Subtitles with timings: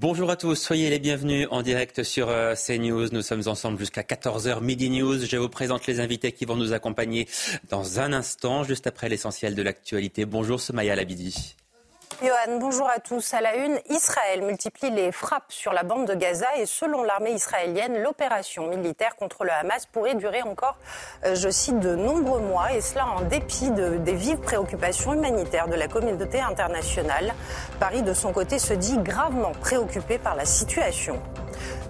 [0.00, 3.08] Bonjour à tous, soyez les bienvenus en direct sur euh, CNews.
[3.10, 5.26] Nous sommes ensemble jusqu'à 14h midi news.
[5.26, 7.26] Je vous présente les invités qui vont nous accompagner
[7.68, 10.24] dans un instant, juste après l'essentiel de l'actualité.
[10.24, 11.56] Bonjour Somaya Labidi.
[12.20, 13.32] Johan, bonjour à tous.
[13.32, 17.30] À la une, Israël multiplie les frappes sur la bande de Gaza et selon l'armée
[17.30, 20.76] israélienne, l'opération militaire contre le Hamas pourrait durer encore,
[21.24, 25.76] euh, je cite, de nombreux mois et cela en dépit des vives préoccupations humanitaires de
[25.76, 27.34] la communauté internationale.
[27.78, 31.22] Paris, de son côté, se dit gravement préoccupé par la situation.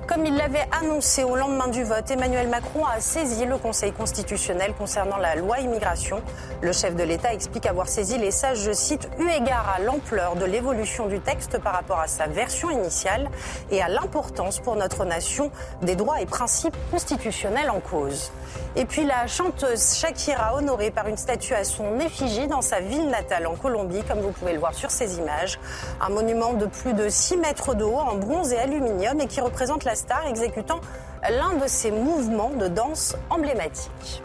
[0.09, 4.73] Comme il l'avait annoncé au lendemain du vote, Emmanuel Macron a saisi le Conseil constitutionnel
[4.73, 6.23] concernant la loi immigration.
[6.63, 10.37] Le chef de l'État explique avoir saisi les sages, je cite, eu égard à l'ampleur
[10.37, 13.29] de l'évolution du texte par rapport à sa version initiale
[13.71, 15.51] et à l'importance pour notre nation
[15.83, 18.33] des droits et principes constitutionnels en cause.
[18.77, 23.09] Et puis la chanteuse Shakira, honorée par une statue à son effigie dans sa ville
[23.09, 25.61] natale en Colombie, comme vous pouvez le voir sur ces images.
[26.01, 29.43] Un monument de plus de 6 mètres de haut en bronze et aluminium et qui
[29.43, 30.81] représente la star exécutant
[31.29, 34.23] l'un de ses mouvements de danse emblématiques.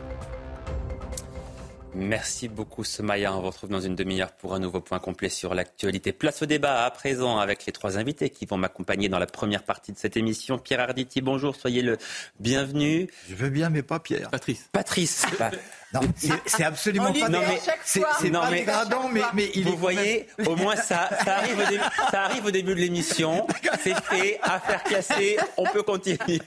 [1.95, 3.33] Merci beaucoup Somaya.
[3.35, 6.11] On vous retrouve dans une demi-heure pour un nouveau point complet sur l'actualité.
[6.11, 9.63] Place au débat à présent avec les trois invités qui vont m'accompagner dans la première
[9.63, 10.57] partie de cette émission.
[10.57, 11.97] Pierre Arditi, bonjour, soyez le
[12.39, 13.09] bienvenu.
[13.29, 14.29] Je veux bien, mais pas Pierre.
[14.31, 14.69] Patrice.
[14.71, 15.25] Patrice.
[15.94, 16.02] Non,
[16.45, 17.30] c'est absolument pas.
[17.30, 21.35] Non, mais c'est pas mais, dégradant, mais, mais il vous voyez, au moins ça, ça,
[21.38, 23.45] arrive au début, ça arrive au début de l'émission.
[23.83, 26.41] C'est fait, affaire classée, on peut continuer.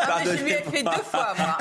[0.00, 1.58] Ah, je lui ai fait deux fois, moi.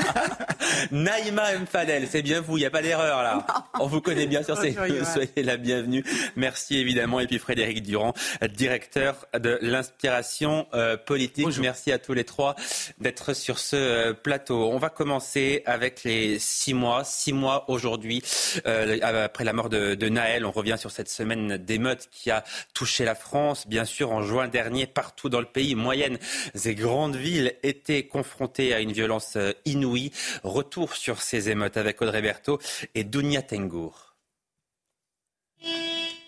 [0.92, 1.66] Naïma M.
[1.66, 3.46] Fadel, c'est bien vous, il n'y a pas d'erreur là.
[3.80, 4.74] On vous connaît bien sur ces
[5.14, 6.04] soyez la bienvenue.
[6.36, 7.20] Merci évidemment.
[7.20, 8.14] Et puis Frédéric Durand,
[8.54, 11.48] directeur de l'inspiration euh, politique.
[11.60, 12.56] Merci à tous les trois
[13.00, 14.70] d'être sur ce euh, plateau.
[14.72, 18.24] On va commencer avec les six mois six mois aujourd'hui
[18.66, 20.46] euh, après la mort de, Naël.
[20.46, 22.44] On revient sur cette semaine d'émeutes qui a
[22.74, 23.68] touché la France.
[23.68, 26.18] Bien sûr, en juin dernier, partout dans le pays, moyennes
[26.66, 30.12] et grandes villes étaient confrontées à une violence euh, inouïe.
[30.44, 32.60] Retour sur ces émeutes avec Audrey Berthaud
[32.96, 34.16] et Dounia Tengour.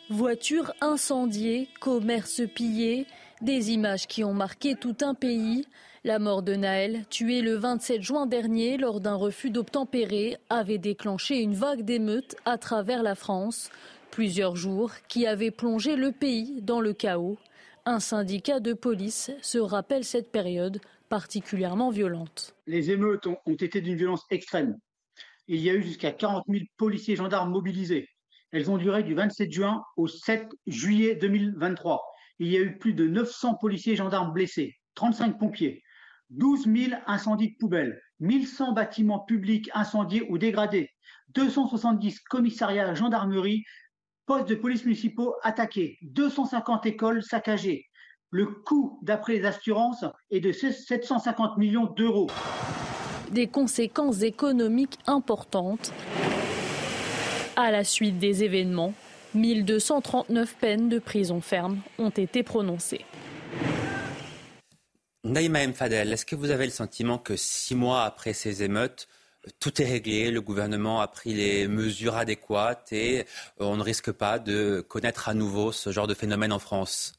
[0.09, 3.05] Voitures incendiées, commerces pillés,
[3.41, 5.66] des images qui ont marqué tout un pays.
[6.03, 11.39] La mort de Naël, tué le 27 juin dernier lors d'un refus d'obtempérer, avait déclenché
[11.39, 13.69] une vague d'émeutes à travers la France.
[14.09, 17.38] Plusieurs jours qui avaient plongé le pays dans le chaos.
[17.85, 22.56] Un syndicat de police se rappelle cette période particulièrement violente.
[22.66, 24.79] Les émeutes ont, été d'une violence extrême.
[25.47, 28.07] Il y a eu jusqu'à 40 000 policiers et gendarmes mobilisés.
[28.51, 32.01] Elles ont duré du 27 juin au 7 juillet 2023.
[32.40, 35.84] Il y a eu plus de 900 policiers et gendarmes blessés, 35 pompiers,
[36.31, 40.89] 12 000 incendies de poubelles, 1100 bâtiments publics incendiés ou dégradés,
[41.35, 43.63] 270 commissariats, gendarmerie,
[44.25, 47.85] postes de police municipaux attaqués, 250 écoles saccagées.
[48.29, 52.27] Le coût, d'après les assurances, est de 750 millions d'euros.
[53.31, 55.91] Des conséquences économiques importantes.
[57.57, 58.93] À la suite des événements,
[59.35, 63.05] 1239 peines de prison ferme ont été prononcées.
[65.23, 65.73] Naïma M.
[65.79, 69.07] Est-ce que vous avez le sentiment que six mois après ces émeutes,
[69.59, 73.25] tout est réglé, le gouvernement a pris les mesures adéquates et
[73.59, 77.13] on ne risque pas de connaître à nouveau ce genre de phénomène en France?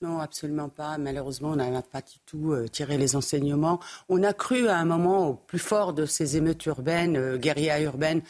[0.00, 0.96] Non, absolument pas.
[0.96, 3.80] Malheureusement, on n'a pas du tout euh, tiré les enseignements.
[4.08, 7.80] On a cru à un moment, au plus fort de ces émeutes urbaines, euh, guérillas
[7.80, 8.22] urbaines,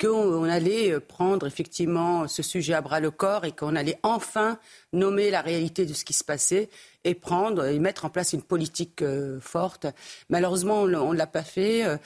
[0.00, 4.58] qu'on allait euh, prendre effectivement ce sujet à bras le corps et qu'on allait enfin
[4.92, 6.68] nommer la réalité de ce qui se passait
[7.04, 9.86] et prendre et mettre en place une politique euh, forte.
[10.28, 11.84] Malheureusement, on ne l'a pas fait.
[11.84, 11.96] Euh,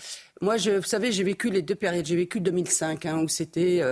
[0.41, 2.07] moi, je, vous savez, j'ai vécu les deux périodes.
[2.07, 3.83] J'ai vécu 2005, hein, où c'était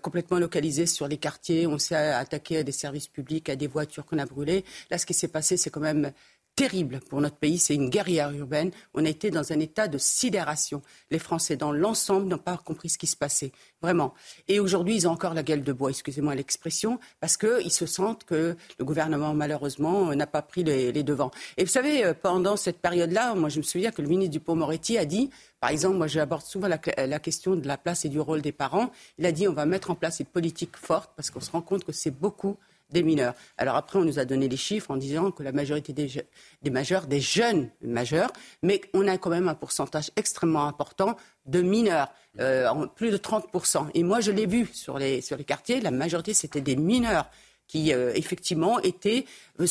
[0.00, 1.66] complètement localisé sur les quartiers.
[1.66, 4.64] On s'est attaqué à des services publics, à des voitures qu'on a brûlées.
[4.92, 6.12] Là, ce qui s'est passé, c'est quand même
[6.56, 7.58] terrible pour notre pays.
[7.58, 8.70] C'est une guerrière urbaine.
[8.94, 10.82] On a été dans un état de sidération.
[11.10, 13.52] Les Français, dans l'ensemble, n'ont pas compris ce qui se passait.
[13.82, 14.14] Vraiment.
[14.48, 18.24] Et aujourd'hui, ils ont encore la gueule de bois, excusez-moi l'expression, parce qu'ils se sentent
[18.24, 21.30] que le gouvernement, malheureusement, n'a pas pris les, devants.
[21.58, 24.96] Et vous savez, euh, pendant cette période-là, moi, je me souviens que le ministre Dupont-Moretti
[24.96, 28.40] a dit, par exemple, moi, j'aborde souvent la question de la place et du rôle
[28.40, 28.90] des parents.
[29.18, 31.62] Il a dit, on va mettre en place une politique forte, parce qu'on se rend
[31.62, 32.56] compte que c'est beaucoup
[32.90, 33.34] des mineurs.
[33.56, 37.06] Alors après, on nous a donné les chiffres en disant que la majorité des, majeurs,
[37.06, 41.16] des jeunes majeurs, mais on a quand même un pourcentage extrêmement important
[41.46, 42.08] de mineurs,
[42.40, 43.88] euh, plus de 30%.
[43.94, 47.30] Et moi, je l'ai vu sur les, quartiers, la majorité, c'était des mineurs
[47.66, 49.24] qui, euh, effectivement, étaient
[49.60, 49.66] euh,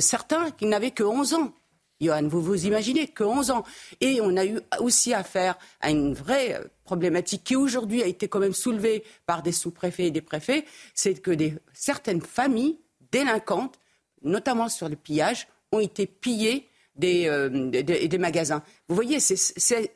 [0.00, 1.52] certains qui n'avaient que 11 ans.
[2.00, 3.64] Johan, vous vous imaginez que 11 ans.
[4.00, 8.28] Et on a eu aussi affaire à une vraie euh, problématique qui aujourd'hui a été
[8.28, 10.64] quand même soulevée par des sous-préfets et des préfets,
[10.94, 12.78] c'est que des, certaines familles
[13.12, 13.78] délinquantes
[14.22, 16.66] notamment sur le pillage, ont été pillés
[16.96, 18.62] des, euh, des, magasins.
[18.88, 19.36] Vous voyez, c'est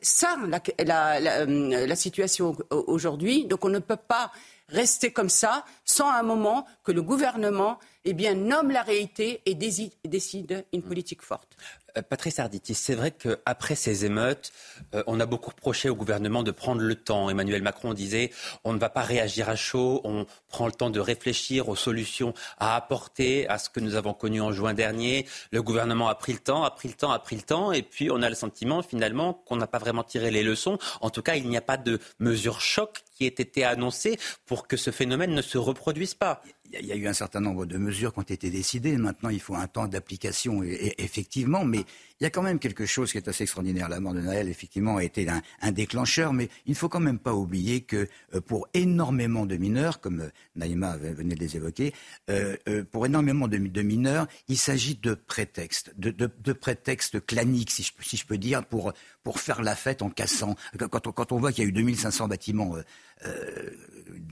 [0.01, 3.45] ça la, la, la situation aujourd'hui.
[3.45, 4.31] Donc on ne peut pas
[4.69, 9.53] rester comme ça sans un moment que le gouvernement eh bien, nomme la réalité et
[9.53, 11.55] décide une politique forte.
[11.97, 14.51] Euh, Patrice Arditi, c'est vrai qu'après ces émeutes,
[14.93, 17.29] euh, on a beaucoup reproché au gouvernement de prendre le temps.
[17.29, 18.31] Emmanuel Macron disait
[18.63, 22.33] on ne va pas réagir à chaud, on prend le temps de réfléchir aux solutions
[22.57, 25.25] à apporter à ce que nous avons connu en juin dernier.
[25.51, 27.81] Le gouvernement a pris le temps, a pris le temps, a pris le temps, et
[27.81, 30.77] puis on a le sentiment finalement qu'on n'a pas vraiment tiré les leçons.
[31.01, 34.67] En tout cas, il n'y a pas de mesures choc qui aient été annoncées pour
[34.67, 36.43] que ce phénomène ne se reproduise pas
[36.79, 38.97] il y a eu un certain nombre de mesures qui ont été décidées.
[38.97, 41.85] Maintenant, il faut un temps d'application, effectivement, mais
[42.19, 43.89] il y a quand même quelque chose qui est assez extraordinaire.
[43.89, 47.19] La mort de Naël, effectivement, a été un, déclencheur, mais il ne faut quand même
[47.19, 51.93] pas oublier que euh, pour énormément de mineurs, comme euh, Naïma venait de les évoquer,
[52.29, 52.55] euh,
[52.89, 57.83] pour énormément de, mineurs, il s'agit de prétextes, de, prétextes claniques, si
[58.17, 58.93] je, peux dire, pour,
[59.35, 60.55] faire la fête en cassant.
[60.77, 62.75] Quand on, quand on voit qu'il y a eu 2500 bâtiments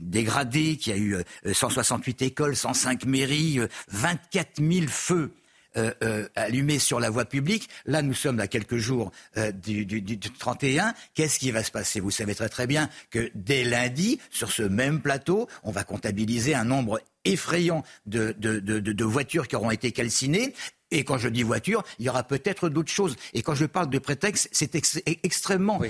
[0.00, 1.16] dégradés, qu'il y a eu
[1.52, 5.32] 168 écoles, 105 mairies, 24 000 feux
[5.76, 7.68] euh, euh, allumé sur la voie publique.
[7.84, 10.94] Là, nous sommes à quelques jours euh, du, du, du, 31.
[11.14, 12.00] Qu'est-ce qui va se passer?
[12.00, 16.54] Vous savez très très bien que dès lundi, sur ce même plateau, on va comptabiliser
[16.54, 20.54] un nombre effrayant de, de, de, de voitures qui auront été calcinées.
[20.90, 23.16] Et quand je dis voiture, il y aura peut-être d'autres choses.
[23.32, 24.74] Et quand je parle de prétexte, c'est
[25.24, 25.80] extrêmement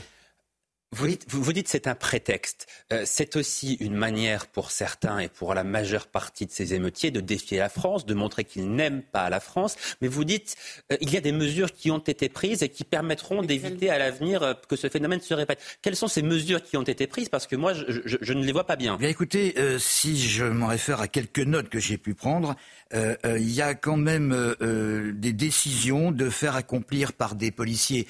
[0.94, 2.66] vous dites, vous, dites c'est un prétexte.
[2.92, 7.10] Euh, c'est aussi une manière pour certains et pour la majeure partie de ces émeutiers
[7.10, 9.76] de défier la France, de montrer qu'ils n'aiment pas la France.
[10.00, 10.56] Mais vous dites
[10.92, 13.98] euh, il y a des mesures qui ont été prises et qui permettront d'éviter à
[13.98, 15.60] l'avenir euh, que ce phénomène se répète.
[15.82, 17.28] Quelles sont ces mesures qui ont été prises?
[17.28, 18.96] Parce que moi, je, je, ne les vois pas bien.
[18.96, 22.54] Bien écoutez, si je m'en réfère à quelques notes que j'ai pu prendre,
[22.94, 27.50] euh, euh, il y a quand même euh, des décisions de faire accomplir par des
[27.50, 28.06] policiers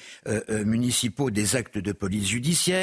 [0.49, 2.74] municipaux des actes de police judiciaire.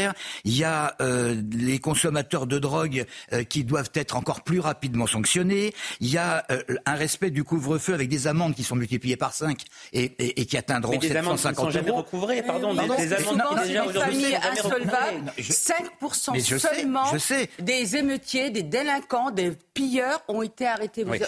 [0.45, 3.05] Il y a les consommateurs de drogue
[3.49, 5.75] qui doivent être encore plus rapidement sanctionnés.
[6.01, 6.47] Il y a
[6.87, 9.61] un respect du couvre-feu avec des amendes qui sont multipliées par 5
[9.93, 12.75] et, et, qui atteindront Mais des 750 amendes qui ne sont jamais recouvrées, pardon.
[12.75, 15.33] des, des amendes qui déjà aujourd'hui insolvables.
[15.39, 17.49] 5% seulement je sais.
[17.59, 21.05] des émeutiers, des délinquants, des pilleurs ont été arrêtés.
[21.05, 21.21] Vous, il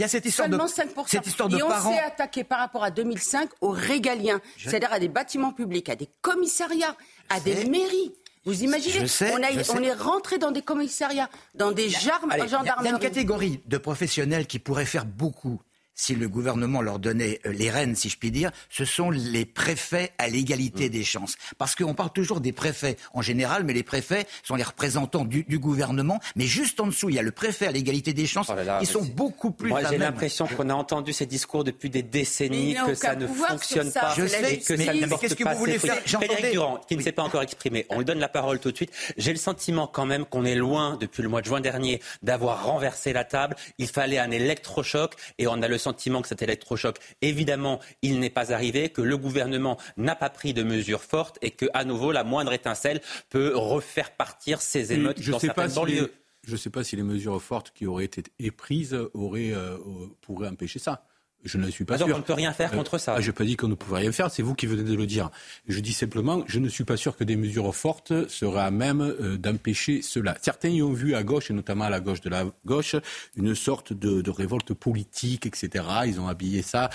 [0.00, 0.68] y a, cette histoire de, 5%.
[1.06, 4.98] Cette histoire de Et on s'est attaqué par rapport à 2005 aux régaliens, c'est-à-dire à
[4.98, 6.96] des bâtiments publics, à des commissariats,
[7.28, 8.12] à des mairies.
[8.44, 12.48] Vous imaginez on, est rentré dans des commissariats, dans des gendarmeries.
[12.80, 15.60] Il y a une catégorie de professionnels qui pourraient faire beaucoup
[15.96, 19.46] si le gouvernement leur donnait euh, les rênes, si je puis dire, ce sont les
[19.46, 20.92] préfets à l'égalité mm.
[20.92, 21.36] des chances.
[21.58, 25.44] Parce qu'on parle toujours des préfets en général, mais les préfets sont les représentants du,
[25.58, 26.20] gouvernement.
[26.36, 28.86] Mais juste en dessous, il y a le préfet à l'égalité des chances, oh qui
[28.86, 29.70] sont beaucoup plus.
[29.70, 33.90] Moi, j'ai l'impression qu'on a entendu ces discours depuis des décennies, que ça ne fonctionne
[33.90, 35.96] pas, je sais, que ça ne qu'est-ce que vous voulez faire?
[36.04, 38.76] Frédéric Durand, qui ne s'est pas encore exprimé, on lui donne la parole tout de
[38.76, 38.92] suite.
[39.16, 42.66] J'ai le sentiment quand même qu'on est loin, depuis le mois de juin dernier, d'avoir
[42.66, 43.56] renversé la table.
[43.78, 48.30] Il fallait un électrochoc et on a le sentiment que cet électrochoc, évidemment, il n'est
[48.30, 52.12] pas arrivé, que le gouvernement n'a pas pris de mesures fortes et que, à nouveau,
[52.12, 53.00] la moindre étincelle
[53.30, 56.12] peut refaire partir ces émeutes je dans certaines banlieues.
[56.46, 59.76] je ne sais pas si les mesures fortes qui auraient été prises auraient, euh,
[60.20, 61.04] pourraient empêcher ça.
[61.44, 62.08] Je ne suis pas sûr.
[62.12, 63.14] on ne peut rien faire contre ça.
[63.16, 64.94] Ah, je n'ai pas dit qu'on ne pouvait rien faire, c'est vous qui venez de
[64.94, 65.30] le dire.
[65.68, 69.00] Je dis simplement, je ne suis pas sûr que des mesures fortes seraient à même
[69.00, 70.36] euh, d'empêcher cela.
[70.42, 72.96] Certains y ont vu à gauche, et notamment à la gauche de la gauche,
[73.36, 75.84] une sorte de, de révolte politique, etc.
[76.06, 76.90] Ils ont habillé ça.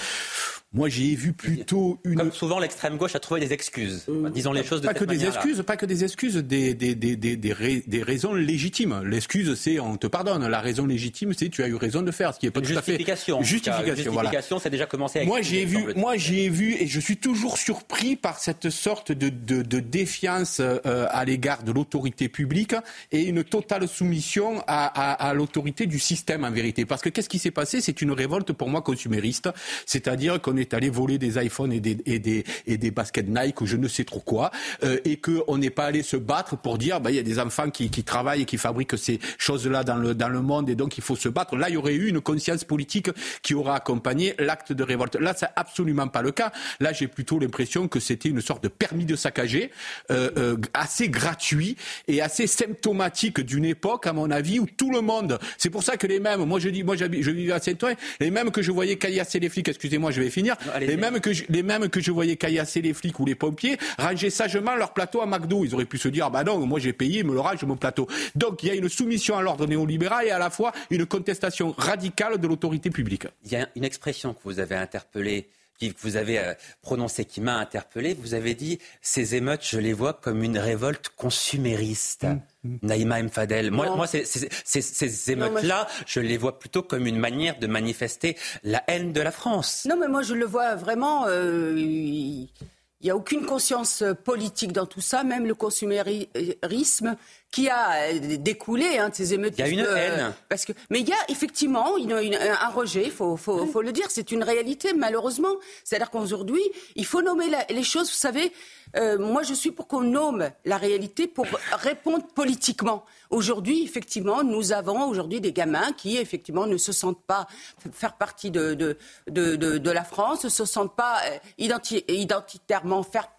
[0.74, 2.16] Moi, j'ai vu plutôt une.
[2.16, 4.06] Comme souvent, l'extrême gauche a trouvé des excuses.
[4.08, 6.74] Euh, disons les choses de pas cette que des excuses, pas que des excuses, des
[6.74, 9.02] des des des, des, des raisons légitimes.
[9.04, 10.48] L'excuse, c'est on te pardonne.
[10.48, 12.72] La raison légitime, c'est tu as eu raison de faire, ce qui est pas tout
[12.72, 13.44] à fait justification.
[13.44, 15.20] Justification, justification, c'est déjà commencé.
[15.20, 19.12] Avec moi, j'ai vu, moi, j'ai vu, et je suis toujours surpris par cette sorte
[19.12, 22.76] de de, de défiance euh, à l'égard de l'autorité publique
[23.12, 26.86] et une totale soumission à, à, à l'autorité du système en vérité.
[26.86, 27.82] Parce que qu'est-ce qui s'est passé?
[27.82, 29.50] C'est une révolte pour moi consumériste,
[29.86, 33.62] c'est-à-dire qu'on est allé voler des iPhones et des, et des, et des baskets Nike
[33.62, 34.52] ou je ne sais trop quoi,
[34.84, 37.40] euh, et qu'on n'est pas allé se battre pour dire, bah, il y a des
[37.40, 40.76] enfants qui, qui travaillent et qui fabriquent ces choses-là dans le, dans le monde, et
[40.76, 41.56] donc il faut se battre.
[41.56, 43.10] Là, il y aurait eu une conscience politique
[43.42, 45.16] qui aura accompagné accompagner l'acte de révolte.
[45.16, 46.52] Là, c'est absolument pas le cas.
[46.80, 49.72] Là, j'ai plutôt l'impression que c'était une sorte de permis de saccager
[50.12, 55.02] euh, euh, assez gratuit et assez symptomatique d'une époque, à mon avis, où tout le
[55.02, 55.40] monde.
[55.58, 56.44] C'est pour ça que les mêmes.
[56.46, 57.96] Moi, je dis, moi, je vivais à Saint-Ouen.
[58.20, 59.70] Les mêmes que je voyais caillasser les flics.
[59.70, 60.56] Excusez-moi, je vais finir.
[60.80, 63.78] les mêmes que je, les mêmes que je voyais caillasser les flics ou les pompiers
[63.98, 65.66] rangeaient sagement leur plateau à McDo.
[65.66, 67.76] Ils auraient pu se dire, ah bah non, moi j'ai payé, me le range mon
[67.76, 68.08] plateau.
[68.36, 71.74] Donc il y a une soumission à l'ordre néolibéral et à la fois une contestation
[71.78, 73.28] radicale de l'autorité publique.
[73.46, 75.50] Il y a une expression que vous avez interpellée
[75.90, 78.14] que vous avez euh, prononcé, qui m'a interpellé.
[78.14, 82.26] Vous avez dit ces émeutes, je les vois comme une révolte consumériste.
[82.64, 82.78] Mmh.
[82.84, 83.30] Naïma M.
[83.30, 83.72] Fadel.
[83.72, 89.14] Moi, moi ces, émeutes-là, je les vois plutôt comme une manière de manifester la haine
[89.14, 89.88] de la France.
[89.90, 91.26] Non, mais moi, je le vois vraiment.
[91.28, 97.16] Euh, il n'y a aucune conscience politique dans tout ça, même le consumérisme
[97.52, 99.56] qui a euh, découlé hein, de ces émeutes.
[99.58, 100.34] Il y a une haine.
[100.48, 103.92] Parce que, mais il y a effectivement une, un rejet, il faut, faut, faut, le
[103.92, 105.56] dire, c'est une réalité malheureusement.
[105.84, 106.64] C'est-à-dire qu'aujourd'hui,
[106.96, 108.10] il faut nommer les choses.
[108.10, 108.54] Vous savez,
[108.96, 113.04] euh, moi je suis pour qu'on nomme la réalité pour répondre politiquement.
[113.30, 117.48] Aujourd'hui, effectivement, nous avons aujourd'hui des gamins qui, effectivement, ne se sentent pas
[117.92, 118.98] faire partie de, de,
[119.30, 123.30] de, de, la France, ne se sentent pas euh, identitairement faire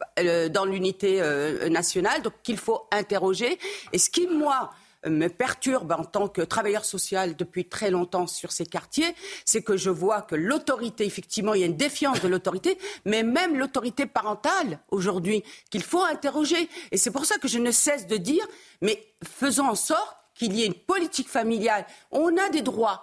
[0.50, 1.22] dans l'unité
[1.70, 3.58] nationale, donc qu'il faut interroger.
[3.92, 4.70] Et ce qui, moi,
[5.06, 9.76] me perturbe en tant que travailleur social depuis très longtemps sur ces quartiers, c'est que
[9.76, 14.06] je vois que l'autorité, effectivement, il y a une défiance de l'autorité, mais même l'autorité
[14.06, 16.68] parentale aujourd'hui, qu'il faut interroger.
[16.92, 18.46] Et c'est pour ça que je ne cesse de dire,
[18.80, 21.86] mais faisons en sorte qu'il y ait une politique familiale.
[22.10, 23.02] On a des droits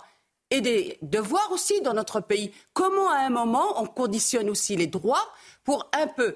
[0.51, 2.51] et des devoirs aussi dans notre pays.
[2.73, 5.27] Comment à un moment on conditionne aussi les droits
[5.63, 6.35] pour un peu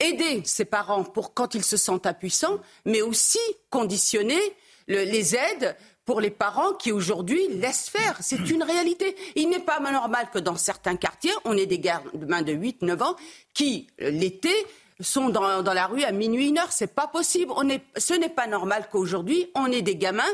[0.00, 3.38] aider ses parents pour quand ils se sentent impuissants, mais aussi
[3.70, 4.40] conditionner
[4.86, 8.16] les aides pour les parents qui aujourd'hui laissent faire.
[8.20, 9.14] C'est une réalité.
[9.36, 13.16] Il n'est pas normal que dans certains quartiers, on ait des gamins de 8-9 ans
[13.52, 14.54] qui, l'été,
[15.00, 16.72] sont dans, la rue à minuit, une heure.
[16.72, 17.52] C'est pas possible.
[17.96, 20.24] ce n'est pas normal qu'aujourd'hui, on ait des gamins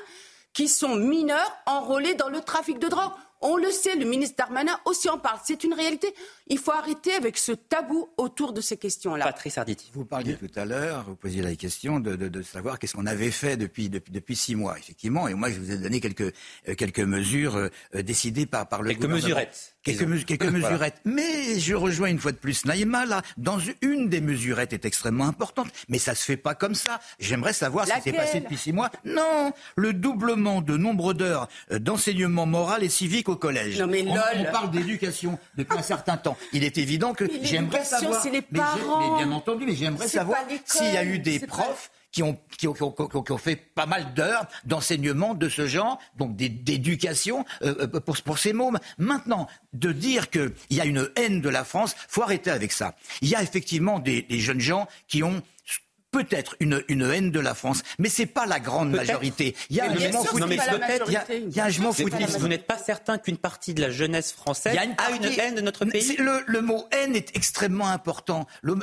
[0.52, 3.11] qui sont mineurs enrôlés dans le trafic de drogue.
[3.47, 5.39] On le sait, le ministre Darmanin aussi en parle.
[5.45, 6.15] C'est une réalité.
[6.47, 9.27] Il faut arrêter avec ce tabou autour de ces questions-là.
[9.27, 9.91] Patrice Arditi.
[9.93, 13.59] Vous parliez tout à l'heure, vous posiez la question de, savoir qu'est-ce qu'on avait fait
[13.59, 15.29] depuis, depuis, six mois, effectivement.
[15.29, 16.33] Et moi, je vous ai donné quelques,
[16.69, 17.69] euh, quelques mesures euh,
[18.03, 19.74] décidées par, par le quelques Mesurettes.
[19.85, 21.00] Quelques, quelques mesurettes.
[21.05, 25.26] Mais je rejoins une fois de plus Naïma, là, dans une des mesurettes est extrêmement
[25.26, 25.69] importante.
[25.88, 27.00] Mais ça se fait pas comme ça.
[27.19, 28.91] J'aimerais savoir ce qui s'est passé depuis six mois.
[29.05, 33.79] Non, le doublement de nombre d'heures euh, d'enseignement moral et civique au collège.
[33.81, 36.37] Non mais on, parle d'éducation depuis un certain temps.
[36.53, 38.25] Il est évident que j'aimerais savoir.
[38.33, 39.19] Les parents.
[39.19, 42.68] Mais, bien entendu, mais j'aimerais savoir s'il y a eu des profs qui ont, qui,
[42.68, 48.00] ont, qui, ont, fait pas mal d'heures d'enseignement de ce genre, donc d'éducation euh, euh,
[48.00, 48.78] pour, pour ces mômes.
[48.99, 52.94] Maintenant, de dire qu'il y a une haine de la France, faut arrêter avec ça.
[53.21, 55.42] Il y a effectivement des, des jeunes gens qui ont
[56.14, 59.56] peut-être une, une, haine de la France, mais c'est pas la grande majorité.
[59.71, 63.75] Il y a un peut-être, il y a, un Vous n'êtes pas certain qu'une partie
[63.75, 67.37] de la jeunesse française a une, haine de notre pays le, le, mot haine est
[67.37, 68.47] extrêmement important.
[68.62, 68.76] Le,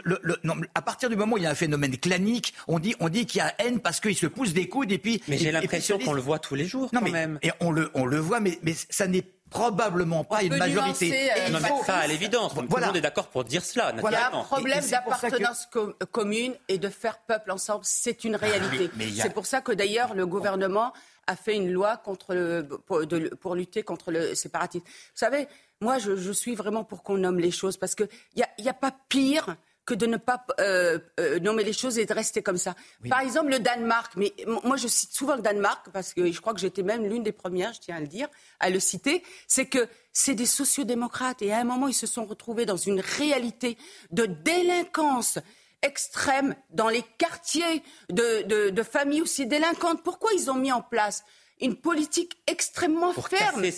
[0.43, 3.09] non, à partir du moment où il y a un phénomène clanique, on dit, on
[3.09, 5.21] dit qu'il y a haine parce qu'il se pousse des coudes et puis.
[5.27, 7.39] Mais j'ai l'impression qu'on le voit tous les jours, non, mais, même.
[7.41, 11.29] Et on le, on le voit, mais, mais ça n'est probablement pas une majorité.
[11.31, 11.83] Euh, faut...
[11.83, 12.55] ça à l'évidence.
[12.55, 13.93] Tout le monde est d'accord pour dire cela.
[13.95, 15.69] Il y a un problème d'appartenance
[16.11, 17.81] commune et de faire peuple ensemble.
[17.83, 18.89] C'est une réalité.
[19.19, 20.93] C'est pour ça que d'ailleurs le gouvernement
[21.27, 24.83] a fait une loi contre le, pour, lutter contre le séparatisme.
[24.85, 25.47] Vous savez,
[25.79, 28.73] moi je, suis vraiment pour qu'on nomme les choses parce qu'il n'y a, y a
[28.73, 32.57] pas pire que de ne pas euh, euh, nommer les choses et de rester comme
[32.57, 32.75] ça.
[33.09, 34.33] Par exemple, le Danemark, mais
[34.63, 37.31] moi je cite souvent le Danemark parce que je crois que j'étais même l'une des
[37.31, 38.27] premières, je tiens à le dire,
[38.59, 42.25] à le citer, c'est que c'est des sociodémocrates et à un moment ils se sont
[42.25, 43.77] retrouvés dans une réalité
[44.11, 45.39] de délinquance
[45.81, 50.03] extrême dans les quartiers de, familles aussi délinquantes.
[50.03, 51.23] Pourquoi ils ont mis en place
[51.59, 53.71] une politique extrêmement ferme et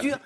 [0.00, 0.18] dure?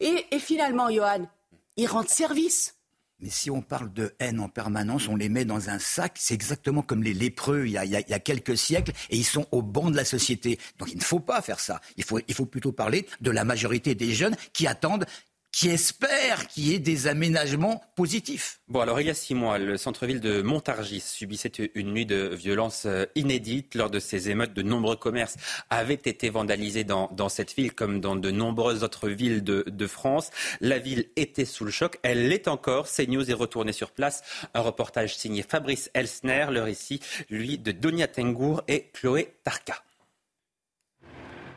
[0.00, 1.28] Et, et finalement, Johan,
[1.76, 2.76] ils rendent service.
[3.22, 6.12] Mais si on parle de haine en permanence, on les met dans un sac.
[6.16, 9.90] C'est exactement comme les lépreux il y, a, quelques siècles et ils sont au banc
[9.90, 10.58] de la société.
[10.78, 11.80] Donc il ne faut pas faire ça.
[11.96, 15.06] Il faut, il faut plutôt parler de la majorité des jeunes qui attendent
[15.52, 18.60] qui espère qu'il y ait des aménagements positifs.
[18.68, 22.34] Bon, alors il y a six mois, le centre-ville de Montargis subissait une nuit de
[22.34, 23.74] violence euh, inédite.
[23.74, 25.36] Lors de ces émeutes, de nombreux commerces
[25.68, 30.30] avaient été vandalisés dans, cette ville, comme dans de nombreuses autres villes de, France.
[30.60, 31.98] La ville était sous le choc.
[32.02, 32.86] Elle l'est encore.
[32.88, 34.22] CNews est retourné sur place.
[34.54, 36.46] Un reportage signé Fabrice Elsner.
[36.50, 39.82] Le récit, lui, de Donia Tengour et Chloé Tarka.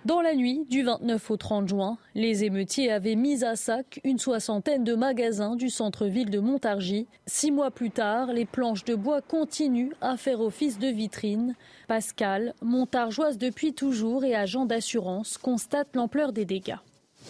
[0.05, 4.19] Dans la nuit du 29 au 30 juin, les émeutiers avaient mis à sac une
[4.19, 7.07] soixantaine de magasins du centre-ville de Montargis.
[7.25, 11.55] Six mois plus tard, les planches de bois continuent à faire office de vitrine.
[11.87, 16.75] Pascal, montargeoise depuis toujours et agent d'assurance, constate l'ampleur des dégâts.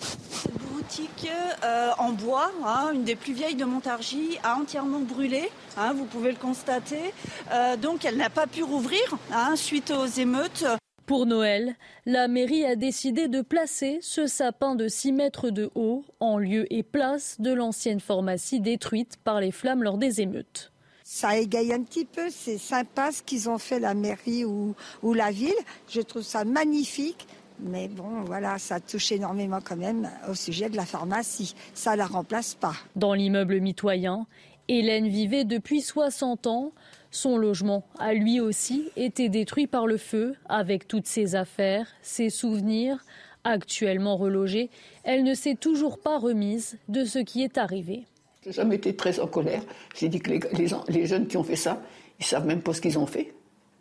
[0.01, 1.29] Cette boutique
[1.63, 5.51] euh, en bois, hein, une des plus vieilles de Montargis, a entièrement brûlé.
[5.77, 7.13] Hein, vous pouvez le constater.
[7.51, 10.65] Euh, donc elle n'a pas pu rouvrir hein, suite aux émeutes.
[11.05, 16.05] Pour Noël, la mairie a décidé de placer ce sapin de 6 mètres de haut
[16.21, 20.71] en lieu et place de l'ancienne pharmacie détruite par les flammes lors des émeutes.
[21.03, 25.13] Ça égaye un petit peu, c'est sympa ce qu'ils ont fait la mairie ou, ou
[25.13, 25.51] la ville.
[25.89, 27.27] Je trouve ça magnifique.
[27.59, 31.53] Mais bon, voilà, ça touche énormément quand même au sujet de la pharmacie.
[31.73, 32.75] Ça ne la remplace pas.
[32.95, 34.25] Dans l'immeuble mitoyen,
[34.69, 36.71] Hélène vivait depuis 60 ans.
[37.13, 42.31] Son logement a lui aussi été détruit par le feu, avec toutes ses affaires, ses
[42.31, 43.05] souvenirs.
[43.43, 44.71] Actuellement relogée,
[45.03, 48.05] elle ne s'est toujours pas remise de ce qui est arrivé.
[48.43, 49.61] J'ai jamais été très en colère.
[49.93, 51.83] J'ai dit que les, jeunes qui ont fait ça,
[52.19, 53.31] ils savent même pas ce qu'ils ont fait.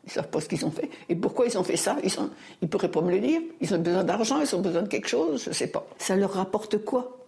[0.05, 0.91] Ils savent pas ce qu'ils ont fait.
[1.09, 1.97] Et pourquoi ils ont fait ça?
[2.05, 2.13] Ils
[2.61, 3.41] ne pourraient pas me le dire.
[3.63, 5.87] Ils ont besoin d'argent, ils ont besoin de quelque chose, je ne sais pas.
[5.97, 7.19] Ça leur rapporte quoi?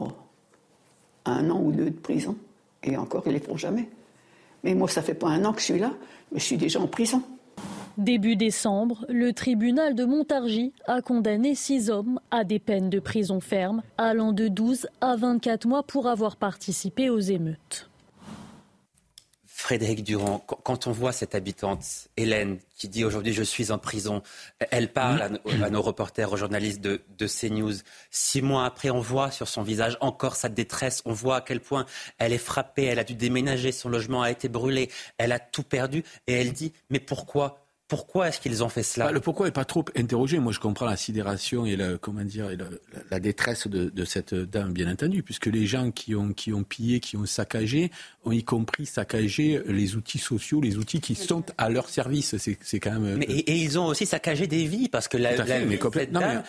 [0.00, 0.08] Oh.
[1.24, 2.36] Un an ou deux de prison.
[2.82, 3.88] Et encore, ils ne les font jamais.
[4.64, 5.92] Mais moi, ça fait pas un an que je suis là,
[6.32, 7.22] mais je suis déjà en prison.
[7.98, 13.40] Début décembre, le tribunal de Montargis a condamné six hommes à des peines de prison
[13.40, 17.88] ferme, allant de 12 à 24 mois pour avoir participé aux émeutes.
[19.66, 24.22] Frédéric Durand, quand on voit cette habitante, Hélène, qui dit aujourd'hui je suis en prison,
[24.70, 27.72] elle parle à, nos reporters, aux journalistes de, de, CNews.
[28.12, 31.02] Six mois après, on voit sur son visage encore sa détresse.
[31.04, 31.84] On voit à quel point
[32.18, 35.64] elle est frappée, elle a dû déménager, son logement a été brûlé, elle a tout
[35.64, 36.04] perdu.
[36.28, 39.52] Et elle dit, mais pourquoi pourquoi est-ce qu'ils ont fait cela bah, Le pourquoi n'est
[39.52, 40.38] pas trop interrogé.
[40.40, 42.48] Moi, je comprends la sidération et la, comment dire,
[43.10, 46.98] la, détresse de, cette dame, bien entendu, puisque les gens qui ont, qui ont pillé,
[47.00, 47.92] qui ont saccagé,
[48.24, 52.34] ont y compris saccagé les outils sociaux, les outils qui sont à leur service.
[52.36, 53.18] C'est quand même.
[53.18, 55.78] Mais, et, ils ont aussi saccagé des vies, parce que la, la vie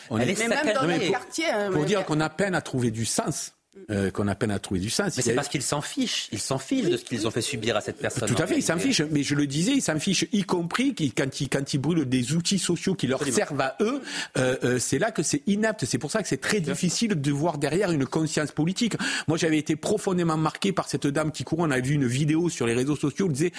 [0.10, 1.14] on elle est, saccagée.
[1.52, 3.54] Hein, pour dire qu'on a peine à trouver du sens
[3.90, 5.16] euh, qu'on a peine à trouver du sens.
[5.16, 6.28] Mais c'est parce qu'ils s'en fichent.
[6.32, 8.28] Ils s'en fichent de ce qu'ils ont fait subir à cette personne.
[8.28, 9.02] Tout à fait, ils s'en fichent.
[9.12, 12.34] Mais je le disais, ils s'en fichent, y compris quand ils, quand ils brûlent des
[12.34, 14.02] outils sociaux qui leur servent à eux.
[14.38, 15.86] Euh, euh, c'est là que c'est inapte.
[15.86, 18.96] C'est pour ça que c'est très difficile de voir derrière une conscience politique.
[19.28, 21.64] Moi, j'avais été profondément marqué par cette dame qui courait.
[21.68, 23.28] On a vu une vidéo sur les réseaux sociaux.
[23.28, 23.54] Elle disait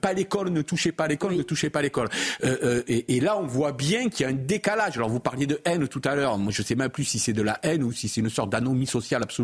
[0.00, 2.08] pas l'école, ne touchez pas l'école, ne touchez pas l'école.
[2.88, 4.96] Et, et, là, on voit bien qu'il y a un décalage.
[4.96, 6.38] Alors, vous parliez de haine tout à l'heure.
[6.38, 8.50] Moi, je sais même plus si c'est de la haine ou si c'est une sorte
[8.50, 9.39] d'anomie sociale absolue.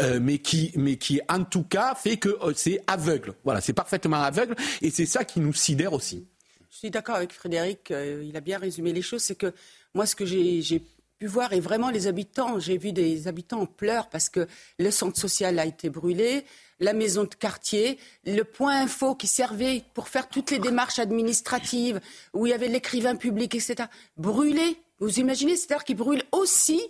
[0.00, 3.34] Euh, mais qui, mais qui en tout cas fait que euh, c'est aveugle.
[3.44, 6.26] Voilà, c'est parfaitement aveugle, et c'est ça qui nous sidère aussi.
[6.70, 7.90] Je suis d'accord avec Frédéric.
[7.90, 9.22] Euh, il a bien résumé les choses.
[9.22, 9.52] C'est que
[9.94, 10.82] moi, ce que j'ai
[11.18, 14.46] pu voir, et vraiment les habitants, j'ai vu des habitants en pleurs parce que
[14.78, 16.44] le centre social a été brûlé
[16.80, 22.00] la maison de quartier, le point info qui servait pour faire toutes les démarches administratives,
[22.34, 24.80] où il y avait l'écrivain public, etc., brûlé.
[25.00, 26.80] Vous imaginez, c'est-à-dire qu'ils brûlent aussi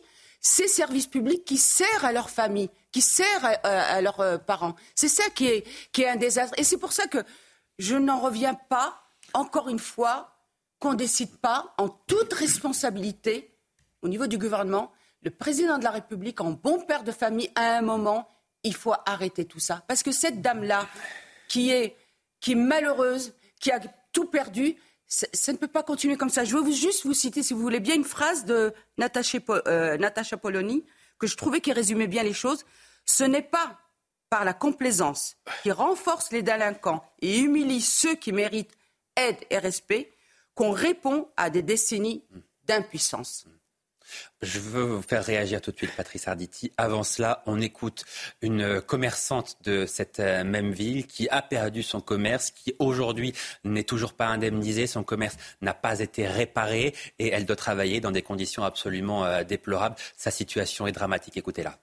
[0.48, 4.74] ces services publics qui servent à leur famille, qui servent à, leurs euh, parents.
[4.94, 6.54] C'est ça qui est, un désastre.
[6.58, 7.18] Et c'est pour ça que
[7.78, 8.98] je n'en reviens pas,
[9.34, 10.34] encore une fois,
[10.80, 13.54] qu'on ne décide pas en toute responsabilité
[14.02, 14.90] au niveau du gouvernement.
[15.22, 18.26] Le président de la République, en bon père de famille, à un moment,
[18.62, 19.84] il faut arrêter tout ça.
[19.86, 20.86] Parce que cette dame-là,
[21.48, 21.72] qui
[22.40, 23.80] qui est malheureuse, qui a
[24.12, 24.76] tout perdu,
[25.08, 26.44] ça ne peut pas continuer comme ça.
[26.44, 30.84] Je veux juste vous citer, si vous voulez bien, une phrase de Natacha, euh, Polony
[31.18, 32.64] que je trouvais qui résumait bien les choses.
[33.04, 33.78] Ce n'est pas
[34.30, 38.76] par la complaisance qui renforce les délinquants et humilie ceux qui méritent
[39.16, 40.12] aide et respect
[40.54, 42.22] qu'on répond à des décennies
[42.64, 43.46] d'impuissance.
[44.42, 46.72] Je veux vous faire réagir tout de suite, Patrice Arditi.
[46.76, 48.04] Avant cela, on écoute
[48.40, 53.32] une commerçante de cette euh, même ville qui a perdu son commerce, qui aujourd'hui
[53.64, 54.86] n'est toujours pas indemnisée.
[54.86, 59.44] Son commerce n'a pas été réparé et elle doit travailler dans des conditions absolument euh,
[59.44, 59.96] déplorables.
[60.16, 61.36] Sa situation est dramatique.
[61.36, 61.78] Écoutez-la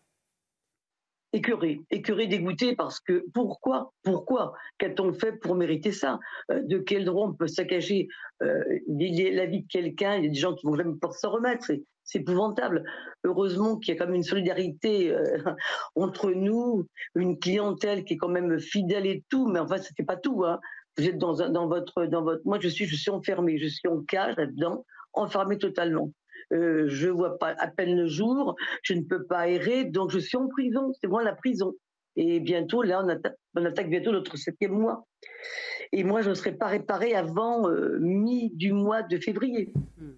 [1.36, 6.19] écœuré, écœuré, dégoûté parce que pourquoi, pourquoi, qu'a-t-on fait pour mériter ça?
[6.52, 8.08] Euh, De quel droit on peut saccager
[8.39, 10.15] la vie de quelqu'un?
[10.15, 11.71] Il y a des gens qui vont même pas s'en remettre
[12.06, 12.86] c'est épouvantable.
[13.24, 15.38] Heureusement qu'il y a quand même une solidarité euh,
[15.95, 20.15] entre nous, une clientèle qui est quand même fidèle et tout, mais enfin, c'était pas
[20.15, 20.45] tout.
[20.45, 20.60] Hein.
[20.98, 22.41] Vous êtes dans, dans, votre, dans votre.
[22.45, 26.12] Moi, je suis, je suis enfermé, je suis en cage là-dedans, enfermé totalement.
[26.53, 30.19] Euh, je vois pas à peine le jour, je ne peux pas errer, donc je
[30.19, 30.93] suis en prison.
[31.01, 31.73] C'est moi la prison.
[32.15, 35.05] Et bientôt, là, on attaque, bientôt notre septième mois.
[35.91, 39.73] Et moi, je ne serai pas réparée avant euh, mi du mois de février.
[39.97, 40.12] Hmm.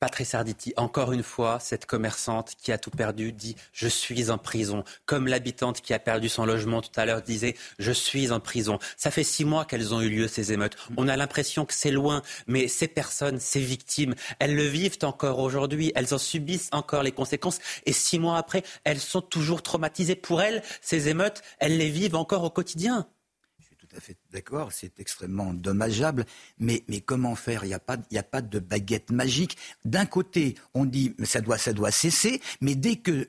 [0.00, 4.38] Patrice Arditi, encore une fois, cette commerçante qui a tout perdu dit Je suis en
[4.38, 4.84] prison.
[5.06, 8.78] Comme l'habitante qui a perdu son logement tout à l'heure disait Je suis en prison.
[8.96, 10.76] Ça fait six mois qu'elles ont eu lieu, ces émeutes.
[10.96, 15.40] On a l'impression que c'est loin, mais ces personnes, ces victimes, elles le vivent encore
[15.40, 15.90] aujourd'hui.
[15.96, 17.58] Elles en subissent encore les conséquences.
[17.84, 20.14] Et six mois après, elles sont toujours traumatisées.
[20.14, 23.08] Pour elles, ces émeutes, elles les vivent encore au quotidien
[24.00, 26.24] fait d'accord, c'est extrêmement dommageable,
[26.58, 27.64] mais, mais comment faire?
[27.64, 29.56] Il n'y a, pas, a pas de baguette magique.
[29.84, 33.28] D'un côté, on dit ça doit, ça doit cesser, mais dès que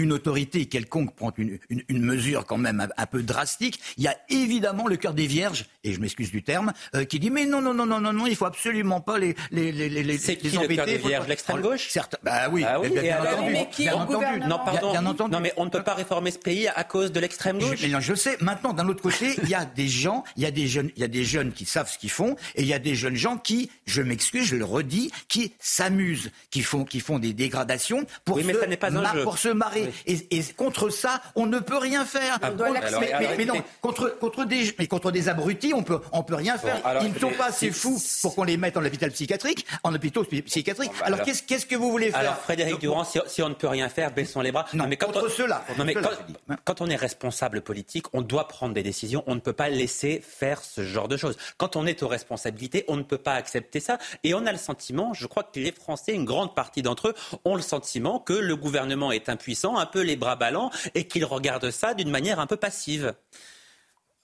[0.00, 1.58] une autorité quelconque prend une,
[1.88, 5.92] mesure quand même un, peu drastique, il y a évidemment le cœur des vierges, et
[5.92, 8.36] je m'excuse du terme, euh, qui dit mais non non non non non non, il
[8.36, 11.88] faut absolument pas les les les les C'est qui le cœur des vierges, l'extrême gauche
[11.88, 14.40] Certes, bah oui, ah oui bien, entendu, mais qui bien entendu.
[14.46, 15.32] Non pardon, bien entendu.
[15.32, 17.78] non mais on ne peut pas réformer ce pays à cause de l'extrême gauche.
[17.78, 18.36] Je, je sais.
[18.40, 21.00] Maintenant, d'un autre côté, il y a des gens, il y a des jeunes, il
[21.02, 23.16] y a des jeunes qui savent ce qu'ils font, et il y a des jeunes
[23.16, 28.06] gens qui, je m'excuse, je le redis, qui s'amusent, qui font qui font des dégradations
[28.24, 29.22] pour oui, mais se, ça pas un jeu.
[29.22, 29.89] pour se marrer.
[30.06, 32.38] Et, et contre ça, on ne peut rien faire.
[32.42, 32.50] Ah,
[33.36, 36.80] mais, non, contre, contre, des, mais contre des abrutis, on peut, on peut rien faire.
[37.02, 40.24] Ils ne sont pas assez fous pour qu'on les mette en hôpital psychiatrique, en hôpital
[40.24, 40.90] psychiatrique.
[41.02, 42.20] alors, qu'est-ce, qu'est-ce que vous voulez faire?
[42.20, 44.66] Alors Frédéric Durand, si, on ne peut rien faire, baissons les bras.
[44.74, 45.64] Non, mais contre cela.
[45.78, 45.94] Non, mais
[46.64, 49.22] quand, on est responsable politique, on doit prendre des décisions.
[49.26, 51.36] On ne peut pas laisser faire ce genre de choses.
[51.56, 53.98] Quand on est aux responsabilités, on ne peut pas accepter ça.
[54.24, 57.14] Et on a le sentiment, je crois que les Français, une grande partie d'entre eux,
[57.44, 61.24] ont le sentiment que le gouvernement est impuissant, un peu les bras ballants et qu'il
[61.24, 63.14] regarde ça d'une manière un peu passive.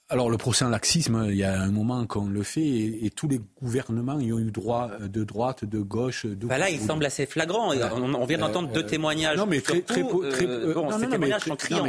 [0.08, 3.26] Alors le procès en laxisme, il y a un moment qu'on le fait et, tous
[3.26, 6.26] les gouvernements y ont eu droit euh, de droite, de gauche.
[6.26, 6.46] De...
[6.46, 7.72] Bah là, il semble assez flagrant.
[7.74, 9.36] On, vient d'entendre deux euh, témoignages.
[9.36, 10.04] Non, mais très, très,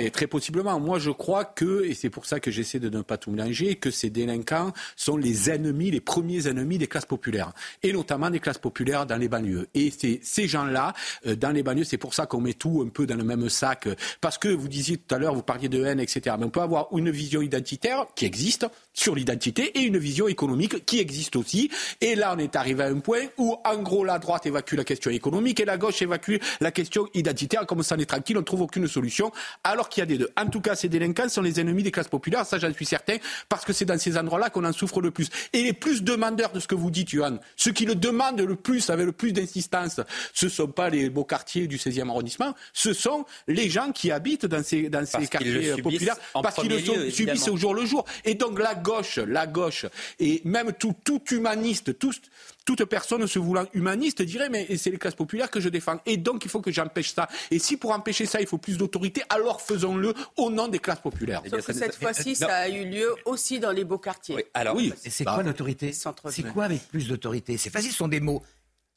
[0.09, 0.79] très, possiblement.
[0.79, 3.75] Moi, je crois que, et c'est pour ça que j'essaie de ne pas tout mélanger,
[3.75, 7.51] que ces délinquants sont les ennemis, les premiers ennemis des classes populaires,
[7.83, 9.67] et notamment des classes populaires dans les banlieues.
[9.75, 10.93] Et c'est ces gens-là,
[11.27, 13.47] euh, dans les banlieues, c'est pour ça qu'on met tout un peu dans le même
[13.47, 13.87] sac,
[14.21, 16.35] parce que vous disiez tout à l'heure, vous parliez de haine, etc.
[16.39, 18.67] Mais on peut avoir une vision identitaire qui existe
[18.97, 21.69] sur l'identité et une vision économique qui existe aussi.
[22.01, 24.83] Et là, on est arrivé à un point où, en gros, la droite évacue la
[24.83, 27.65] question économique et la gauche évacue la question identitaire.
[27.67, 29.31] Comme ça, on est tranquille, on ne trouve aucune solution,
[29.63, 30.29] alors qu'il y a des deux.
[30.35, 33.17] En tout cas, ces délinquants sont les ennemis des classes populaires, ça j'en suis certain,
[33.49, 35.29] parce que c'est dans ces endroits-là qu'on en souffre le plus.
[35.53, 38.55] Et les plus demandeurs de ce que vous dites, Johan, ceux qui le demandent le
[38.55, 39.99] plus, avec le plus d'insistance,
[40.33, 44.09] ce ne sont pas les beaux quartiers du 16e arrondissement, ce sont les gens qui
[44.11, 47.96] habitent dans ces, dans ces quartiers populaires, parce qu'ils le subissent au jour le jour.
[48.25, 49.85] Et donc la gauche, la gauche,
[50.19, 55.15] et même tout, tout humaniste, toute personne se voulant humaniste dirait mais c'est les classes
[55.15, 55.99] populaires que je défends.
[56.05, 57.27] Et donc il faut que j'empêche ça.
[57.51, 61.01] Et si pour empêcher ça, il faut plus d'autorité, alors faisons-le au nom des classes
[61.01, 61.41] populaires.
[61.49, 64.35] Sauf que cette fois-ci, ça a eu lieu aussi dans les beaux quartiers.
[64.35, 64.93] Oui, alors, oui.
[64.97, 65.93] c'est quoi l'autorité?
[65.93, 67.57] C'est quoi avec plus d'autorité?
[67.57, 68.43] C'est facile, ce sont des mots.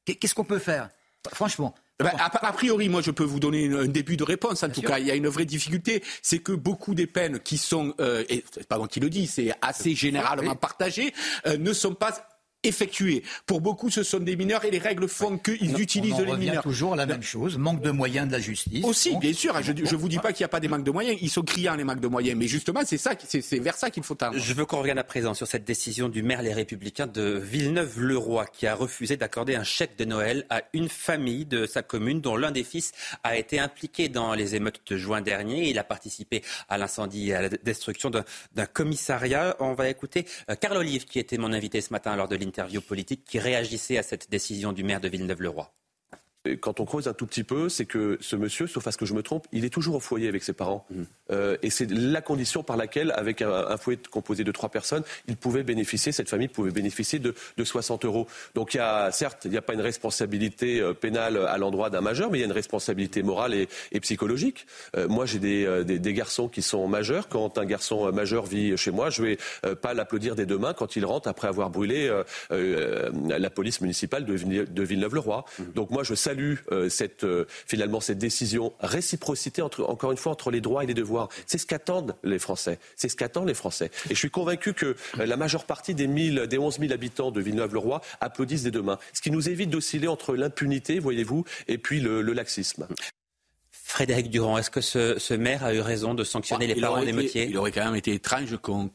[0.05, 0.89] Qu'est-ce qu'on peut faire?
[1.33, 1.75] Franchement.
[2.01, 4.63] Eh ben, a, priori, moi, je peux vous donner un début de réponse.
[4.63, 7.59] En tout cas, il y a une vraie difficulté, c'est que beaucoup des peines qui
[7.59, 11.13] sont, euh, et c'est pas moi qui le dis, c'est assez généralement partagé,
[11.47, 12.13] euh, ne sont pas
[12.62, 13.23] effectués.
[13.46, 16.62] Pour beaucoup, ce sont des mineurs et les règles font qu'ils utilisent on les mineurs.
[16.62, 18.85] toujours la même chose, manque de moyens de la justice.
[18.85, 19.61] Aussi, bien sûr.
[19.62, 21.18] Je ne vous dis pas qu'il n'y a pas des manques de moyens.
[21.20, 24.03] Ils sont criants les manques de moyens, mais justement, c'est ça, c'est vers ça qu'il
[24.03, 24.38] faut tendre.
[24.38, 28.46] Je veux qu'on revienne à présent sur cette décision du maire Les Républicains de Villeneuve-le-Roi,
[28.46, 32.37] qui a refusé d'accorder un chèque de Noël à une famille de sa commune, dont
[32.37, 32.92] l'un des fils
[33.23, 35.70] a été impliqué dans les émeutes de juin dernier.
[35.70, 39.57] Il a participé à l'incendie et à la destruction d'un commissariat.
[39.61, 42.81] On va écouter euh, Carl Olive, qui était mon invité ce matin lors de interview
[42.81, 45.73] politique qui réagissait à cette décision du maire de Villeneuve-le-Roi
[46.61, 49.07] quand on creuse un tout petit peu, c'est que ce monsieur, sauf à ce que
[49.07, 50.87] je me trompe, il est toujours au foyer avec ses parents.
[50.90, 51.03] Mmh.
[51.33, 55.37] Euh, et c'est la condition par laquelle, avec un, foyer composé de trois personnes, il
[55.37, 58.26] pouvait bénéficier, cette famille pouvait bénéficier de, de 60 euros.
[58.55, 61.90] Donc il y a, certes, il n'y a pas une responsabilité euh, pénale à l'endroit
[61.90, 64.66] d'un majeur, mais il y a une responsabilité morale et, et psychologique.
[64.96, 67.29] Euh, moi, j'ai des, euh, des, des, garçons qui sont majeurs.
[67.29, 70.74] Quand un garçon majeur vit chez moi, je vais euh, pas l'applaudir des deux mains
[70.74, 72.11] quand il rentre après avoir brûlé
[72.50, 75.44] la police municipale de, de Villeneuve-le-Roi.
[75.59, 75.64] Mmh.
[75.74, 80.53] Donc moi, je salue euh, cette, euh, finalement cette décision, réciprocité encore une fois entre
[80.53, 81.29] les droits et les devoirs.
[81.47, 82.79] C'est ce qu'attendent les Français.
[82.95, 83.90] C'est ce qu'attendent les Français.
[84.09, 87.33] Et je suis convaincu que euh, la majeure partie des, 1000, des 11 000 habitants
[87.33, 88.99] de Villeneuve-le-Roi applaudissent des deux mains.
[89.12, 92.87] Ce qui nous évite d'osciller entre l'impunité, voyez-vous, et puis le laxisme.
[93.90, 97.59] Frédéric Durand, est-ce que ce, maire a eu raison de sanctionner les parents d'émeutiers Il
[97.59, 98.90] aurait quand même été étrange qu'on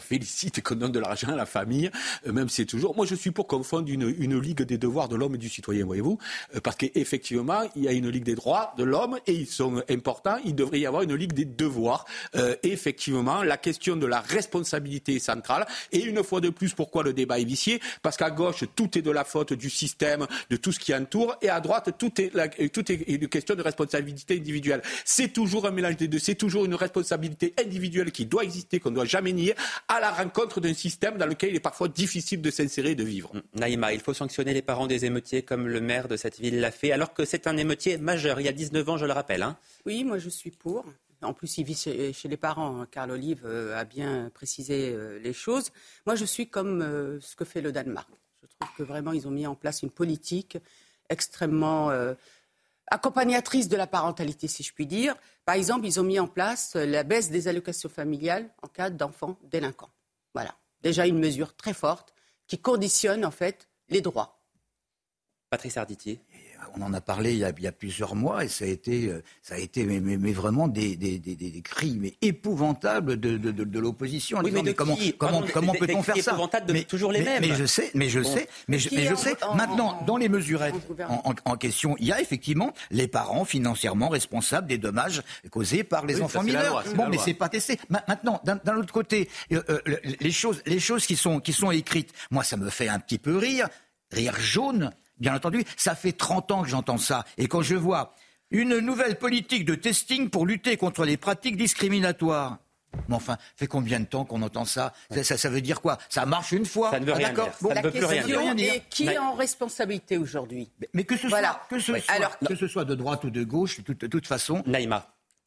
[0.00, 1.90] félicite, qu'on donne de l'argent à la famille,
[2.26, 2.96] euh, même si c'est toujours.
[2.96, 5.48] Moi, je suis pour qu'on fonde une, une, ligue des devoirs de l'homme et du
[5.48, 6.18] citoyen, voyez-vous,
[6.56, 9.80] euh, parce qu'effectivement, il y a une ligue des droits de l'homme et ils sont
[9.88, 10.36] importants.
[10.44, 12.04] Il devrait y avoir une ligue des devoirs.
[12.34, 15.66] Euh, effectivement, la question de la responsabilité est centrale.
[15.92, 17.80] Et une fois de plus, pourquoi le débat est vicié?
[18.02, 21.36] Parce qu'à gauche, tout est de la faute du système, de tout ce qui entoure,
[21.42, 24.82] et à droite, tout est, la, tout est une question de responsabilité individuelle.
[25.04, 28.90] C'est toujours un mélange des deux, c'est toujours une responsabilité individuelle qui doit exister, qu'on
[28.90, 29.54] ne doit jamais nier,
[29.88, 33.04] à la rencontre d'un système dans lequel il est parfois difficile de s'insérer et de
[33.04, 33.32] vivre.
[33.54, 36.70] Naïma, il faut sanctionner les parents des émeutiers comme le maire de cette ville l'a
[36.70, 39.42] fait, alors que c'est un émeutier majeur, il y a 19 ans, je le rappelle.
[39.42, 39.56] Hein.
[39.86, 40.84] Oui, moi je suis pour.
[41.22, 42.80] En plus, il vit chez, les parents.
[42.80, 42.88] Hein.
[42.90, 45.70] Carl Olive euh, a bien précisé euh, les choses.
[46.04, 48.08] Moi, je suis comme euh, ce que fait le Danemark.
[48.42, 50.58] Je trouve que vraiment, ils ont mis en place une politique
[51.08, 51.90] extrêmement
[52.92, 55.16] accompagnatrice de la parentalité, si je puis dire.
[55.44, 59.38] Par exemple, ils ont mis en place la baisse des allocations familiales en cas d'enfants
[59.44, 59.90] délinquants.
[60.34, 60.54] Voilà.
[60.82, 62.12] Déjà une mesure très forte
[62.46, 64.42] qui conditionne en fait les droits.
[65.48, 66.20] Patrice Arditier
[66.76, 69.54] on en a parlé il y a, plusieurs mois et ça a été, euh, ça
[69.54, 74.40] a été mais, vraiment des, des, cris mais épouvantables de, l'opposition.
[74.42, 77.40] mais, comment, comment, comment peut-on faire ça de toujours les mêmes.
[77.40, 79.36] Mais je sais, mais je sais, mais je, mais je sais.
[79.54, 80.74] Maintenant, dans les mesurettes
[81.44, 86.20] en, question, il y a effectivement les parents financièrement responsables des dommages causés par les
[86.22, 86.84] enfants mineurs.
[86.94, 87.78] bon, mais c'est pas testé.
[87.88, 89.80] Maintenant, d'un autre côté, euh, euh,
[90.20, 93.18] les choses, les choses qui sont qui sont écrites, moi, ça me fait un petit
[93.18, 93.68] peu rire,
[94.10, 94.92] rire jaune
[95.22, 95.64] bien entendu.
[95.76, 97.24] Ça fait 30 ans que j'entends ça.
[97.38, 98.14] Et quand je vois
[98.50, 102.58] une nouvelle politique de testing pour lutter contre les pratiques discriminatoires.
[103.08, 105.96] Mais enfin, fait combien de temps qu'on entend ça, ça, veut dire quoi?
[106.10, 106.90] Ça marche une fois?
[106.90, 107.50] Ça ne veut rien dire.
[107.74, 108.10] la question
[108.58, 110.70] est qui est en responsabilité aujourd'hui?
[110.92, 113.82] Mais, que ce soit, que ce, soit, que ce soit de droite ou de gauche,
[113.82, 114.62] de toute, façon.
[114.66, 115.06] Naïma.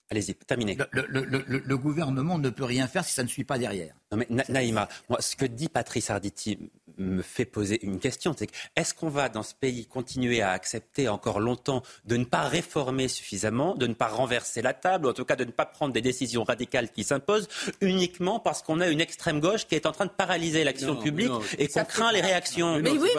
[0.10, 0.76] Allez-y, terminez.
[0.92, 3.94] Le, gouvernement ne peut rien faire si ça ne suit pas derrière.
[4.12, 8.36] Non mais Naïma, moi, ce que dit Patrice Arditi me fait poser une question.
[8.38, 12.44] C'est est-ce qu'on va dans ce pays continuer à accepter encore longtemps de ne pas
[12.44, 15.66] réformer suffisamment, de ne pas renverser la table, ou en tout cas de ne pas
[15.66, 17.48] prendre des décisions radicales qui s'imposent
[17.82, 21.32] uniquement parce qu'on a une extrême gauche qui est en train de paralyser l'action publique
[21.58, 22.80] et qu'on craint les réactions?
[22.80, 23.10] Mais oui,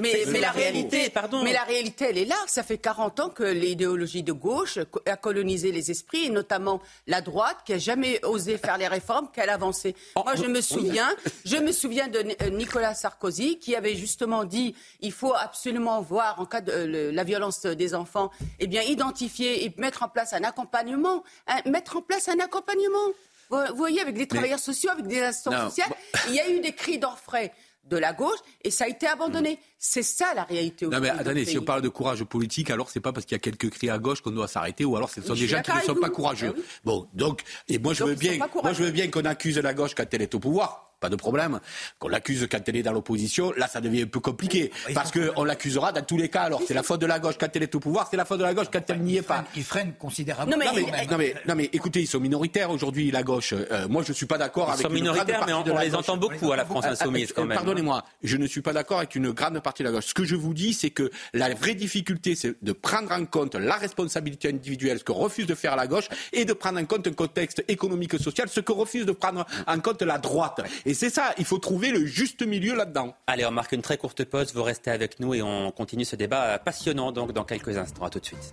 [0.00, 1.42] mais, la réalité, pardon.
[1.42, 2.36] Mais la réalité, elle est là.
[2.46, 7.20] Ça fait 40 ans que l'idéologie de gauche a colonisé les esprits, et notamment la
[7.20, 9.94] droite, qui a jamais osé faire les réformes, qu'elle a avancé.
[10.14, 11.08] Oh, Moi, je me souviens,
[11.44, 12.50] je me souviens de euh,
[12.90, 17.24] Nicolas Sarkozy, qui avait justement dit il faut absolument voir en cas de euh, la
[17.24, 21.22] violence des enfants, eh bien identifier et mettre en place un accompagnement,
[21.66, 23.08] mettre en place un accompagnement.
[23.50, 25.92] Vous, voyez, avec des travailleurs sociaux, avec des assistants sociaux,
[26.28, 27.52] il y a eu des cris d'orfraie
[27.84, 29.58] de la gauche et ça a été abandonné.
[29.78, 30.86] C'est ça la réalité.
[30.86, 33.40] Non mais attendez, si on parle de courage politique, alors c'est pas parce qu'il y
[33.40, 35.72] a quelques cris à gauche qu'on doit s'arrêter ou alors ce sont des gens qui
[35.72, 36.54] ne sont pas courageux.
[36.56, 39.74] Ah bon, donc et moi je veux bien, moi je veux bien qu'on accuse la
[39.74, 41.60] gauche quand elle est au pouvoir pas de problème.
[41.98, 44.70] Qu'on l'accuse quand elle est dans l'opposition, là, ça devient un peu compliqué.
[44.94, 46.42] Parce qu'on l'accusera dans tous les cas.
[46.42, 48.38] Alors, c'est la faute de la gauche quand elle est au pouvoir, c'est la faute
[48.38, 49.44] de la gauche quand elle n'y est pas.
[49.56, 50.58] Ils freinent considérablement.
[50.58, 53.54] Non, mais, non, mais, écoutez, ils sont minoritaires aujourd'hui, la gauche.
[53.54, 54.80] Euh, moi, je ne suis pas d'accord avec.
[54.80, 57.56] Ils sont minoritaires, mais on, les entend beaucoup à la France Insoumise, quand même.
[57.56, 60.06] Pardonnez-moi, je ne suis pas d'accord avec une grande partie de la gauche.
[60.06, 63.54] Ce que je vous dis, c'est que la vraie difficulté, c'est de prendre en compte
[63.54, 67.06] la responsabilité individuelle, ce que refuse de faire la gauche, et de prendre en compte
[67.06, 70.60] un contexte économique et social, ce que refuse de prendre en compte la droite.
[70.84, 73.14] Et c'est ça, il faut trouver le juste milieu là-dedans.
[73.26, 74.54] Allez, on marque une très courte pause.
[74.54, 78.04] Vous restez avec nous et on continue ce débat passionnant donc dans quelques instants.
[78.04, 78.52] À tout de suite.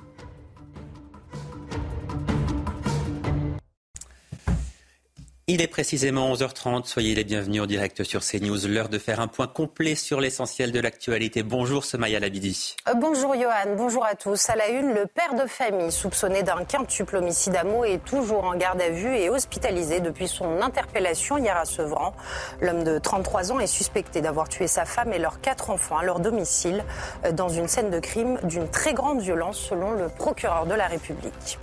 [5.50, 6.88] Il est précisément 11h30.
[6.88, 8.68] Soyez les bienvenus en direct sur CNews.
[8.68, 11.42] L'heure de faire un point complet sur l'essentiel de l'actualité.
[11.42, 12.76] Bonjour Semaya Labidi.
[12.90, 14.50] Euh, bonjour Johan, bonjour à tous.
[14.50, 18.44] À la une, le père de famille soupçonné d'un quintuple homicide à mots est toujours
[18.44, 22.14] en garde à vue et hospitalisé depuis son interpellation hier à Sevran.
[22.60, 26.04] L'homme de 33 ans est suspecté d'avoir tué sa femme et leurs quatre enfants à
[26.04, 26.84] leur domicile
[27.24, 30.88] euh, dans une scène de crime d'une très grande violence selon le procureur de la
[30.88, 31.58] République.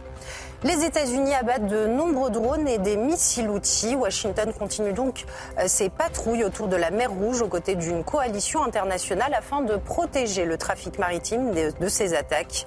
[0.65, 3.95] Les États-Unis abattent de nombreux drones et des missiles outils.
[3.95, 5.27] Washington continue donc
[5.59, 9.77] euh, ses patrouilles autour de la mer Rouge aux côtés d'une coalition internationale afin de
[9.77, 12.67] protéger le trafic maritime de, ces attaques.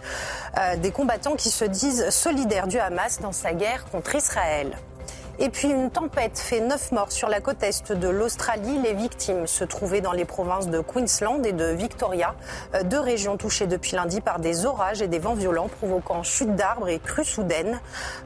[0.59, 4.77] Euh, des combattants qui se disent solidaires du Hamas dans sa guerre contre Israël.
[5.39, 8.79] Et puis une tempête fait neuf morts sur la côte est de l'Australie.
[8.79, 12.35] Les victimes se trouvaient dans les provinces de Queensland et de Victoria,
[12.73, 16.55] euh, deux régions touchées depuis lundi par des orages et des vents violents provoquant chute
[16.55, 17.79] d'arbres et crues soudaines.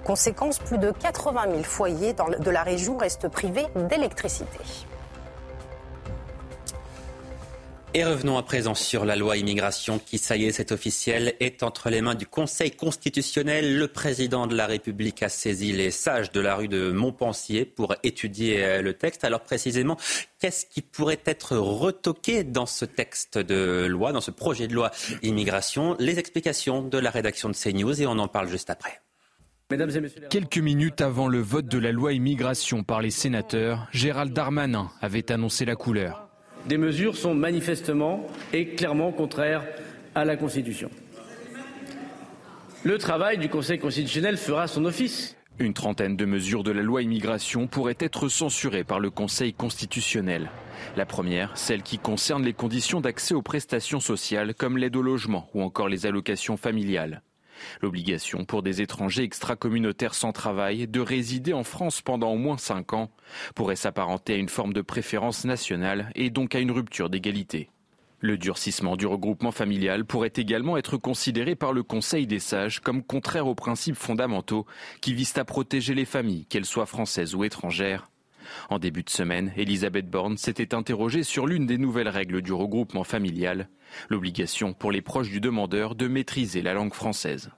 [0.06, 4.60] Conséquence, plus de 80 000 foyers de la région restent privés d'électricité.
[7.94, 11.62] Et revenons à présent sur la loi immigration qui, ça y est, c'est officiel, est
[11.62, 13.78] entre les mains du Conseil constitutionnel.
[13.78, 17.96] Le président de la République a saisi les sages de la rue de Montpensier pour
[18.04, 19.26] étudier euh, le texte.
[19.26, 19.98] Alors précisément,
[20.40, 24.92] qu'est-ce qui pourrait être retoqué dans ce texte de loi, dans ce projet de loi
[25.22, 25.98] immigration?
[26.00, 29.02] Les explications de la rédaction de CNews et on en parle juste après.
[30.30, 35.30] Quelques minutes avant le vote de la loi immigration par les sénateurs, Gérald Darmanin avait
[35.30, 36.31] annoncé la couleur
[36.66, 39.64] des mesures sont manifestement et clairement contraires
[40.16, 40.90] à la Constitution.
[42.84, 45.36] Le travail du Conseil constitutionnel fera son office.
[45.60, 50.50] Une trentaine de mesures de la loi immigration pourraient être censurées par le Conseil constitutionnel.
[50.98, 55.48] La première, celle qui concerne les conditions d'accès aux prestations sociales comme l'aide au logement
[55.54, 57.22] ou encore les allocations familiales.
[57.82, 62.94] L'obligation pour des étrangers extracommunautaires sans travail de résider en France pendant au moins cinq
[62.94, 63.12] ans
[63.56, 67.70] pourrait s'apparenter à une forme de préférence nationale et donc à une rupture d'égalité.
[68.24, 73.02] Le durcissement du regroupement familial pourrait également être considéré par le Conseil des sages comme
[73.02, 74.68] contraire aux principes fondamentaux
[75.02, 78.11] qui visent à protéger les familles, qu'elles soient françaises ou étrangères.
[78.70, 83.04] En début de semaine, Elisabeth Borne s'était interrogée sur l'une des nouvelles règles du regroupement
[83.04, 83.70] familial,
[84.10, 87.52] l'obligation pour les proches du demandeur de maîtriser la langue française.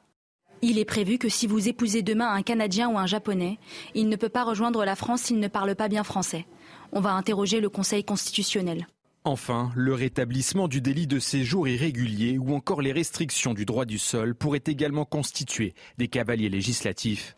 [0.61, 3.59] Il est prévu que si vous épousez demain un Canadien ou un Japonais,
[3.95, 6.45] il ne peut pas rejoindre la France s'il ne parle pas bien français.
[6.93, 8.87] On va interroger le Conseil constitutionnel.
[9.25, 13.97] Enfin, le rétablissement du délit de séjour irrégulier ou encore les restrictions du droit du
[13.97, 17.35] sol pourraient également constituer des cavaliers législatifs.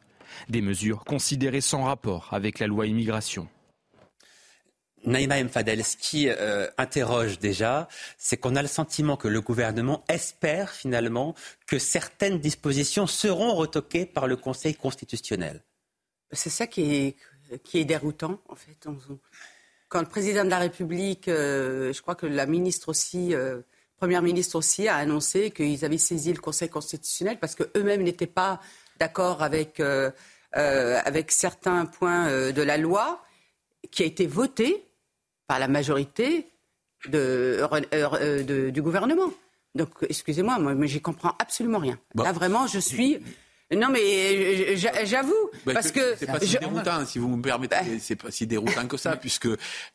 [0.49, 3.47] Des mesures considérées sans rapport avec la loi immigration.
[5.05, 7.87] Naïma Mfadel, ce qui euh, interroge déjà,
[8.17, 11.35] c'est qu'on a le sentiment que le gouvernement espère finalement
[11.67, 15.63] que certaines dispositions seront retoquées par le Conseil constitutionnel.
[16.31, 17.15] C'est ça qui
[17.73, 18.87] est, déroutant, en fait.
[19.87, 23.61] Quand le président de la République, euh, je crois que la ministre aussi, euh,
[23.97, 28.59] première ministre aussi, a annoncé qu'ils avaient saisi le Conseil constitutionnel parce qu'eux-mêmes n'étaient pas
[28.99, 29.81] d'accord avec
[31.31, 33.21] certains points de la loi
[33.91, 34.84] qui a été votée
[35.47, 36.47] par la majorité
[37.13, 39.31] euh, de, du gouvernement.
[39.75, 41.99] Donc, excusez-moi, moi, mais j'y comprends absolument rien.
[42.15, 43.19] Là, vraiment, je suis
[43.73, 44.75] non, mais euh,
[45.05, 45.33] j'avoue,
[45.65, 47.97] bah, parce que c'est pas si déroutant, si vous me permettez, bah.
[47.99, 49.47] c'est pas si déroutant que ça, puisque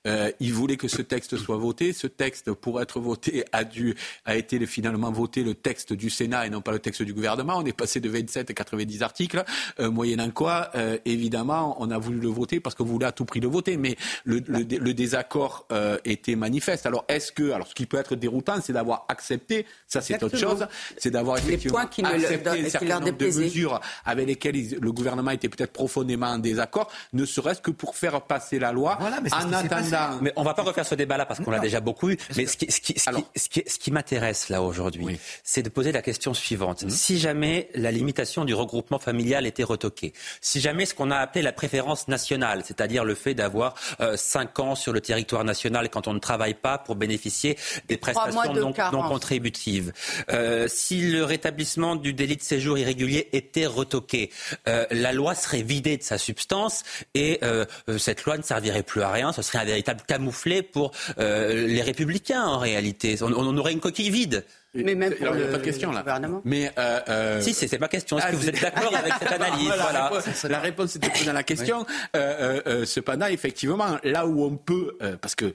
[0.08, 1.92] euh, il voulait que ce texte soit voté.
[1.92, 6.46] Ce texte, pour être voté, a dû a été finalement voté le texte du Sénat
[6.46, 7.58] et non pas le texte du gouvernement.
[7.58, 9.44] On est passé de 27 à 90 articles,
[9.78, 13.24] euh, moyennant quoi, euh, évidemment, on a voulu le voter parce qu'on voulait à tout
[13.24, 15.68] prix le voter, mais le, le, le désaccord
[16.04, 16.86] était manifeste.
[16.86, 20.36] Alors, est-ce que, alors, ce qui peut être déroutant, c'est d'avoir accepté, ça c'est autre
[20.36, 20.66] chose,
[20.98, 23.59] c'est d'avoir effectivement accepté un certain nombre de mesures
[24.04, 28.58] avec lesquelles le gouvernement était peut-être profondément en désaccord, ne serait-ce que pour faire passer
[28.58, 30.18] la loi en attendant.
[30.20, 32.16] Mais on ne va pas refaire ce débat-là parce qu'on l'a déjà beaucoup eu.
[32.36, 35.92] Mais ce qui, ce qui, ce qui, ce qui, m'intéresse là aujourd'hui, c'est de poser
[35.92, 36.84] la question suivante.
[36.84, 36.90] Mhm.
[36.90, 41.42] Si jamais la limitation du regroupement familial était retoquée, si jamais ce qu'on a appelé
[41.42, 46.08] la préférence nationale, c'est-à-dire le fait d'avoir euh, 5 ans sur le territoire national quand
[46.08, 47.56] on ne travaille pas pour bénéficier
[47.88, 49.92] des prestations non, non, contributives,
[50.30, 54.30] euh, si le rétablissement du délit de séjour irrégulier est était retoquée,
[54.68, 56.84] euh, la loi serait vidée de sa substance
[57.14, 59.32] et euh, euh, cette loi ne servirait plus à rien.
[59.32, 63.16] Ce serait un véritable camouflet pour les républicains en réalité.
[63.22, 64.44] On, aurait une coquille vide.
[64.72, 66.00] Mais même pour le, pas de question là.
[66.00, 66.42] Gouvernement.
[66.44, 67.40] Mais euh, euh...
[67.40, 68.18] si, c'est ma question.
[68.18, 69.66] Est-ce que vous êtes d'accord avec cette analyse?
[69.66, 70.10] Voilà,
[70.48, 71.84] La réponse était dans la question.
[72.14, 75.52] Euh, euh, cependant, effectivement, là où on peut, parce que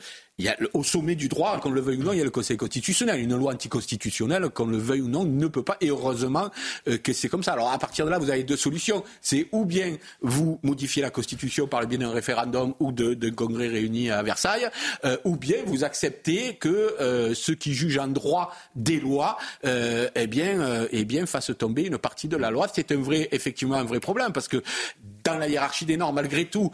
[0.73, 3.21] au sommet du droit, qu'on le veuille ou non, il y a le Conseil constitutionnel.
[3.21, 5.77] Une loi anticonstitutionnelle, qu'on le veuille ou non, ne peut pas.
[5.79, 6.49] Et heureusement
[6.87, 7.53] euh, que c'est comme ça.
[7.53, 9.03] Alors à partir de là, vous avez deux solutions.
[9.21, 13.67] C'est ou bien vous modifiez la Constitution par le biais d'un référendum ou de, congrès
[13.67, 14.69] réunis à Versailles,
[15.03, 20.27] euh, ou bien vous acceptez que euh, ceux qui jugent en droit des lois, eh
[20.27, 22.67] bien, eh bien, fassent tomber une partie de la loi.
[22.73, 22.91] C'est
[23.31, 24.61] effectivement, un vrai problème parce que
[25.23, 26.71] dans la hiérarchie des normes, malgré tout,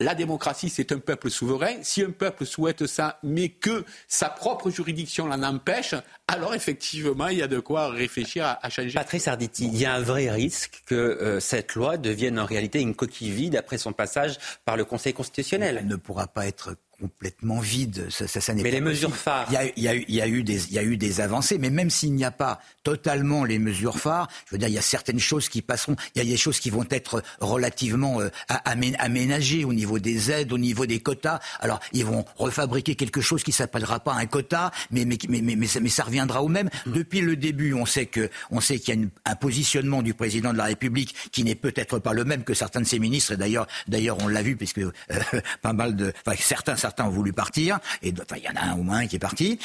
[0.00, 1.74] la démocratie, c'est un peuple souverain.
[1.82, 5.94] Si un peuple souhaite ça, mais que sa propre juridiction l'en empêche,
[6.28, 8.92] alors effectivement, il y a de quoi réfléchir à, changer.
[8.92, 12.80] Patrice Arditi, il y a un vrai risque que euh, cette loi devienne en réalité
[12.80, 15.78] une coquille vide après son passage par le Conseil constitutionnel.
[15.80, 18.06] Elle ne pourra pas être complètement vide.
[18.10, 19.46] Ça, ça, mais les mesures phares.
[19.50, 20.96] Il y, a, il, y a, il, y a eu des, il y a eu
[20.96, 24.68] des avancées, mais même s'il n'y a pas totalement les mesures phares, je veux dire,
[24.68, 25.96] il y a certaines choses qui passeront.
[26.14, 28.30] Il y a des choses qui vont être relativement euh,
[28.64, 31.40] aménagées au niveau des aides, au niveau des quotas.
[31.60, 35.56] Alors, ils vont refabriquer quelque chose qui s'appellera pas un quota, mais mais mais mais,
[35.56, 36.70] mais, ça, reviendra au même.
[36.86, 36.92] Mmh.
[36.92, 40.14] Depuis le début, on sait que on sait qu'il y a une, un positionnement du
[40.14, 43.32] président de la République qui n'est peut-être pas le même que certains de ses ministres.
[43.32, 44.92] Et d'ailleurs, d'ailleurs, on l'a vu puisque euh,
[45.62, 48.64] pas mal de, enfin, certains certains ont voulu partir, et enfin, il y en a
[48.72, 49.58] un au moins qui est parti.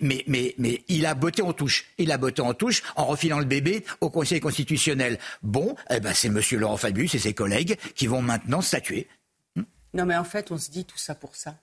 [0.00, 1.86] Mais, il a botté en touche.
[1.98, 5.18] Il a botté en touche en refilant le bébé au Conseil constitutionnel.
[5.42, 9.08] Bon, eh ben, c'est Monsieur Laurent Fabius et ses collègues qui vont maintenant statuer.
[9.92, 11.54] Non, mais en fait, on se dit tout ça pour ça.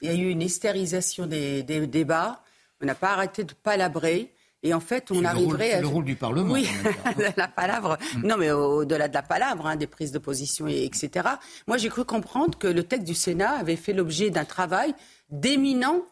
[0.00, 2.42] Il y a eu une hystérisation des débats.
[2.80, 4.32] On n'a pas arrêté de palabrer.
[4.62, 5.80] Et en fait, on arriverait à.
[5.80, 6.52] le rôle du Parlement.
[6.52, 6.68] Oui,
[7.36, 7.96] la palabre.
[8.16, 8.26] Mm.
[8.26, 11.28] Non, mais au-delà de la palabre, hein, des prises de position, etc.
[11.66, 14.94] Moi, j'ai cru comprendre que le texte du Sénat avait fait l'objet d'un travail
[15.30, 16.02] d'éminents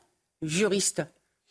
[0.42, 1.02] juristes.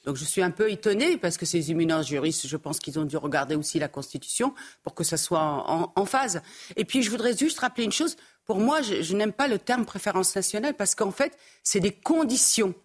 [0.06, 3.06] Donc je suis un peu étonnée parce que ces éminents juristes, je pense qu'ils ont
[3.06, 6.42] dû regarder aussi la Constitution pour que ça soit en, phase.
[6.76, 8.16] Et puis je voudrais juste rappeler une chose.
[8.46, 11.92] Pour moi, je, je n'aime pas le terme préférence nationale parce qu'en fait, c'est des
[11.92, 12.76] conditions.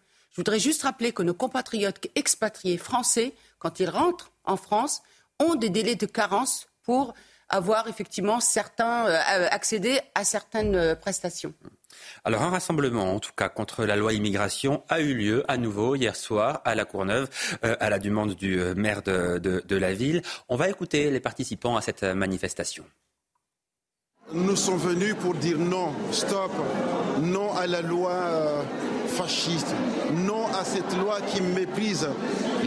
[0.41, 5.03] Je voudrais juste rappeler que nos compatriotes expatriés français quand ils rentrent en France,
[5.39, 7.13] ont des délais de carence pour
[7.51, 11.53] avoir effectivement certains, euh, accéder à certaines euh, prestations.
[12.25, 15.95] Alors un rassemblement, en tout cas, contre la loi immigration a eu lieu à nouveau
[15.95, 17.29] hier soir à la Courneuve,
[17.63, 20.23] euh, à la demande du maire de, la ville.
[20.49, 22.87] On va écouter les participants à cette manifestation.
[24.33, 26.53] Nous sommes venus pour dire non, stop,
[27.21, 28.65] non à la loi
[29.11, 29.75] fasciste,
[30.13, 32.09] non à cette loi qui méprise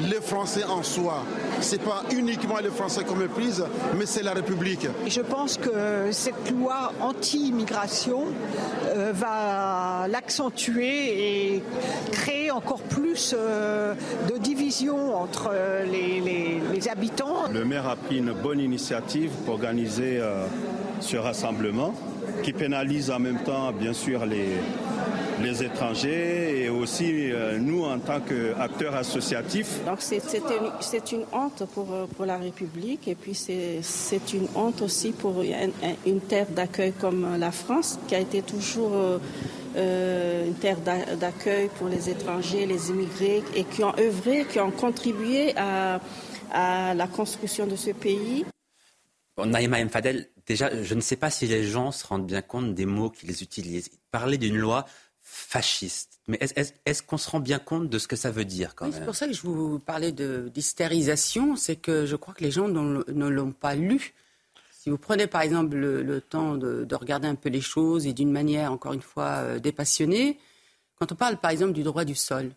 [0.10, 1.24] les Français en soi.
[1.62, 3.64] Ce n'est pas uniquement les Français qu'on méprise,
[3.98, 4.88] mais c'est la République.
[5.08, 8.26] Je pense que cette loi anti-immigration
[8.88, 11.64] euh, va l'accentuer et
[12.12, 13.94] créer encore plus euh,
[14.32, 17.48] de division entre euh, les, habitants.
[17.52, 20.20] Le maire a pris une bonne initiative pour organiser
[21.00, 21.96] ce rassemblement
[22.44, 24.50] qui pénalise en même temps, bien sûr, les,
[25.41, 29.84] les étrangers et aussi euh, nous en tant qu'acteurs associatifs.
[29.86, 35.12] Donc c'est une, honte pour, euh, pour la République et puis c'est une honte aussi
[35.12, 40.78] pour une, terre d'accueil comme la France qui a été toujours euh, une terre
[41.20, 46.00] d'accueil pour les étrangers, les immigrés et qui ont œuvré, qui ont contribué à,
[46.52, 48.46] à la construction de ce pays.
[49.44, 49.90] Naïma M.
[49.90, 53.10] Fadel, déjà, je ne sais pas si les gens se rendent bien compte des mots
[53.10, 53.90] qu'ils utilisent.
[54.12, 54.86] Parler d'une loi
[55.34, 56.20] fasciste.
[56.28, 56.40] Mais
[56.86, 59.04] est-ce qu'on se rend bien compte de ce que ça veut dire quand oui, C'est
[59.04, 63.28] pour ça que je vous parlais d'hystérisation, c'est que je crois que les gens ne
[63.28, 64.14] l'ont pas lu.
[64.72, 68.32] Si vous prenez par exemple le, temps de, regarder un peu les choses et d'une
[68.32, 70.38] manière, encore une fois, euh, dépassionnée,
[70.96, 72.52] quand on parle par exemple du droit du sol,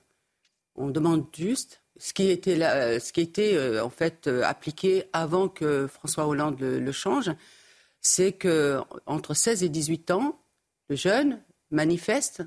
[0.75, 5.49] on demande juste ce qui était, euh, ce qui était euh, en fait appliqué avant
[5.49, 7.31] que François Hollande le, le change,
[8.03, 10.39] c'est que entre 16 et 18 ans,
[10.89, 12.43] le jeune manifeste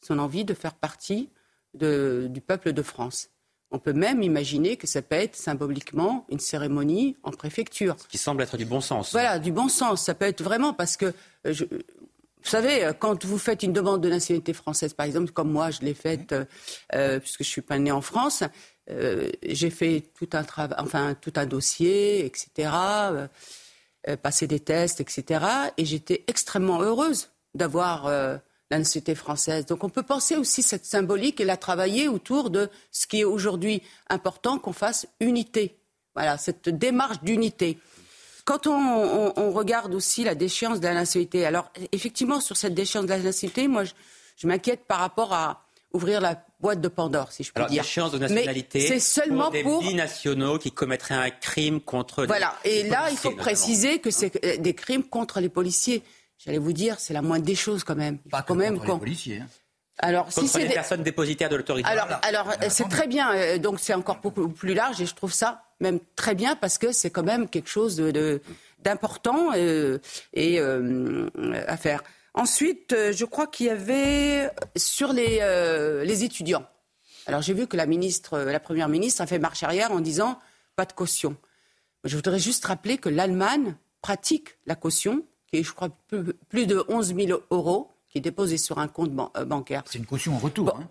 [0.00, 1.28] son envie de faire partie
[1.74, 3.28] du peuple de France.
[3.72, 7.96] On peut même imaginer que ça peut être symboliquement une cérémonie en préfecture.
[8.00, 9.12] Ce qui semble être du bon sens.
[9.12, 10.02] Voilà, du bon sens.
[10.02, 11.14] Ça peut être vraiment parce que,
[11.46, 15.70] euh, vous savez, quand vous faites une demande de nationalité française, par exemple, comme moi,
[15.70, 16.44] je l'ai faite euh,
[16.94, 18.42] euh, puisque je suis pas née en France,
[19.44, 22.72] j'ai fait tout un travail, enfin tout un dossier, etc.
[24.20, 25.44] passer des tests, etc.
[25.76, 28.10] Et j'étais extrêmement heureuse d'avoir
[28.70, 29.66] la nationalité française.
[29.66, 33.24] Donc on peut penser aussi cette symbolique et la travailler autour de ce qui est
[33.24, 35.76] aujourd'hui important, qu'on fasse unité.
[36.14, 37.78] Voilà, cette démarche d'unité.
[38.44, 43.10] Quand on, regarde aussi la déchéance de la nationalité, alors effectivement sur cette déchéance de
[43.10, 47.52] la nationalité, moi je, m'inquiète par rapport à ouvrir la boîte de Pandore, si je
[47.52, 47.82] puis alors, dire.
[47.82, 48.80] Déchéance de nationalité.
[48.80, 52.26] C'est seulement pour des binationaux qui commettraient un crime contre.
[52.26, 52.56] Voilà.
[52.64, 56.02] et là, il faut préciser que c'est euh, des crimes contre les policiers.
[56.44, 58.18] J'allais vous dire, c'est la moindre des choses quand même.
[58.18, 58.94] Pas quand même quand...
[58.94, 59.40] les policiers.
[59.40, 59.48] Hein.
[59.98, 61.86] Alors, si c'est des personnes dépositaires de l'autorité.
[61.86, 63.34] Alors, alors c'est très bien.
[63.34, 66.78] Euh, donc, c'est encore beaucoup plus large et je trouve ça même très bien parce
[66.78, 68.40] que c'est quand même quelque chose de,
[68.82, 69.98] d'important euh,
[70.32, 71.28] et euh,
[71.66, 72.02] à faire.
[72.32, 75.40] Ensuite, je crois qu'il y avait sur les,
[76.04, 76.64] les étudiants.
[77.26, 80.38] Alors, j'ai vu que la ministre, la première ministre, a fait marche arrière en disant
[80.76, 81.36] pas de caution.
[82.04, 85.88] Je voudrais juste rappeler que l'Allemagne pratique la caution qui est, je crois,
[86.48, 89.82] plus, de 11 000 euros, qui est déposé sur un compte euh, bancaire.
[89.86, 90.76] C'est une caution en retour.
[90.76, 90.88] Hein.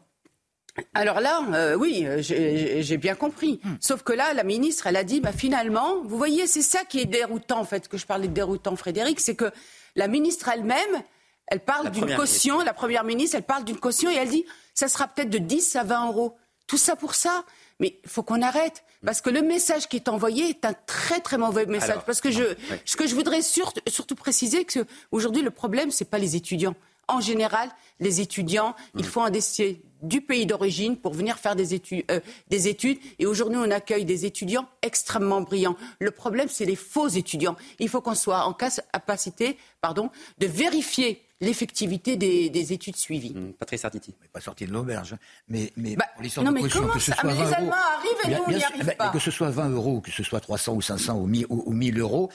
[0.93, 3.59] Alors là, euh, oui, euh, j'ai bien compris.
[3.63, 3.75] Hmm.
[3.81, 6.99] Sauf que là, la ministre, elle a dit, bah, finalement, vous voyez, c'est ça qui
[6.99, 9.51] est déroutant, en fait, que je parlais de déroutant, Frédéric, c'est que
[9.95, 11.03] la ministre elle-même,
[11.47, 14.87] elle parle d'une caution, la première ministre, elle parle d'une caution et elle dit, ça
[14.87, 16.37] sera peut-être de 10 à 20 euros.
[16.67, 17.43] Tout ça pour ça.
[17.79, 18.83] Mais il faut qu'on arrête.
[19.05, 21.99] Parce que le message qui est envoyé est un très très mauvais message.
[22.05, 22.43] parce que je,
[22.85, 26.75] ce que je voudrais surtout préciser, que aujourd'hui le problème, ce n'est pas les étudiants.
[27.07, 27.69] En général,
[27.99, 32.05] les étudiants, ils font un dossier du pays d'origine pour venir faire des études.
[32.11, 32.19] Euh,
[32.49, 32.99] des études.
[33.17, 35.75] Et aujourd'hui, on accueille des étudiants extrêmement brillants.
[35.99, 37.55] Le problème, c'est les faux étudiants.
[37.79, 43.33] Il faut qu'on soit en capacité pardon, de vérifier l'effectivité des, études suivies.
[43.33, 44.13] Mmh, Patrice Arditi.
[44.31, 45.13] Pas sorti de l'auberge.
[45.13, 45.19] Hein.
[45.47, 46.05] Mais, mais bah,
[46.43, 48.95] non, mais comment que ce soit 20 les Allemands arrivent et nous, on n'y arrive
[48.95, 49.09] pas.
[49.09, 51.99] Que ce soit 20 euros, que ce soit 300 ou 500 ou 1000, ou 1000
[51.99, 52.29] euros,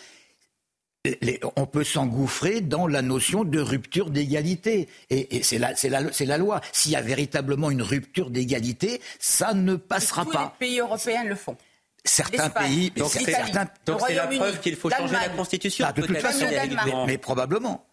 [1.57, 4.89] on peut s'engouffrer dans la notion de rupture d'égalité.
[5.11, 6.61] Et, c'est la, la, la, loi.
[6.73, 10.55] S'il y a véritablement une rupture d'égalité, ça ne passera pas.
[10.59, 11.57] Tous les pays européens le font.
[12.07, 15.87] Certains pays, donc c'est la preuve qu'il faut changer la constitution.
[15.89, 16.45] Ah, de toute façon,
[17.07, 17.87] mais probablement.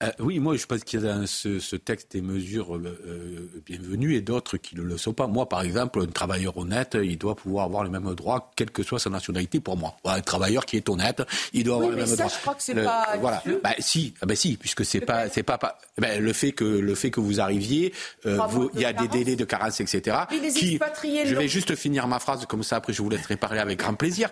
[0.00, 3.62] Euh, oui, moi je pense qu'il y a dans ce, texte des mesures euh, euh,
[3.66, 5.26] bienvenues et d'autres qui ne le sont pas.
[5.26, 8.84] Moi, par exemple, un travailleur honnête, il doit pouvoir avoir les mêmes droits, quelle que
[8.84, 9.96] soit sa nationalité pour moi.
[10.04, 11.22] un travailleur qui est honnête,
[11.52, 12.28] il doit avoir les mêmes ça, droits.
[12.32, 13.16] Je crois que c'est pas.
[13.20, 13.42] Voilà.
[13.64, 16.64] Bah, si, ah, bah, si, puisque c'est pas, c'est pas, pas bah, le fait que
[16.64, 17.92] le fait que vous arriviez,
[18.24, 20.16] vous, il y a des délais de carence, etc.
[20.54, 20.78] qui,
[21.24, 22.76] je vais juste finir ma phrase comme ça.
[22.76, 24.30] Après, je vous laisserai parler avec grand plaisir.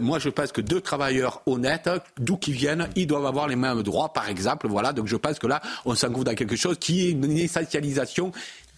[0.00, 3.82] moi, je pense que deux travailleurs honnêtes, d'où qu'ils viennent, ils doivent avoir les mêmes
[3.82, 7.06] droits, par exemple voilà, donc je pense que là, on s'engouffre dans quelque chose qui
[7.06, 8.32] est une essentialisation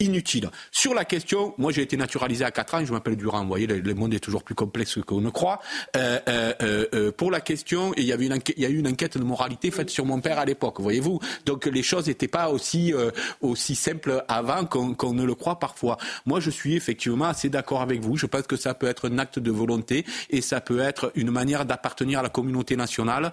[0.05, 0.51] inutile.
[0.71, 3.67] Sur la question, moi j'ai été naturalisé à 4 ans, je m'appelle Durand, vous voyez,
[3.67, 5.61] le, monde est toujours plus complexe qu'on ne croit.
[5.97, 8.89] Euh, euh, euh, pour la question, il y, avait une il y a eu une
[8.89, 11.21] enquête de moralité faite sur mon père à l'époque, voyez-vous.
[11.47, 12.93] Donc les choses n'étaient pas aussi,
[13.41, 15.99] aussi simples avant qu'on ne le croit parfois.
[16.27, 19.19] Moi je suis effectivement assez d'accord avec vous, je pense que ça peut être un
[19.19, 23.33] acte de volonté et ça peut être une manière d'appartenir à la communauté nationale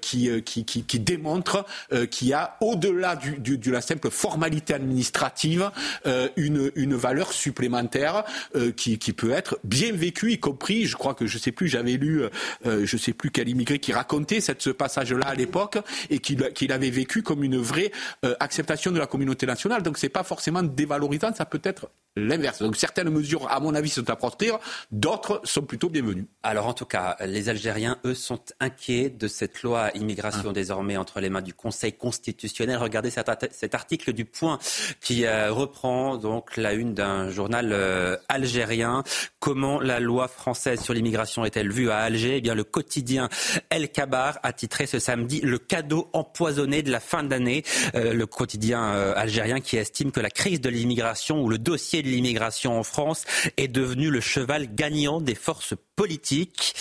[0.00, 1.64] qui, qui, qui, qui, démontre
[2.10, 5.70] qu'il y a, au-delà du, du, de la simple formalité administrative,
[6.06, 10.96] euh, une, une, valeur supplémentaire euh, qui, qui, peut être bien vécue, y compris, je
[10.96, 12.22] crois que je sais plus, j'avais lu,
[12.66, 15.78] euh, je sais plus quel immigré qui racontait cette, ce passage-là à l'époque
[16.10, 17.92] et qu'il avait vécu comme une vraie
[18.40, 19.82] acceptation de la communauté nationale.
[19.82, 22.62] Donc c'est pas forcément dévalorisant, ça peut être l'inverse.
[22.62, 24.58] Donc certaines mesures, à mon avis, sont à proscrire,
[24.90, 26.26] d'autres sont plutôt bienvenues.
[26.42, 30.52] Alors en tout cas, les Algériens, eux, sont inquiets de cette loi immigration ah.
[30.52, 32.78] désormais entre les mains du Conseil constitutionnel.
[32.78, 34.58] Regardez cet, article du Point
[35.00, 39.02] qui reprend donc la une d'un journal euh, algérien.
[39.38, 42.36] Comment la loi française sur l'immigration est-elle vue à Alger?
[42.36, 43.28] Eh bien, le quotidien
[43.70, 47.62] El Kabar a titré ce samedi le cadeau empoisonné de la fin d'année.
[47.94, 52.02] Euh, le quotidien euh, algérien qui estime que la crise de l'immigration ou le dossier
[52.06, 53.24] l'immigration en France
[53.56, 56.74] est devenu le cheval gagnant des forces politiques.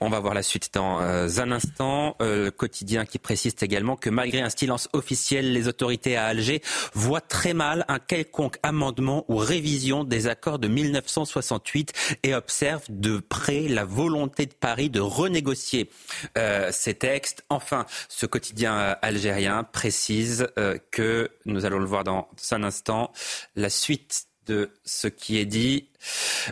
[0.00, 2.16] On va voir la suite dans euh, un instant.
[2.20, 6.60] Euh, le quotidien qui précise également que malgré un silence officiel, les autorités à Alger
[6.92, 11.92] voient très mal un quelconque amendement ou révision des accords de 1968
[12.24, 15.88] et observent de près la volonté de Paris de renégocier
[16.36, 17.44] euh, ces textes.
[17.48, 20.48] Enfin, ce quotidien algérien précise
[20.90, 23.12] que, nous allons le voir dans un instant,
[23.54, 25.86] la suite de ce qui est dit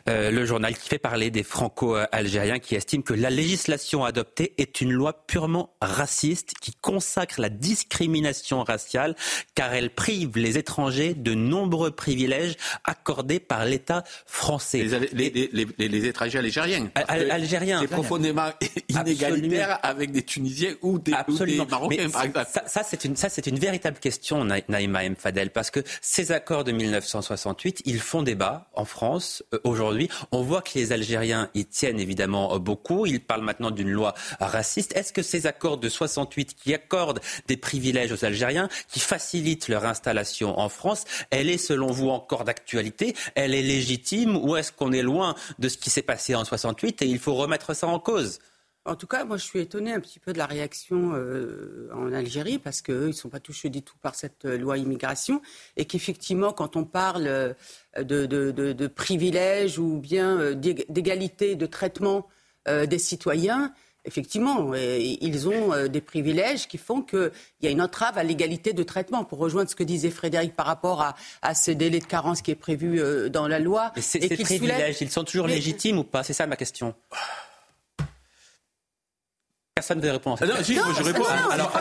[0.09, 4.81] euh, le journal qui fait parler des franco-algériens qui estiment que la législation adoptée est
[4.81, 9.15] une loi purement raciste qui consacre la discrimination raciale
[9.55, 14.85] car elle prive les étrangers de nombreux privilèges accordés par l'État français.
[15.13, 16.91] Les, étrangers algériens.
[17.09, 17.81] algériens.
[17.81, 18.51] C'est profondément
[18.89, 21.13] inégalitaire avec des Tunisiens ou des,
[21.69, 22.47] Marocains, par exemple.
[22.67, 25.15] Ça, c'est une, ça, c'est une véritable question, Naïma M.
[25.17, 30.09] Fadel, parce que ces accords de 1968, ils font débat en France aujourd'hui.
[30.33, 33.07] On voit que les Algériens y tiennent évidemment euh, beaucoup.
[33.07, 34.97] Ils parlent maintenant d'une loi raciste.
[34.97, 39.85] Est-ce que ces accords de 68 qui accordent des privilèges aux Algériens, qui facilitent leur
[39.85, 43.15] installation en France, elle est selon vous encore d'actualité?
[43.35, 47.03] Elle est légitime ou est-ce qu'on est loin de ce qui s'est passé en 68
[47.03, 48.39] et il faut remettre ça en cause?
[48.87, 52.13] En tout cas, moi, je suis étonné un petit peu de la réaction euh, en
[52.13, 55.41] Algérie parce qu'eux, ils ne sont pas touchés du tout par cette euh, loi immigration
[55.77, 57.55] et qu'effectivement, quand on parle euh,
[57.97, 62.29] de, privilèges ou bien d'égalité de traitement
[62.67, 63.75] des citoyens,
[64.07, 67.31] effectivement, ils ont des privilèges qui font qu'il
[67.61, 69.25] y a une entrave à l'égalité de traitement.
[69.25, 72.51] Pour rejoindre ce que disait Frédéric par rapport à, à ce délai de carence qui
[72.51, 73.93] est prévu dans la loi.
[73.97, 76.23] Mais ces privilèges, ils sont toujours légitimes ou pas?
[76.23, 76.95] C'est ça ma question.
[79.85, 81.25] Personne ne veut répondre à cette moi, je réponds.
[81.51, 81.73] Alors,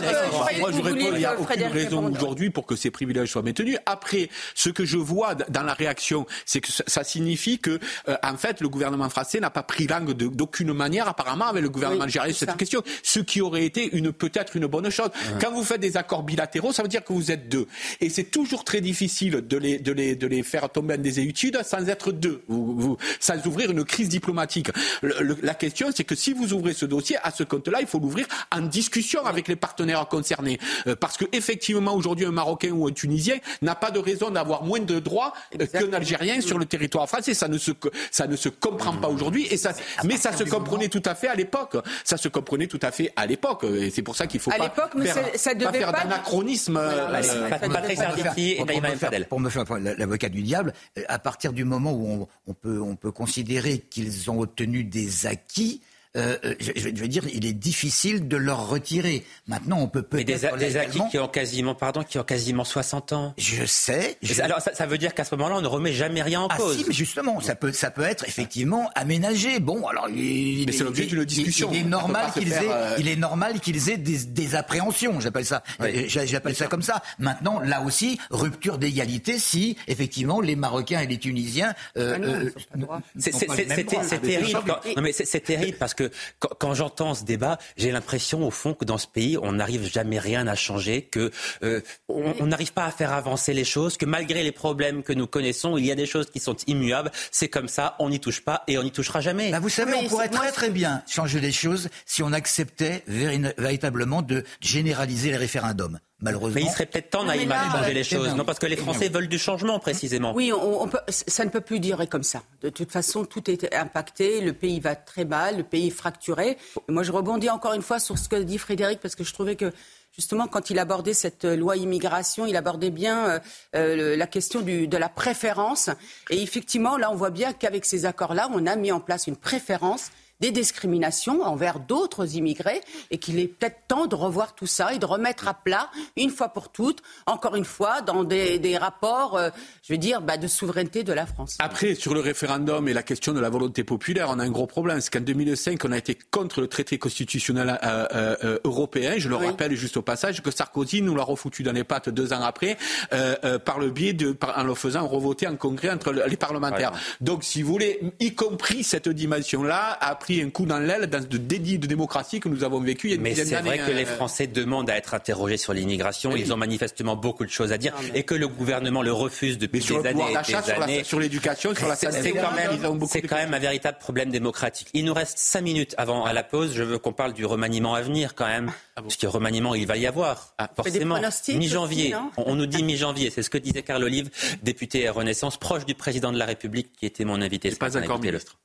[0.59, 1.11] moi, je réponds.
[1.13, 3.77] Il n'y a aucune raison aujourd'hui pour que ces privilèges soient maintenus.
[3.85, 7.79] Après, ce que je vois dans la réaction, c'est que ça signifie que,
[8.09, 11.69] euh, en fait, le gouvernement français n'a pas pris langue d'aucune manière, apparemment, avec le
[11.69, 12.83] gouvernement algérien sur cette question.
[13.03, 15.09] Ce qui aurait été une peut-être une bonne chose.
[15.39, 17.67] Quand vous faites des accords bilatéraux, ça veut dire que vous êtes deux.
[18.01, 21.61] Et c'est toujours très difficile de les, de les, de les faire tomber en désétude
[21.63, 24.71] sans être deux, vous, sans ouvrir une crise diplomatique.
[25.01, 28.25] la question, c'est que si vous ouvrez ce dossier, à ce compte-là, il faut l'ouvrir
[28.51, 30.59] en discussion avec les partenaires concernés.
[30.87, 34.63] Euh, parce que effectivement, aujourd'hui, un Marocain ou un Tunisien n'a pas de raison d'avoir
[34.63, 37.33] moins de droits euh, qu'un Algérien sur le territoire français.
[37.33, 37.71] Ça ne se,
[38.11, 39.47] ça ne se comprend pas aujourd'hui.
[39.49, 39.73] Et ça,
[40.03, 41.77] mais ça se comprenait tout à fait à l'époque.
[42.03, 43.63] Ça se comprenait tout à fait à l'époque.
[43.63, 46.03] Et c'est pour ça qu'il faut à pas faire, ça devait pas faire pas...
[46.03, 46.77] d'anachronisme.
[46.77, 49.27] Euh, Patrick Sardifi et Naïma Fadel.
[49.27, 50.73] Pour me faire l'avocat du diable,
[51.07, 55.25] à partir du moment où on, on peut, on peut considérer qu'ils ont obtenu des
[55.25, 55.81] acquis,
[56.15, 59.23] euh, je, je, veux dire, il est difficile de leur retirer.
[59.47, 60.57] Maintenant, on peut peut-être.
[60.57, 63.33] Des, des acquis qui ont quasiment, pardon, qui ont quasiment 60 ans.
[63.37, 64.17] Je sais.
[64.21, 64.39] Je...
[64.41, 66.57] Alors, ça, ça, veut dire qu'à ce moment-là, on ne remet jamais rien en ah,
[66.57, 66.77] cause.
[66.77, 69.59] Si, mais justement, ça peut, ça peut être effectivement aménagé.
[69.59, 71.69] Bon, alors, il, mais c'est l'objet d'une discussion.
[71.71, 72.95] Il, il, est normal qu'ils aient, euh...
[72.99, 75.19] il est normal qu'ils aient des, des appréhensions.
[75.19, 76.05] J'appelle ça, oui.
[76.07, 77.01] j'appelle ça comme ça.
[77.17, 81.73] Maintenant, là aussi, rupture d'égalité si effectivement les Marocains et les Tunisiens.
[81.97, 82.51] Euh,
[82.89, 84.59] ah c'est terrible.
[84.65, 86.02] Quand, non, mais c'est terrible parce que
[86.39, 89.91] quand, quand j'entends ce débat, j'ai l'impression au fond que dans ce pays, on n'arrive
[89.91, 91.31] jamais rien à changer, que
[91.63, 95.27] euh, on n'arrive pas à faire avancer les choses, que malgré les problèmes que nous
[95.27, 97.11] connaissons, il y a des choses qui sont immuables.
[97.31, 99.51] C'est comme ça, on n'y touche pas et on n'y touchera jamais.
[99.51, 104.21] Bah vous savez, on pourrait très très bien changer les choses si on acceptait véritablement
[104.21, 105.99] de généraliser les référendums.
[106.19, 106.55] Malheureusement.
[106.55, 108.33] Mais il serait peut-être temps, Naïma, de changer les choses.
[108.35, 110.33] Non, parce que les Français veulent du changement, précisément.
[110.33, 112.43] Oui, on, on peut, ça ne peut plus durer comme ça.
[112.61, 114.39] De toute façon, tout est impacté.
[114.39, 116.57] Le pays va très mal, le pays est fracturé.
[116.87, 119.33] Et moi, je rebondis encore une fois sur ce que dit Frédéric, parce que je
[119.33, 119.71] trouvais que
[120.15, 123.39] justement, quand il abordait cette loi immigration, il abordait bien euh,
[123.75, 125.89] euh, la question du, de la préférence.
[126.29, 129.35] Et effectivement, là, on voit bien qu'avec ces accords-là, on a mis en place une
[129.35, 132.81] préférence des discriminations envers d'autres immigrés
[133.11, 136.29] et qu'il est peut-être temps de revoir tout ça et de remettre à plat une
[136.29, 139.49] fois pour toutes, encore une fois, dans des, des rapports, euh,
[139.83, 141.55] je veux dire, bah, de souveraineté de la France.
[141.59, 144.67] Après, sur le référendum et la question de la volonté populaire, on a un gros
[144.67, 144.99] problème.
[145.01, 149.13] C'est qu'en 2005, on a été contre le traité constitutionnel euh, euh, européen.
[149.17, 149.47] Je le oui.
[149.47, 152.77] rappelle juste au passage que Sarkozy nous l'a refoutu dans les pattes deux ans après
[153.13, 156.91] euh, par le biais de, par, en le faisant revoter en congrès entre les parlementaires.
[156.91, 156.99] Ouais.
[157.21, 161.37] Donc, si vous voulez, y compris cette dimension-là, pris un coup dans l'aile dans ce
[161.37, 163.91] dédit de démocratie que nous avons vécu il y a une Mais c'est vrai que
[163.91, 166.31] les Français demandent à être interrogés sur l'immigration.
[166.31, 166.39] Oui.
[166.39, 169.81] Ils ont manifestement beaucoup de choses à dire et que le gouvernement le refuse depuis
[169.81, 170.23] des années.
[170.43, 171.03] Sur, années.
[171.03, 172.21] sur l'éducation, sur la santé.
[172.21, 172.71] C'est quand même,
[173.09, 174.87] c'est quand même un véritable problème démocratique.
[174.93, 176.73] Il nous reste cinq minutes avant à la pause.
[176.73, 178.71] Je veux qu'on parle du remaniement à venir quand même.
[178.95, 179.07] Ah bon.
[179.07, 180.53] Parce que remaniement, il va y avoir.
[180.57, 181.19] Ah, forcément.
[181.49, 182.15] Mi-janvier.
[182.37, 183.29] On, on nous dit mi-janvier.
[183.29, 184.29] C'est ce que disait Carl Olive,
[184.61, 187.71] député Renaissance, proche du président de la République, qui était mon invité.
[187.71, 188.57] Pas encore ministre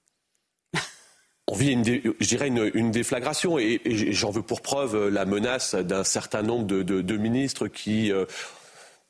[1.50, 5.24] on vit, une je dirais, une, une déflagration et, et j'en veux pour preuve la
[5.24, 8.26] menace d'un certain nombre de, de, de ministres qui euh,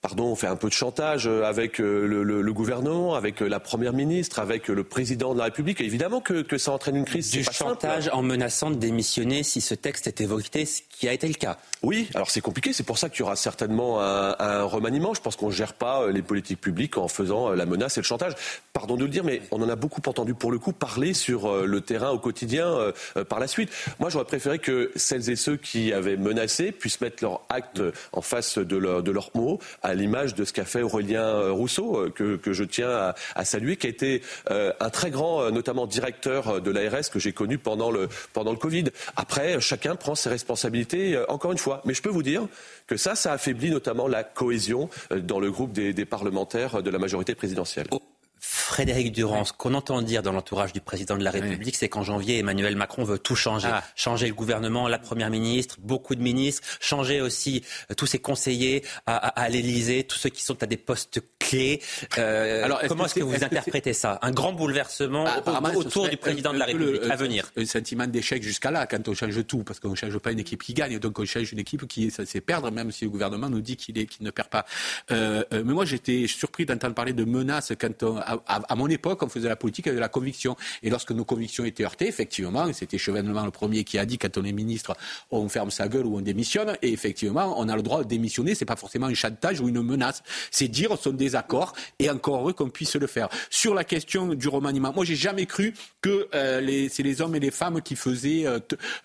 [0.01, 3.93] pardon, on fait un peu de chantage avec le, le, le, gouvernement, avec la première
[3.93, 5.81] ministre, avec le président de la République.
[5.81, 7.31] Évidemment que, que ça entraîne une crise.
[7.31, 8.17] Du chantage simple.
[8.17, 11.59] en menaçant de démissionner si ce texte était voté, ce qui a été le cas.
[11.83, 12.73] Oui, alors c'est compliqué.
[12.73, 15.15] C'est pour ça qu'il y aura certainement un, un remaniement.
[15.15, 18.07] Je pense qu'on ne gère pas les politiques publiques en faisant la menace et le
[18.07, 18.35] chantage.
[18.73, 21.67] Pardon de le dire, mais on en a beaucoup entendu pour le coup parler sur
[21.67, 22.93] le terrain au quotidien
[23.29, 23.71] par la suite.
[23.99, 27.83] Moi, j'aurais préféré que celles et ceux qui avaient menacé puissent mettre leur acte
[28.13, 32.11] en face de, leur, de leurs mots à l'image de ce qu'a fait Aurélien Rousseau,
[32.14, 36.61] que, que je tiens à, saluer, qui a été euh, un très grand, notamment directeur
[36.61, 38.84] de l'ARS que j'ai connu pendant le, pendant le Covid.
[39.16, 41.80] Après, chacun prend ses responsabilités, euh, encore une fois.
[41.84, 42.47] Mais je peux vous dire
[42.86, 46.99] que ça, ça affaiblit notamment la cohésion dans le groupe des, des parlementaires de la
[46.99, 47.86] majorité présidentielle.
[47.91, 48.03] Oh.
[48.41, 51.78] Frédéric Durand, ce qu'on entend dire dans l'entourage du président de la République, oui.
[51.78, 53.68] c'est qu'en janvier, Emmanuel Macron veut tout changer.
[53.70, 53.82] Ah.
[53.97, 58.84] Changer le gouvernement, la première ministre, beaucoup de ministres, changer aussi euh, tous ses conseillers
[59.07, 61.80] à, à, à l'Élysée, tous ceux qui sont à des postes clés.
[62.18, 64.18] Euh, Alors, comment est-ce que, vous est interprétez ça?
[64.22, 68.07] Un grand bouleversement bah, autour du président de la République le, à venir Un sentiment
[68.07, 70.74] d'échec jusqu'à là, quand on change tout, parce qu'on ne change pas une équipe qui
[70.74, 73.61] gagne, donc on change une équipe qui est censée perdre, même si le gouvernement nous
[73.61, 74.66] dit qu'il qu ne perd pas.
[75.11, 78.89] Euh, euh, mais moi, j'étais surpris d'entendre parler de menaces quand on, à, à, mon
[78.89, 80.57] époque, on faisait la politique avec de la conviction.
[80.82, 84.36] Et lorsque nos convictions étaient heurtées, effectivement, c'était Chevènement le premier qui a dit quand
[84.39, 84.97] on est ministre,
[85.30, 86.76] on ferme sa gueule ou on démissionne.
[86.82, 88.55] Et effectivement, on a le droit de démissionner.
[88.55, 90.22] C'est pas forcément un chantage ou une menace.
[90.51, 90.93] C'est dire
[91.29, 93.29] désaccord et encore heureux qu'on puisse le faire.
[93.51, 97.35] Sur la question du remaniement, moi, j'ai jamais cru que euh, les, c'est les hommes
[97.35, 98.59] et les femmes qui faisaient euh,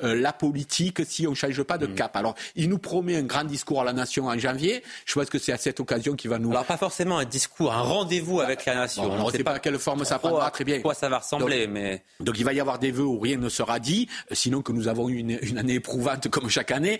[0.03, 1.95] euh, la politique si on ne change pas de mmh.
[1.95, 2.15] cap.
[2.15, 4.83] Alors, il nous promet un grand discours à la nation en janvier.
[5.05, 6.51] Je pense que c'est à cette occasion qu'il va nous.
[6.51, 9.07] Alors, pas forcément un discours, un rendez-vous avec la nation.
[9.07, 10.79] Bon, on ne sait pas à quelle forme ça prendra très bien.
[10.79, 13.37] Quoi ça va ressembler, donc, mais donc il va y avoir des vœux où rien
[13.37, 16.99] ne sera dit, sinon que nous avons eu une, une année éprouvante comme chaque année,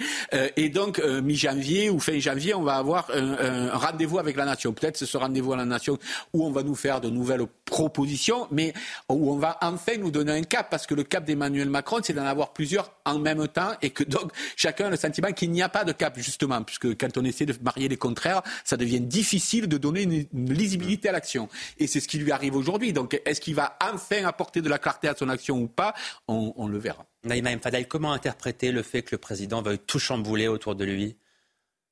[0.58, 4.74] et donc mi-janvier ou fin janvier, on va avoir un, un rendez-vous avec la nation.
[4.74, 5.98] Peut-être ce sera rendez-vous à la nation
[6.34, 8.74] où on va nous faire de nouvelles propositions, mais
[9.10, 12.14] où on va enfin nous donner un cap, parce que le cap d'Emmanuel Macron, c'est
[12.14, 15.62] d'en avoir plusieurs en même temps, et que donc chacun a le sentiment qu'il n'y
[15.62, 19.02] a pas de cap, justement, puisque quand on essaie de marier les contraires, ça devient
[19.02, 21.48] difficile de donner une, lisibilité à l'action.
[21.78, 22.94] Et c'est ce qui lui arrive aujourd'hui.
[22.94, 25.94] Donc, est-ce qu'il va enfin apporter de la clarté à son action ou pas?
[26.28, 27.06] On, on le verra.
[27.24, 31.16] Naïma Mfadel, comment interpréter le fait que le président veuille tout chambouler autour de lui?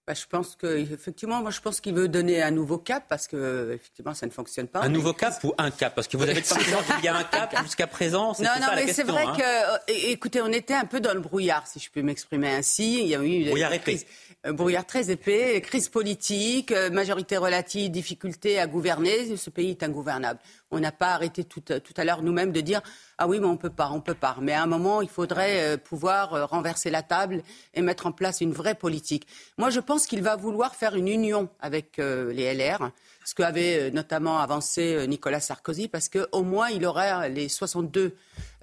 [0.07, 3.71] Bah, je pense qu'effectivement, moi je pense qu'il veut donner un nouveau cap parce que
[3.73, 4.81] effectivement ça ne fonctionne pas.
[4.81, 5.93] Un nouveau cap ou un cap?
[5.93, 8.33] Parce que vous avez le qu'il y a un cap jusqu'à présent.
[8.39, 9.35] Non, non, mais c'est vrai hein.
[9.37, 13.01] que, euh, écoutez, on était un peu dans le brouillard, si je peux m'exprimer ainsi.
[13.01, 13.99] Il y a eu brouillard épais.
[14.43, 19.37] Brouillard très épais, crise politique, euh, majorité relative, difficulté à gouverner.
[19.37, 20.39] Ce pays est ingouvernable.
[20.71, 22.81] On n'a pas arrêté tout, tout à l'heure nous-mêmes de dire
[23.23, 24.35] ah oui, mais on peut pas, on peut pas.
[24.41, 27.43] Mais à un moment, il faudrait euh, pouvoir euh, renverser la table
[27.75, 29.27] et mettre en place une vraie politique.
[29.59, 32.89] Moi, je pense qu'il va vouloir faire une union avec euh, les LR,
[33.23, 38.15] ce qu'avait notamment avancé Nicolas Sarkozy, parce qu'au moins, il aurait les 62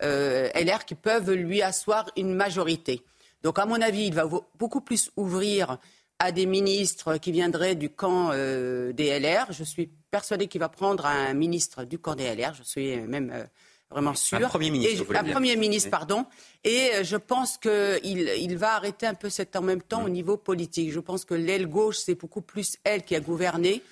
[0.02, 3.04] LR qui peuvent lui asseoir une majorité.
[3.42, 4.28] Donc, à mon avis, il va
[4.58, 5.78] beaucoup plus ouvrir
[6.18, 9.46] à des ministres qui viendraient du camp des LR.
[9.50, 12.54] Je suis persuadé qu'il va prendre un ministre du camp des LR.
[12.54, 13.48] Je suis même
[13.90, 14.38] vraiment sûr.
[14.38, 15.04] Un Premier ministre.
[15.14, 16.26] un Premier ministre, pardon.
[16.64, 20.08] Et euh, je pense qu'il il va arrêter un peu cet en même temps au
[20.08, 20.92] niveau politique.
[20.92, 23.82] Je pense que l'aile gauche, c'est beaucoup plus elle qui a gouverné.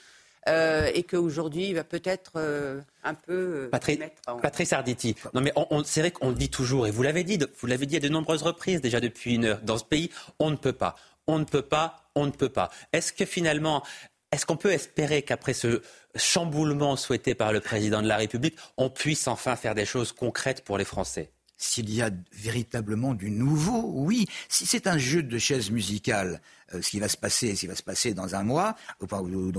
[0.49, 3.69] Euh, et qu'aujourd'hui, il va peut-être euh, un peu.
[3.71, 3.99] Patrice,
[4.41, 5.17] Patrice Arditi.
[5.35, 7.87] Non, mais on, c'est vrai qu'on le dit toujours, et vous l'avez dit, vous l'avez
[7.87, 9.61] dit à de nombreuses reprises déjà depuis une heure.
[9.63, 10.95] Dans ce pays, on ne peut pas.
[11.27, 12.05] On ne peut pas.
[12.15, 12.71] On ne peut pas.
[12.93, 13.83] Est-ce que finalement,
[14.33, 15.83] est-ce qu'on peut espérer qu'après ce
[16.15, 20.65] chamboulement souhaité par le président de la République, on puisse enfin faire des choses concrètes
[20.65, 21.31] pour les Français?
[21.57, 24.27] S'il y a véritablement du nouveau, oui.
[24.49, 26.41] Si c'est un jeu de chaises musicales,
[26.75, 29.53] euh, ce qui va se passer, ce qui va se passer dans un mois ou,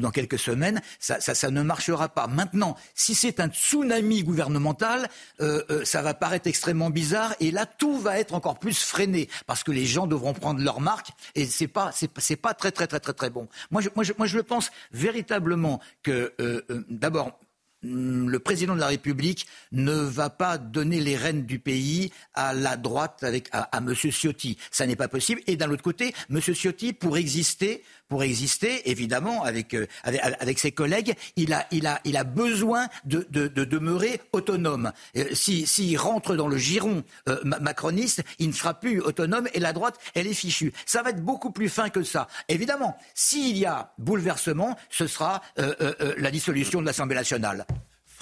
[0.00, 2.26] dans quelques semaines, ça, ne marchera pas.
[2.26, 5.08] Maintenant, si c'est un tsunami gouvernemental,
[5.40, 9.28] euh, euh, ça va paraître extrêmement bizarre et là tout va être encore plus freiné
[9.46, 12.86] parce que les gens devront prendre leur marque et c'est pas c'est pas très très
[12.86, 13.48] très très très bon.
[13.70, 16.34] Moi je, moi je, moi je pense véritablement que
[16.90, 17.51] d'abord Hmm,
[17.82, 22.76] le président de la République ne va pas donner les rênes du pays à la
[22.76, 23.94] droite avec à, M.
[23.94, 24.58] Ciotti.
[24.70, 25.40] Ça n'est pas possible.
[25.46, 26.40] Et d'un autre côté, M.
[26.40, 33.26] Ciotti, pour exister, pour exister, évidemment, avec, euh, avec, ses collègues, il a, besoin de,
[33.30, 34.92] de, de demeurer autonome.
[35.16, 39.60] Euh, s'il si, rentre dans le giron euh, macroniste, il ne sera plus autonome et
[39.60, 40.74] la droite, elle est fichue.
[40.84, 42.28] Ça va être beaucoup plus fin que ça.
[42.50, 47.64] Évidemment, s'il y a bouleversement, ce sera la dissolution de l'Assemblée nationale.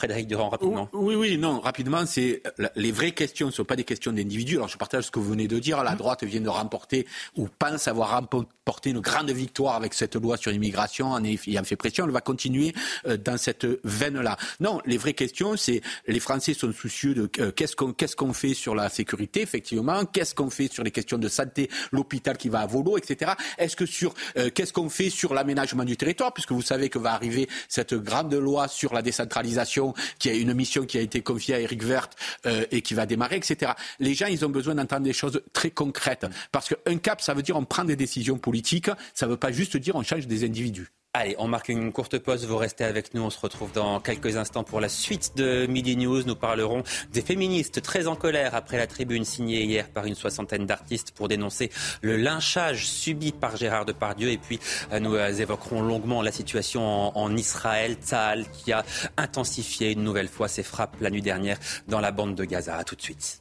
[0.01, 0.88] Frédéric Durand, rapidement.
[0.94, 2.42] Oui, oui, non, rapidement, c'est
[2.74, 4.57] les vraies questions ne sont pas des questions d'individus.
[4.57, 5.84] Alors je partage ce que vous venez de dire.
[5.84, 10.38] La droite vient de remporter ou pense avoir remporté une grande victoire avec cette loi
[10.38, 12.07] sur l'immigration en ayant fait pression.
[12.07, 12.72] Elle va continuer
[13.07, 14.38] euh, dans cette veine-là.
[14.61, 18.32] Non, les vraies questions, c'est les Français sont soucieux de euh, qu'est-ce qu'on qu'est-ce qu'on
[18.32, 22.48] fait sur la sécurité, effectivement, qu'est-ce qu'on fait sur les questions de santé, l'hôpital qui
[22.48, 23.32] va à volo, etc.
[23.59, 26.98] Est-ce que sur euh, qu'est-ce qu'on fait sur l'aménagement du territoire, puisque vous savez que
[26.98, 31.22] va arriver cette grande loi sur la décentralisation qui a une mission qui a été
[31.22, 32.09] confiée à Eric Vert
[32.47, 33.72] euh, et qui va démarrer, etc.
[33.99, 36.26] Les gens, ont besoin d'entendre des choses très concrètes.
[36.53, 39.53] Parce qu'un cap, ça veut dire on prend des décisions politiques, ça ne veut pas
[39.53, 40.88] juste dire on change des individus.
[41.13, 44.37] Allez, on marque une courte pause, vous restez avec nous, on se retrouve dans quelques
[44.37, 46.23] instants pour la suite de Midi News.
[46.23, 50.67] Nous parlerons des féministes très en colère après la tribune signée hier par une soixantaine
[50.67, 54.31] d'artistes pour dénoncer le lynchage subi par Gérard Depardieu.
[54.31, 54.61] Et puis,
[54.93, 58.85] euh, nous euh, évoquerons longuement la situation en, Israël, Tzahal, qui a
[59.17, 61.59] intensifié une nouvelle fois ses frappes la nuit dernière
[61.89, 62.77] dans la bande de Gaza.
[62.77, 63.41] A tout de suite.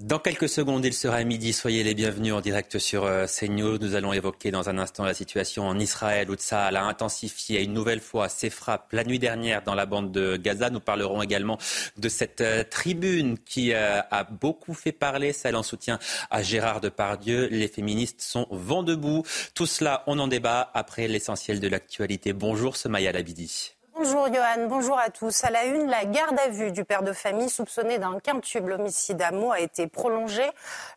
[0.00, 1.52] Dans quelques secondes, il sera midi.
[1.52, 3.76] Soyez les bienvenus en direct sur euh, CNews.
[3.76, 7.74] Nous allons évoquer dans un instant la situation en Israël où Tsahal a intensifié une
[7.74, 10.70] nouvelle fois ses frappes la nuit dernière dans la bande de Gaza.
[10.70, 11.58] Nous parlerons également
[11.98, 15.98] de cette euh, tribune qui euh, a beaucoup fait parler, celle en soutien
[16.30, 17.48] à Gérard Depardieu.
[17.50, 19.22] Les féministes sont vent debout.
[19.54, 22.32] Tout cela, on en débat après l'essentiel de l'actualité.
[22.32, 23.74] Bonjour, Somaya Labidi.
[24.02, 25.44] Bonjour Johan, bonjour à tous.
[25.44, 29.20] À la une, la garde à vue du père de famille soupçonné d'un quintuple homicide
[29.20, 30.48] à Meaux a été prolongée.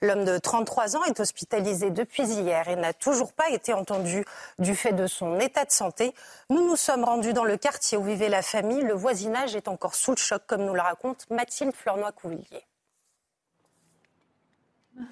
[0.01, 4.23] L'homme de 33 ans est hospitalisé depuis hier et n'a toujours pas été entendu
[4.57, 6.13] du fait de son état de santé.
[6.49, 8.83] Nous nous sommes rendus dans le quartier où vivait la famille.
[8.83, 12.65] Le voisinage est encore sous le choc, comme nous le raconte Mathilde Fleurnoy-Couvillier.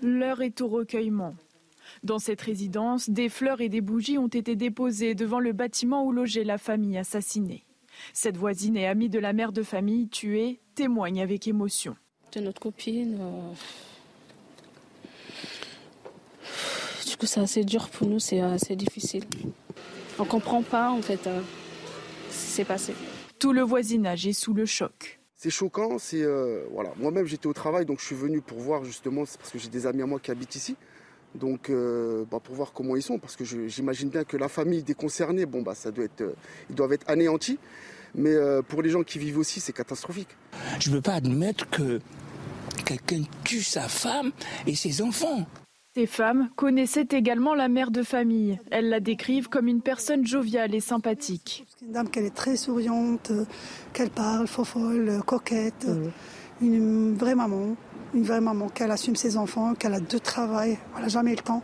[0.02, 1.36] L'heure est au recueillement.
[2.04, 6.14] Dans cette résidence, des fleurs et des bougies ont été déposées devant le bâtiment où
[6.14, 7.66] logeait la famille assassinée.
[8.14, 11.96] Cette voisine et amie de la mère de famille tuée témoigne avec émotion.
[12.34, 13.54] De notre copine, euh,
[17.08, 19.26] du coup, c'est assez dur pour nous, c'est assez difficile.
[20.18, 22.94] On comprend pas, en fait, ce qui s'est passé.
[23.40, 25.20] Tout le voisinage est sous le choc.
[25.36, 26.24] C'est choquant, c'est
[26.72, 26.94] voilà.
[26.98, 29.70] Moi-même j'étais au travail, donc je suis venu pour voir justement, c'est parce que j'ai
[29.70, 30.76] des amis à moi qui habitent ici,
[31.34, 34.94] donc bah, pour voir comment ils sont, parce que j'imagine bien que la famille des
[34.94, 36.24] concernés, bon bah ça doit être,
[36.70, 37.58] ils doivent être anéantis,
[38.16, 38.36] mais
[38.68, 40.30] pour les gens qui vivent aussi, c'est catastrophique.
[40.80, 42.00] Je ne veux pas admettre que
[42.86, 44.32] quelqu'un tue sa femme
[44.68, 45.46] et ses enfants.
[45.94, 48.58] Ces femmes connaissaient également la mère de famille.
[48.72, 51.66] Elles la décrivent comme une personne joviale et sympathique.
[51.82, 53.34] Une dame qu'elle est très souriante,
[53.92, 55.88] qu'elle parle, folle, coquette,
[56.62, 57.76] une vraie maman,
[58.14, 61.42] une vraie maman qu'elle assume ses enfants, qu'elle a deux travail, elle n'a jamais le
[61.42, 61.62] temps,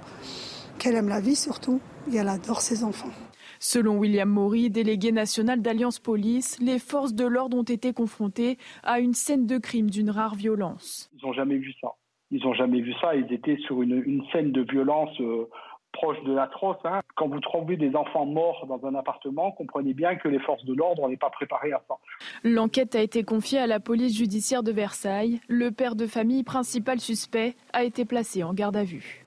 [0.78, 1.80] qu'elle aime la vie surtout
[2.12, 3.12] et elle adore ses enfants.
[3.60, 9.00] Selon William Maury, délégué national d'Alliance Police, les forces de l'ordre ont été confrontées à
[9.00, 11.10] une scène de crime d'une rare violence.
[11.14, 11.94] Ils n'ont jamais vu ça.
[12.32, 13.16] Ils n'ont jamais vu ça.
[13.16, 15.50] Ils étaient sur une, une scène de violence euh,
[15.94, 16.78] proche de l'atroce.
[16.84, 17.02] Hein.
[17.16, 20.74] Quand vous trouvez des enfants morts dans un appartement, comprenez bien que les forces de
[20.74, 21.96] l'ordre n'est pas préparées à ça.
[22.44, 25.40] L'enquête a été confiée à la police judiciaire de Versailles.
[25.48, 29.27] Le père de famille principal suspect a été placé en garde à vue.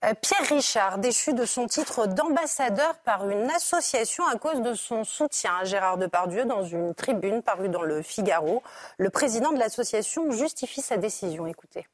[0.00, 5.52] Pierre Richard, déchu de son titre d'ambassadeur par une association à cause de son soutien
[5.60, 8.62] à Gérard Depardieu dans une tribune parue dans le Figaro.
[8.98, 11.46] Le président de l'association justifie sa décision.
[11.46, 11.86] Écoutez.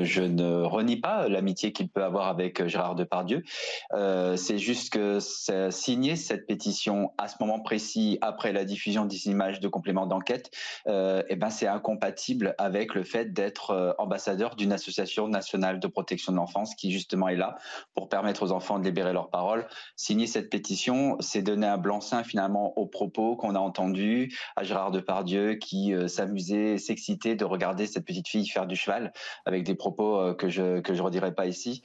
[0.00, 3.42] Je ne renie pas l'amitié qu'il peut avoir avec Gérard Depardieu.
[3.92, 5.18] Euh, c'est juste que
[5.70, 10.50] signer cette pétition à ce moment précis, après la diffusion des images de compléments d'enquête,
[10.86, 15.86] euh, eh ben c'est incompatible avec le fait d'être euh, ambassadeur d'une association nationale de
[15.88, 17.56] protection de l'enfance qui justement est là
[17.94, 19.68] pour permettre aux enfants de libérer leur parole.
[19.96, 24.90] Signer cette pétition, c'est donner un blanc-seing finalement aux propos qu'on a entendus à Gérard
[24.90, 29.12] Depardieu qui euh, s'amusait, s'excitait de regarder cette petite fille faire du cheval
[29.44, 31.82] avec des propos euh, que je que je redirai pas ici.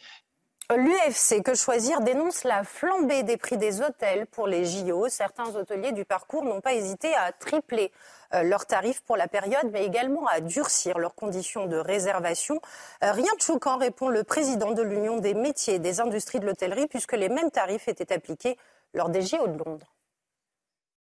[0.69, 5.07] L'UFC Que Choisir dénonce la flambée des prix des hôtels pour les JO.
[5.07, 7.91] Certains hôteliers du parcours n'ont pas hésité à tripler
[8.33, 12.59] euh, leurs tarifs pour la période, mais également à durcir leurs conditions de réservation.
[13.03, 16.45] Euh, rien de choquant, répond le président de l'Union des métiers et des industries de
[16.45, 18.57] l'hôtellerie, puisque les mêmes tarifs étaient appliqués
[18.93, 19.95] lors des JO de Londres.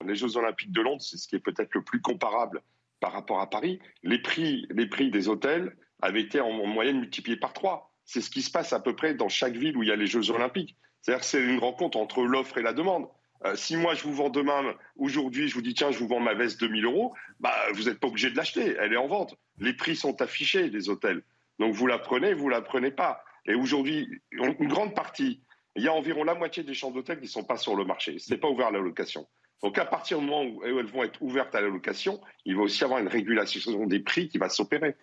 [0.06, 2.62] Les Jeux Olympiques de Londres, c'est ce qui est peut-être le plus comparable
[3.00, 3.80] par rapport à Paris.
[4.04, 7.92] Les prix, les prix des hôtels avait été en moyenne multiplié par trois.
[8.06, 9.96] C'est ce qui se passe à peu près dans chaque ville où il y a
[9.96, 10.76] les Jeux Olympiques.
[11.02, 13.08] C'est-à-dire c'est une rencontre entre l'offre et la demande.
[13.46, 16.20] Euh, si moi je vous vends demain, aujourd'hui, je vous dis tiens, je vous vends
[16.20, 19.36] ma veste 2000 euros, bah, vous n'êtes pas obligé de l'acheter, elle est en vente.
[19.60, 21.24] Les prix sont affichés des hôtels.
[21.58, 23.24] Donc vous la prenez, vous la prenez pas.
[23.46, 25.42] Et aujourd'hui, une grande partie,
[25.76, 27.86] il y a environ la moitié des chambres d'hôtel qui ne sont pas sur le
[27.86, 28.20] marché.
[28.20, 29.28] Ce n'est pas ouvert à la location.
[29.62, 32.64] Donc à partir du moment où elles vont être ouvertes à la location, il va
[32.64, 34.96] aussi avoir une régulation des prix qui va s'opérer.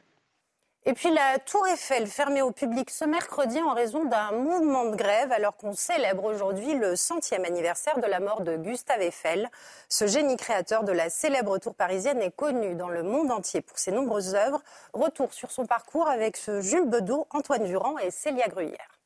[0.89, 4.95] Et puis la Tour Eiffel fermée au public ce mercredi en raison d'un mouvement de
[4.95, 9.51] grève alors qu'on célèbre aujourd'hui le centième anniversaire de la mort de Gustave Eiffel.
[9.89, 13.81] Ce génie créateur de la célèbre tour parisienne est connu dans le monde entier pour
[13.81, 14.63] ses nombreuses œuvres.
[14.93, 19.01] Retour sur son parcours avec ce Jules Bedeau, Antoine Durand et Célia Gruyère.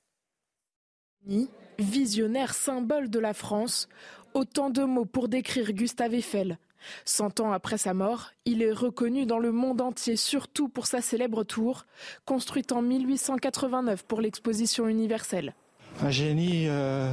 [1.79, 3.89] Visionnaire symbole de la France,
[4.35, 6.59] autant de mots pour décrire Gustave Eiffel.
[7.05, 11.01] Cent ans après sa mort, il est reconnu dans le monde entier, surtout pour sa
[11.01, 11.87] célèbre tour,
[12.25, 15.55] construite en 1889 pour l'exposition universelle.
[16.03, 17.11] Un génie, euh,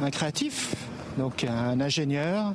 [0.00, 0.74] un, créatif,
[1.18, 2.54] donc un ingénieur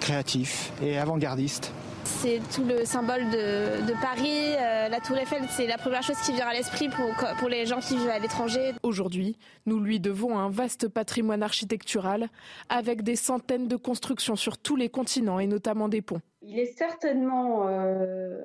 [0.00, 1.72] créatif et avant-gardiste.
[2.18, 4.54] C'est tout le symbole de, Paris.
[4.58, 7.06] Euh, la Tour Eiffel, c'est la première chose qui vient à l'esprit pour,
[7.38, 8.72] pour les gens qui vivent à l'étranger.
[8.82, 12.28] Aujourd'hui, nous lui devons un vaste patrimoine architectural
[12.68, 16.20] avec des centaines de constructions sur tous les continents et notamment des ponts.
[16.42, 18.38] Il est certainement euh,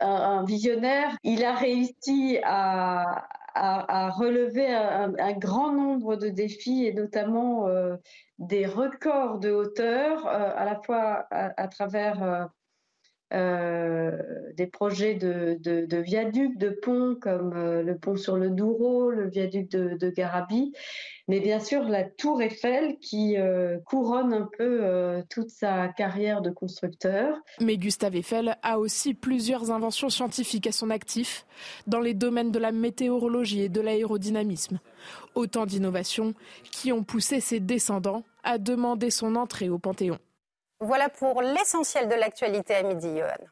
[0.00, 1.16] un, visionnaire.
[1.22, 7.96] Il a réussi à, à, relever un, grand nombre de défis et notamment euh,
[8.38, 12.48] des records de hauteur, à la fois à, à travers
[13.32, 14.10] euh,
[14.56, 19.28] des projets de, de, viaducs, de ponts comme euh, le pont sur le Douro, le
[19.28, 20.74] viaduc de, de Garabi,
[21.28, 26.50] mais bien sûr la tour Eiffel qui euh, couronne un peu toute sa carrière de
[26.50, 27.36] constructeur.
[27.60, 31.46] Mais Gustave Eiffel a aussi plusieurs inventions scientifiques à son actif
[31.86, 34.78] dans les domaines de la météorologie et de l'aérodynamisme.
[35.34, 36.34] Autant d'innovations
[36.70, 40.18] qui ont poussé ses descendants à demander son entrée au Panthéon.
[40.82, 43.46] Voilà pour l'essentiel de l'actualité à midi, Johan.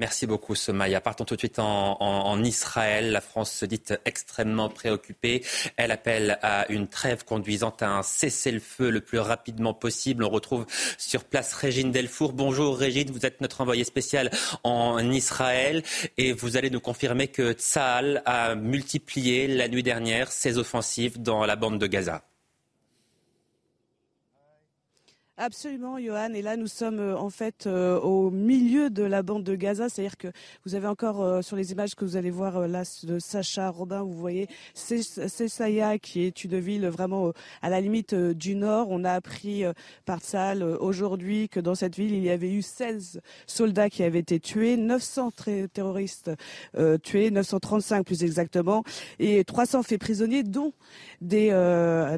[0.00, 1.00] Merci beaucoup, Somaya.
[1.00, 3.12] Partons tout de suite en, Israël.
[3.12, 5.44] La France se dit extrêmement préoccupée.
[5.76, 10.24] Elle appelle à une trêve conduisant à un cessez-le-feu le plus rapidement possible.
[10.24, 10.66] On retrouve
[10.98, 12.32] sur place Régine Delfour.
[12.32, 14.30] Bonjour Régine, vous êtes notre envoyée spéciale
[14.64, 15.84] en Israël
[16.16, 21.46] et vous allez nous confirmer que Tsahal a multiplié la nuit dernière ses offensives dans
[21.46, 22.24] la bande de Gaza.
[25.38, 26.34] Absolument, Johan.
[26.34, 29.88] Et là, nous sommes euh, en fait euh, au milieu de la bande de Gaza.
[29.88, 30.28] C'est-à-dire que
[30.66, 34.02] vous avez encore euh, sur les images que vous allez voir là de Sacha Robin,
[34.02, 38.88] vous voyez Cessaya, qui est une ville vraiment à la limite du nord.
[38.90, 39.64] On a appris
[40.04, 44.18] par Tsal aujourd'hui que dans cette ville, il y avait eu 16 soldats qui avaient
[44.18, 45.32] été tués, 900
[45.72, 46.30] terroristes
[47.02, 48.84] tués, 935 plus exactement,
[49.18, 50.72] et 300 faits prisonniers, dont
[51.20, 51.48] des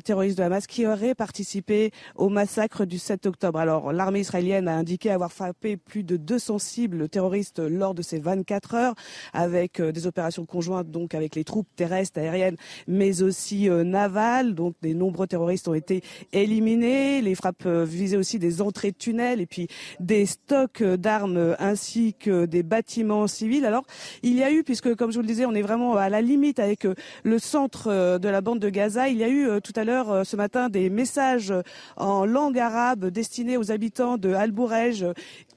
[0.04, 3.59] terroristes de Hamas qui auraient participé au massacre du 7 octobre.
[3.59, 8.18] Alors, l'armée israélienne a indiqué avoir frappé plus de 200 cibles terroristes lors de ces
[8.18, 8.94] 24 heures,
[9.34, 12.57] avec euh, des opérations conjointes donc avec les troupes terrestres, aériennes,
[12.88, 14.55] mais aussi euh, navales.
[14.55, 16.02] Donc, des nombreux terroristes ont été
[16.32, 17.20] éliminés.
[17.20, 19.68] Les frappes euh, visaient aussi des entrées de tunnels et puis
[20.00, 23.66] des stocks d'armes ainsi que des bâtiments civils.
[23.66, 23.84] Alors,
[24.22, 26.22] il y a eu, puisque comme je vous le disais, on est vraiment à la
[26.22, 26.86] limite avec
[27.22, 30.36] le centre de la bande de Gaza, il y a eu tout à l'heure ce
[30.36, 31.52] matin des messages
[31.96, 35.05] en langue arabe destiné aux habitants de Albourej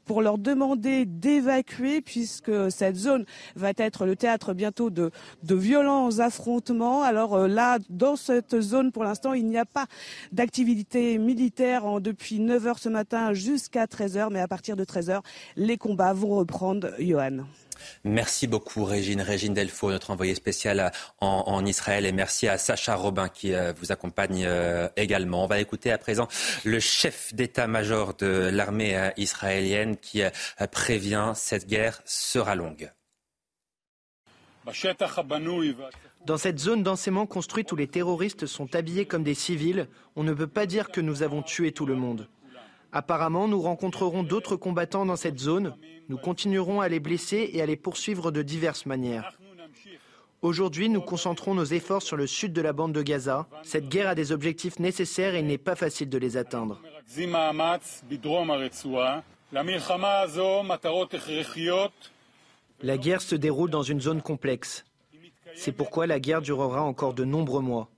[0.06, 3.26] pour leur demander d'évacuer puisque cette zone
[3.56, 5.12] va être le théâtre bientôt de,
[5.44, 7.04] violents affrontements.
[7.04, 9.86] Alors euh, là, dans cette zone, pour l'instant, il n'y a pas
[10.32, 15.10] d'activité militaire depuis 9 heures ce matin jusqu'à 13 heures, mais à partir de 13
[15.10, 15.24] heures,
[15.56, 16.92] les combats vont reprendre.
[17.00, 17.44] Johan.
[18.04, 19.22] Merci beaucoup, Régine.
[19.22, 22.06] Régine Delfaux, notre envoyée spéciale en, Israël.
[22.06, 25.44] Et merci à Sacha Robin qui euh, vous accompagne euh, également.
[25.44, 26.28] On va écouter à présent
[26.64, 30.22] le chef d'état-major de l'armée euh, israélienne qui
[30.72, 32.92] prévient cette guerre sera longue.
[36.26, 40.34] Dans cette zone densément construite où les terroristes sont habillés comme des civils, on ne
[40.34, 42.28] peut pas dire que nous avons tué tout le monde.
[42.98, 45.76] Apparemment, nous rencontrerons d'autres combattants dans cette zone.
[46.10, 49.38] Nous continuerons à les blesser et à les poursuivre de diverses manières.
[50.42, 53.46] Aujourd'hui, nous concentrons nos efforts sur le sud de la bande de Gaza.
[53.62, 56.82] Cette guerre a des objectifs nécessaires et il n'est pas facile de les atteindre.
[62.82, 64.86] La guerre se déroule dans une zone complexe.
[65.56, 67.92] C'est pourquoi la guerre durera encore de nombreux mois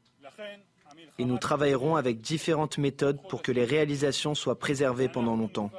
[1.20, 5.70] et nous travaillerons avec différentes méthodes pour que les réalisations soient préservées pendant longtemps.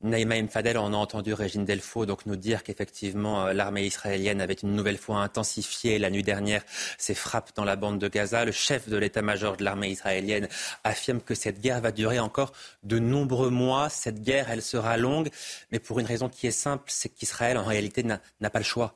[0.00, 4.54] Naïma Mfadel, on a entendu Régine Delfaux donc nous dire qu'effectivement euh, l'armée israélienne avait
[4.54, 6.62] une nouvelle fois intensifié la nuit dernière
[6.98, 8.44] ses frappes dans la bande de Gaza.
[8.44, 10.48] Le chef de l'état-major de l'armée israélienne
[10.84, 12.52] affirme que cette guerre va durer encore
[12.84, 13.88] de nombreux mois.
[13.88, 15.30] Cette guerre, elle sera longue,
[15.72, 18.94] mais pour une raison qui est simple, c'est qu'Israël en réalité n'a pas le choix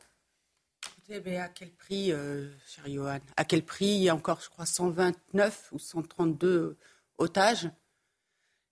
[1.11, 3.19] à quel prix, euh, cher Johan?
[3.37, 3.87] À quel prix?
[3.87, 6.77] Il y a encore, je crois, 129 ou 132
[7.19, 7.71] otages.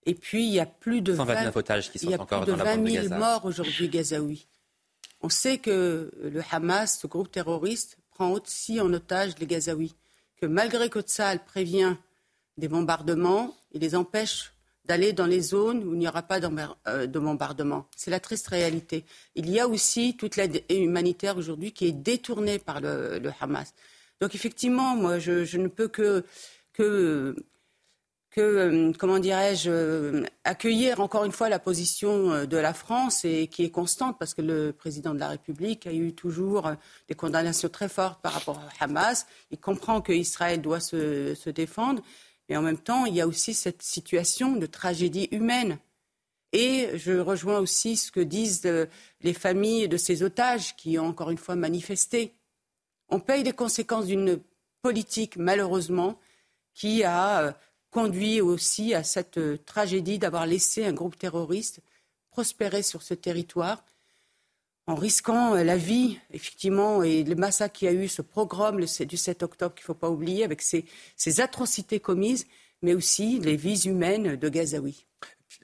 [0.07, 2.85] Et puis, il y a plus de 129 otages qui sont encore dans la bande
[2.85, 4.47] de 000 morts aujourd'hui gazaouis.
[5.23, 9.95] On sait que le Hamas, ce groupe terroriste, prend aussi en otage les Gazaouis.
[10.37, 11.97] Que malgré que Tsahal prévient
[12.57, 14.55] des bombardements, il les empêche
[14.85, 17.87] d'aller dans les zones où il n'y aura pas euh, de bombardement.
[17.97, 19.05] C'est la triste réalité.
[19.35, 23.75] Il y a aussi toute l'aide humanitaire aujourd'hui qui est détournée par le, Hamas.
[24.21, 26.25] Donc effectivement, moi, je, ne peux que,
[26.73, 27.37] que,
[28.31, 33.47] que euh, comment dirais-je, euh, accueillir encore une fois la position de la France et
[33.47, 36.73] qui est constante parce que le président de la République a eu toujours
[37.09, 39.27] des condamnations très fortes par rapport au Hamas.
[39.51, 42.03] Il comprend qu'Israël doit se, se défendre.
[42.51, 45.79] Mais en même temps, il y a aussi cette situation de tragédie humaine.
[46.53, 48.87] Et je rejoins aussi ce que disent euh,
[49.21, 52.35] les familles de ces otages qui ont encore une fois manifesté.
[53.09, 54.41] On paye les conséquences d'une
[54.83, 56.19] politique, malheureusement,
[56.75, 57.53] qui a euh,
[57.93, 61.81] conduit aussi à cette euh, tragédie d'avoir laissé un groupe terroriste
[62.33, 63.85] prospérer sur ce territoire
[64.91, 69.17] en risquant la vie, effectivement, et le massacre qu'il y a eu, ce programme du
[69.17, 70.85] 7 octobre qu'il ne faut pas oublier, avec ces,
[71.41, 72.47] atrocités commises,
[72.83, 75.07] mais aussi les vies humaines de Gazaouis.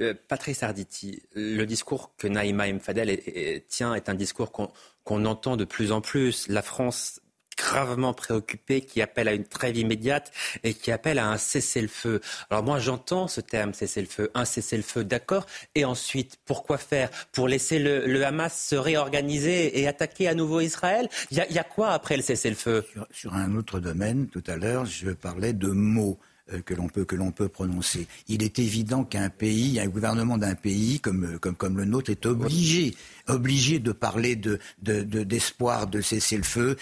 [0.01, 3.20] Euh, Patrice Arditi, le discours que Naïma Mfadel
[3.68, 6.49] tient est un discours qu'on entend de plus en plus.
[6.49, 7.20] La France
[7.57, 10.32] gravement préoccupé, qui appelle à une trêve immédiate
[10.62, 12.20] et qui appelle à un cessez-le-feu.
[12.50, 15.46] Alors moi j'entends ce terme cessez-le-feu, un cessez-le-feu, d'accord.
[15.74, 17.11] Et ensuite, pourquoi faire?
[17.32, 21.09] Pour laisser le, Hamas se réorganiser et attaquer à nouveau Israël?
[21.30, 22.84] Il y, a quoi après le cessez-le-feu?
[23.12, 26.18] Sur, un autre domaine, tout à l'heure, je parlais de mots.
[26.64, 28.07] que l'on peut, peut prononcer.
[28.28, 32.26] Il est évident qu'un pays, un gouvernement d'un pays comme, comme, comme le nôtre est
[32.26, 32.94] obligé
[33.29, 36.77] obligé de parler de, d'espoir de, cesser le feu,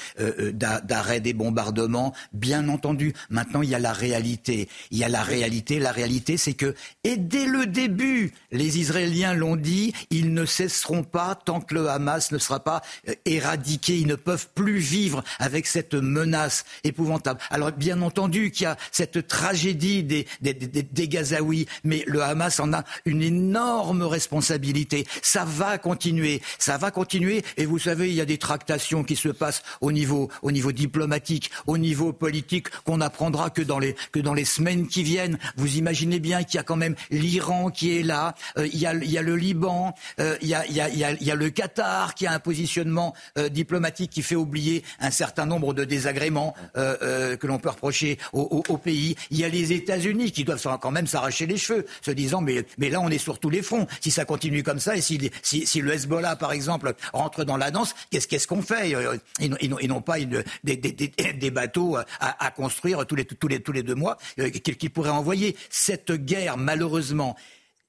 [0.53, 2.14] d'arrêt des bombardements.
[2.32, 4.68] Bien entendu, maintenant il y a la réalité.
[4.90, 5.78] Il y a la réalité.
[5.78, 11.03] La réalité, c'est que et dès le début, les Israéliens l'ont dit, ils ne cesseront
[11.03, 12.82] pas tant que le Hamas ne sera pas
[13.24, 13.99] éradiqué.
[13.99, 17.40] Ils ne peuvent plus vivre avec cette menace épouvantable.
[17.51, 22.22] Alors bien entendu qu'il y a cette tragédie des, des, des, des Gazaouis, mais le
[22.22, 25.07] Hamas en a une énorme responsabilité.
[25.22, 27.45] Ça va continuer, ça va continuer.
[27.57, 30.72] Et vous savez, il y a des tractations qui se passent au niveau, au niveau
[30.72, 35.39] diplomatique, au niveau politique, qu'on apprendra que dans les, que dans les semaines qui viennent.
[35.57, 38.87] Vous imaginez bien qu'il y a quand même l'Iran qui est là, euh, il, y
[38.87, 41.30] a, il, y a, le Liban, euh, il, y a, il, y a, il, y
[41.30, 45.74] a, le Qatar qui a un positionnement euh, diplomatique qui fait oublier un certain nombre
[45.74, 49.16] de désagréments que l'on peut reprocher au, au, pays.
[49.30, 52.64] Il y a les États-Unis qui doivent quand même s'arracher les cheveux, se disant mais,
[52.78, 53.87] mais là on est sur tous les fronts.
[54.01, 57.56] Si ça continue comme ça et si, si, si le Hezbollah par exemple rentre dans
[57.56, 58.92] la danse, qu'est-ce qu'on fait?
[59.40, 60.18] Ils, n'ont pas
[60.64, 65.56] des, bateaux à, construire tous les, tous les, tous les deux mois qu'ils pourraient envoyer.
[65.70, 67.36] Cette guerre, malheureusement,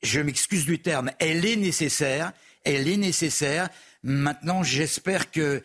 [0.03, 2.31] je m'excuse du terme, elle est nécessaire.
[2.65, 3.69] Elle est nécessaire.
[4.03, 5.63] Maintenant, j'espère que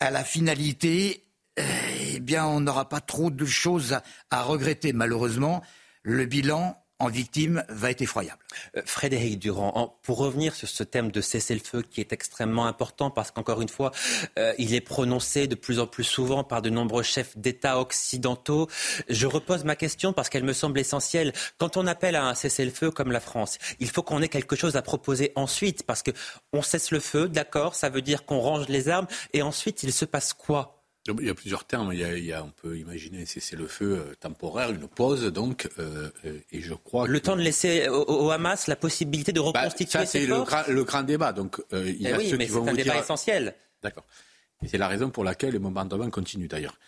[0.00, 1.24] à la finalité,
[1.56, 3.98] eh bien, on n'aura pas trop de choses
[4.30, 4.92] à, regretter.
[4.92, 5.62] Malheureusement,
[6.02, 8.38] le bilan en victime va être effroyable.
[8.76, 13.30] Euh, Frédéric Durand, pour revenir sur ce thème de cessez-le-feu qui est extrêmement important parce
[13.30, 13.90] qu'encore une fois,
[14.38, 18.68] euh, il est prononcé de plus en plus souvent par de nombreux chefs d'État occidentaux.
[19.08, 21.32] Je repose ma question parce qu'elle me semble essentielle.
[21.58, 24.76] Quand on appelle à un cessez-le-feu comme la France, il faut qu'on ait quelque chose
[24.76, 28.88] à proposer ensuite parce qu'on cesse le feu, d'accord, ça veut dire qu'on range les
[28.88, 30.79] armes et ensuite il se passe quoi?
[31.08, 31.92] Il y a plusieurs termes.
[31.92, 36.10] Il y a, on peut imaginer c'est le feu euh, temporaire, une pause, donc, euh,
[36.24, 37.06] euh, et je crois.
[37.06, 40.84] Le temps de laisser au, Hamas la possibilité de bah, reconstituer bah, Ça, c'est le,
[40.84, 41.32] grand débat.
[41.32, 43.54] Donc, il y a eh oui, mais c'est un débat essentiel.
[43.82, 44.04] D'accord.
[44.62, 46.78] Et c'est la raison pour laquelle les bombardements continuent d'ailleurs.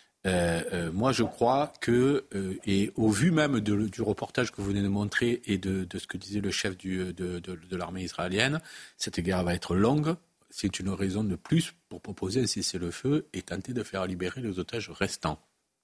[0.93, 2.25] moi, je crois que,
[2.67, 6.17] et au vu même du reportage que vous venez de montrer et de, ce que
[6.17, 8.61] disait le chef du, de, de l'armée israélienne,
[8.97, 10.15] cette guerre va être longue,
[10.51, 11.73] c'est une raison de plus
[12.03, 15.39] proposer un cessez-le-feu et tenter de faire libérer les otages restants.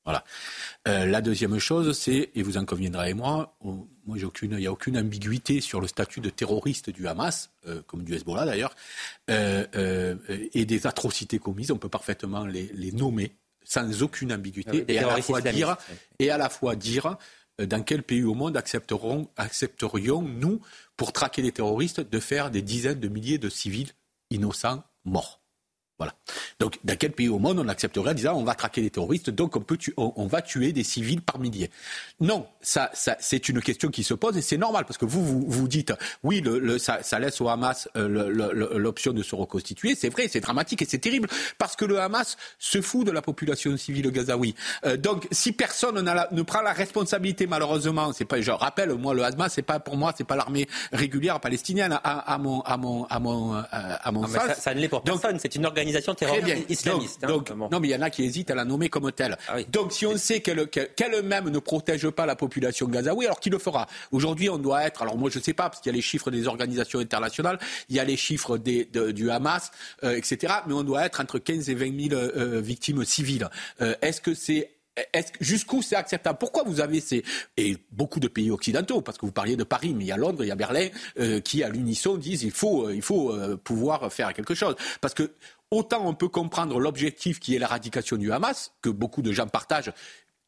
[0.05, 0.23] Voilà.
[0.87, 4.97] Euh, la deuxième chose, c'est, et vous en conviendrez moi, moi il n'y a aucune
[4.97, 8.75] ambiguïté sur le statut de terroriste du Hamas, euh, comme du Hezbollah d'ailleurs,
[9.29, 10.15] euh,
[10.53, 15.21] et des atrocités commises, on peut parfaitement les, nommer sans aucune ambiguïté, et, à la
[15.21, 15.77] fois dire,
[16.17, 17.17] et à la fois dire
[17.59, 20.61] dans quel pays au monde accepterions-nous,
[20.97, 23.91] pour traquer les terroristes, de faire des dizaines de milliers de civils
[24.31, 25.41] innocents morts.
[25.99, 26.13] Voilà.
[26.59, 29.29] Donc, dans quel pays au monde on accepterait en disant on va traquer les terroristes,
[29.29, 31.69] donc on, peut on, va tuer des civils par milliers?
[32.21, 35.25] Non, ça, ça c'est une question qui se pose et c'est normal parce que vous,
[35.25, 35.91] vous, vous dites
[36.23, 38.07] oui, le, ça, ça, laisse au Hamas euh,
[38.77, 39.93] l'option de se reconstituer.
[39.93, 41.27] C'est vrai, c'est dramatique et c'est terrible
[41.57, 44.55] parce que le Hamas se fout de la population civile gazaoui.
[44.85, 49.25] Euh, donc, si personne ne prend la responsabilité, malheureusement, c'est pas, je rappelle, moi, le
[49.25, 53.19] Hamas, c'est pas pour moi, c'est pas l'armée régulière palestinienne à, mon, à mon, à
[53.19, 54.33] mon, à mon, sens.
[54.33, 55.39] Ça, ça, ne l'est pour personne.
[55.39, 57.21] C'est une organisation organisation terroriste islamiste.
[57.25, 59.37] Donc, hein, non, mais il y en a qui hésitent à la nommer comme telle.
[59.47, 63.59] Ah donc, si on sait qu'elle-même ne protège pas la population gazaoui, alors qui le
[63.59, 63.87] fera?
[64.11, 65.01] Aujourd'hui, on doit être.
[65.01, 67.59] Alors, moi, je ne sais pas, parce qu'il y a les chiffres des organisations internationales,
[67.89, 69.71] il y a les chiffres des, du Hamas,
[70.03, 70.53] euh, etc.
[70.67, 73.49] Mais on doit être entre 15 et 20 000 euh, victimes civiles.
[73.81, 74.71] Euh, est-ce que c'est
[75.39, 76.37] jusqu'où c'est acceptable?
[76.39, 77.23] Pourquoi vous avez ces
[77.55, 80.17] et beaucoup de pays occidentaux parce que vous parliez de Paris, mais il y a
[80.17, 80.89] Londres, il y a Berlin
[81.45, 83.33] qui à l'unisson disent il faut il faut
[83.63, 84.75] pouvoir faire quelque chose?
[84.99, 85.31] Parce que
[85.71, 89.93] Autant on peut comprendre l'objectif qui est l'éradication du Hamas, que beaucoup de gens partagent,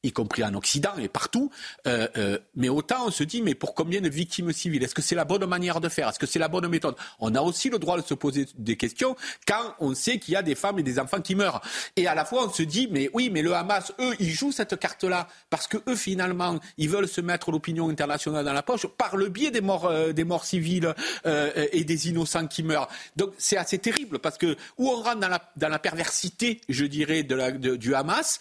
[0.04, 1.52] y compris en Occident et partout.
[1.88, 4.84] Euh, euh, mais autant on se dit, mais pour combien de victimes civiles?
[4.84, 6.10] Est-ce que c'est la bonne manière de faire?
[6.10, 6.96] Est-ce que c'est la bonne méthode?
[7.20, 9.16] On a aussi le droit de se poser des questions
[9.48, 11.62] quand on sait qu'il y a des femmes et des enfants qui meurent.
[11.96, 14.52] Et à la fois, on se dit, mais oui, mais le Hamas, eux, ils jouent
[14.52, 18.88] cette carte-là parce que eux, finalement, ils veulent se mettre l'opinion internationale dans la poche
[18.88, 20.94] par le biais des morts, euh, des morts civiles
[21.26, 22.88] et des innocents qui meurent.
[23.16, 26.86] Donc c'est assez terrible parce que où on rentre dans la, dans la perversité, je
[26.86, 28.40] dirais, du Hamas,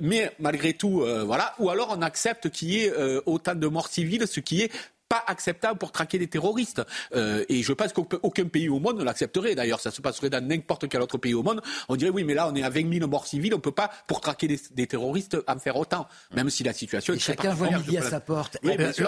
[0.00, 1.54] mais malgré tout, euh, voilà.
[1.58, 4.72] Ou alors on accepte qu'il y ait euh, autant de morts civiles, ce qui est
[5.08, 6.82] pas acceptable pour traquer les terroristes.
[7.14, 9.54] Euh, et je pense qu'aucun pays au monde ne l'accepterait.
[9.54, 11.62] D'ailleurs, ça se passerait dans n'importe quel autre pays au monde.
[11.88, 13.72] On dirait oui, mais là, on est à 20 000 morts civiles, on ne peut
[13.72, 17.70] pas, pour traquer des, terroristes, en faire autant, même si la situation est Chacun voit
[17.70, 18.58] midi à sa porte.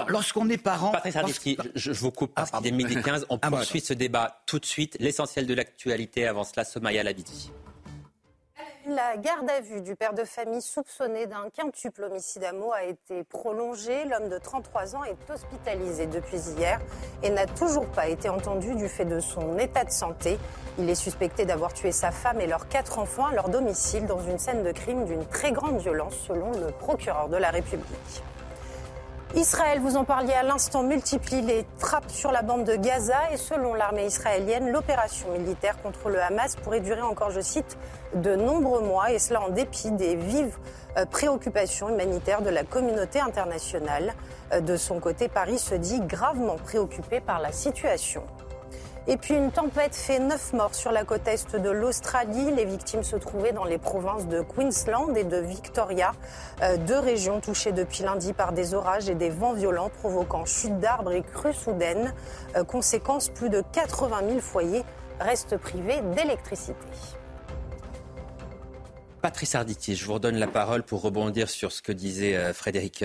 [0.09, 0.93] Lorsqu'on est parent...
[1.75, 3.27] je, vous coupe parce qu'il est midi 15.
[3.29, 4.97] On ah, poursuit ce débat tout de suite.
[5.01, 7.51] L'essentiel de l'actualité avant cela, Somaya Labidi.
[8.91, 12.83] La garde à vue du père de famille soupçonné d'un quintuple homicide à mots a
[12.83, 14.05] été prolongée.
[14.07, 16.81] L'homme de 33 ans est hospitalisé depuis hier
[17.23, 20.41] et n'a toujours pas été entendu du fait de son état de santé.
[20.77, 24.25] Il est suspecté d'avoir tué sa femme et leurs quatre enfants à leur domicile dans
[24.25, 28.25] une scène de crime d'une très grande violence selon le procureur de la République.
[29.37, 33.37] Israël, vous en parliez à l'instant, multiplie les frappes sur la bande de Gaza et
[33.37, 37.79] selon l'armée israélienne, l'opération militaire contre le Hamas pourrait durer encore, je cite,
[38.15, 40.59] de nombreux mois et cela en dépit des vives
[40.97, 44.15] euh, préoccupations humanitaires de la communauté internationale.
[44.53, 48.25] Euh, de son côté, Paris se dit gravement préoccupé par la situation.
[49.11, 52.53] Et puis une tempête fait neuf morts sur la côte est de l'Australie.
[52.55, 56.13] Les victimes se trouvaient dans les provinces de Queensland et de Victoria,
[56.63, 60.79] euh, deux régions touchées depuis lundi par des orages et des vents violents provoquant chute
[60.79, 62.15] d'arbres et crues soudaines.
[62.55, 64.85] Euh, conséquence, plus de 80 000 foyers
[65.19, 66.77] restent privés d'électricité.
[69.23, 73.05] Patrice Arditi, je vous redonne la parole pour rebondir sur ce que disait euh, Frédéric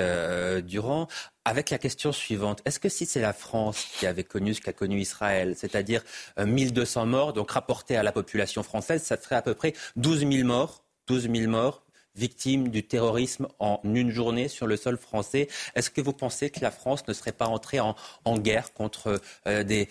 [0.66, 1.08] Durand
[1.46, 2.62] avec la question suivante.
[2.66, 6.04] Est-ce que si c'est la France qui avait connu ce qu'a connu Israël, c'est-à-dire
[6.44, 10.28] 1200 euh, morts, donc rapporté à la population française, ça ferait à peu près 12
[10.28, 11.85] 000 morts, 12 000 morts
[12.16, 15.48] victimes du terrorisme en une journée sur le sol français.
[15.76, 17.96] Est-ce que vous pensez que la France ne serait pas entrée en,
[18.38, 19.88] guerre contre, euh, des,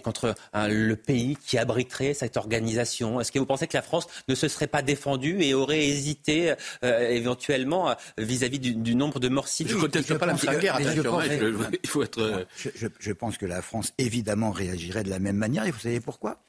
[0.00, 3.20] contre le pays qui abriterait cette organisation?
[3.20, 6.54] Est-ce que vous pensez que la France ne se serait pas défendue et aurait hésité
[6.84, 9.72] euh, éventuellement vis-à-vis du, nombre de morts civils?
[9.72, 12.20] Je ne conteste pas la guerre, il faut être...
[12.20, 12.44] Euh,
[12.74, 15.66] je, pense que la France, évidemment, réagirait de la même manière.
[15.66, 16.42] Et vous savez pourquoi?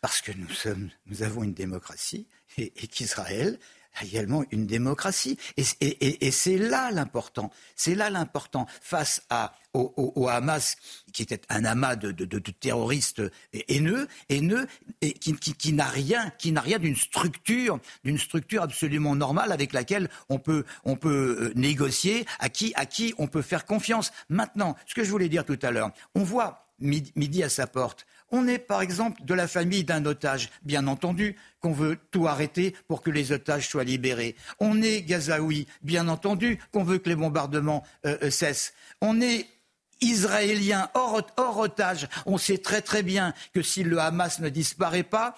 [0.00, 2.26] Parce que nous, sommes, nous avons une démocratie
[2.56, 3.58] et qu'Israël
[4.02, 5.38] également une démocratie.
[5.56, 7.50] Et, c'est là l'important.
[7.76, 10.76] C'est là l'important face à, au, Hamas,
[11.12, 13.22] qui était un amas de, terroristes
[13.68, 14.66] haineux, haineux
[15.00, 20.08] et qui, n'a rien, qui n'a rien d'une structure, d'une structure absolument normale avec laquelle
[20.28, 24.12] on peut, on peut euh, négocier, à qui, à qui on peut faire confiance.
[24.28, 28.06] Maintenant, ce que je voulais dire tout à l'heure, on voit midi à sa porte.
[28.30, 32.74] On est par exemple de la famille d'un otage, bien entendu qu'on veut tout arrêter
[32.86, 34.36] pour que les otages soient libérés.
[34.60, 38.74] On est gazaoui, bien entendu qu'on veut que les bombardements euh, euh, cessent.
[39.00, 39.46] On est
[40.00, 42.08] israélien hors, hors otage.
[42.26, 45.34] On sait très très bien que si le Hamas ne disparaît pas,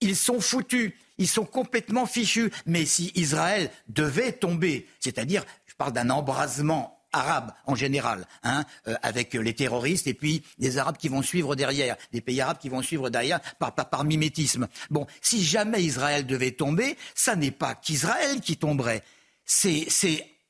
[0.00, 0.92] ils sont foutus.
[1.18, 2.50] Ils sont complètement fichus.
[2.64, 8.94] Mais si Israël devait tomber, c'est-à-dire, je parle d'un embrasement arabes en général, hein, euh,
[9.02, 12.68] avec les terroristes et puis des Arabes qui vont suivre derrière, des pays arabes qui
[12.68, 14.68] vont suivre derrière par, par, mimétisme.
[14.90, 19.02] Bon, si jamais Israël devait tomber, ça n'est pas qu'Israël qui tomberait,
[19.44, 19.88] c'est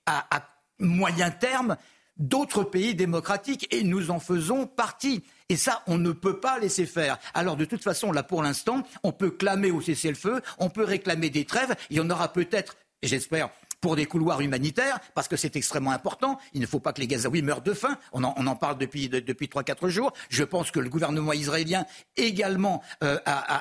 [0.07, 0.43] à, à
[0.79, 1.77] moyen terme
[2.21, 5.25] d'autres pays démocratiques et nous en faisons partie.
[5.49, 7.19] Et ça, on ne peut pas laisser faire.
[7.35, 11.31] Alors, de toute façon, là, pour l'instant, on peut clamer au cessez-le-feu, on peut réclamer
[11.31, 13.51] des trêves, il y en aura peut-être, j'espère,
[13.81, 16.39] pour des couloirs humanitaires, parce que c'est extrêmement important.
[16.53, 17.99] Il ne faut pas que les Gazaouis meurent de faim.
[18.13, 20.13] On en, parle depuis, depuis 3-4 jours.
[20.29, 21.87] Je pense que le gouvernement israélien
[22.17, 23.19] également euh,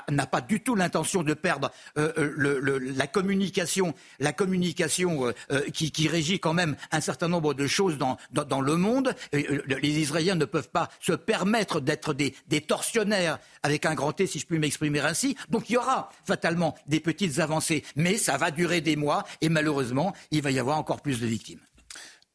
[0.09, 5.33] n'a pas du tout l'intention de perdre euh, euh, la communication, la communication
[5.73, 9.15] qui, qui, régit quand même un certain nombre de choses dans, dans, le monde.
[9.31, 14.27] les Israéliens ne peuvent pas se permettre d'être des, des tortionnaires avec un grand T,
[14.27, 15.35] si je puis m'exprimer ainsi.
[15.49, 19.49] Donc il y aura fatalement des petites avancées, mais ça va durer des mois et
[19.49, 21.59] malheureusement il va y avoir encore plus de victimes.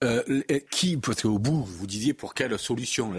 [0.02, 3.14] Euh, qui, parce qu'au bout, vous disiez pour quelle solution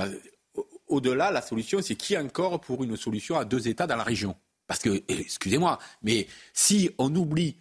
[0.88, 4.36] Au-delà, la solution, c'est qui encore pour une solution à deux États dans la région?
[4.68, 7.57] Parce que, excusez-moi, mais si on oublie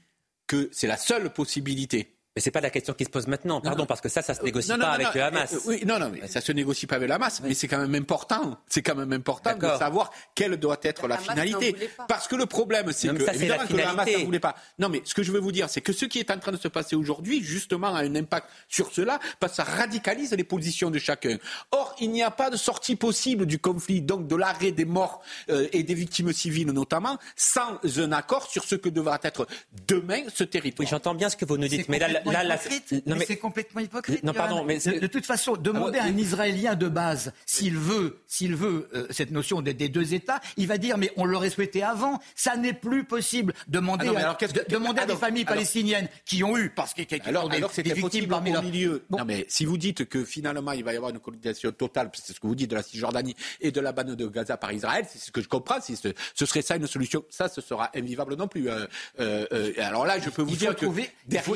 [0.47, 3.87] que c'est la seule possibilité mais c'est pas la question qui se pose maintenant, pardon,
[3.87, 5.53] parce que ça, ça se négocie pas avec le Hamas.
[5.53, 7.79] Euh, oui, non, non, mais ça se négocie pas avec le Hamas, mais c'est quand
[7.79, 8.59] même important.
[8.69, 11.77] C'est quand même important de savoir quelle doit être la finalité.
[12.09, 14.57] Parce que le problème, c'est que, évidemment, que le Hamas n'en voulait pas.
[14.81, 16.51] Non, mais ce que je veux vous dire, c'est que ce qui est en train
[16.51, 20.45] de se passer aujourd'hui, justement, a un impact sur cela, parce que ça radicalise les
[20.45, 21.39] positions de chacun.
[21.71, 25.23] Or, il n'y a pas de sortie possible du conflit, donc de l'arrêt des morts
[25.51, 29.47] euh, et des victimes civiles notamment, sans un accord sur ce que devra être
[29.87, 30.85] demain ce territoire.
[30.85, 34.23] Oui, j'entends bien ce que vous nous dites, mais là, mais, c'est complètement hypocrite.
[34.23, 38.57] Non, pardon, mais de, toute façon, demander à un Israélien de base s'il veut, s'il
[38.57, 42.21] veut euh, cette notion des, deux États, il va dire mais on l'aurait souhaité avant.
[42.35, 43.55] Ça n'est plus possible.
[43.69, 47.19] Demander, ah à, demander à des familles palestiniennes qui ont eu parce qu'il y a
[47.27, 49.05] alors, des, alors des victimes parmi au milieu.
[49.11, 52.33] Non, mais si vous dites que finalement il va y avoir une colonisation totale, c'est
[52.33, 55.07] ce que vous dites de la Cisjordanie et de la bande de Gaza par Israël,
[55.11, 55.81] c'est ce que je comprends.
[55.81, 58.69] Si ce, serait ça une solution, ça ce sera invivable non plus.
[58.69, 58.87] Euh,
[59.21, 60.87] euh, alors là, je peux vous dire que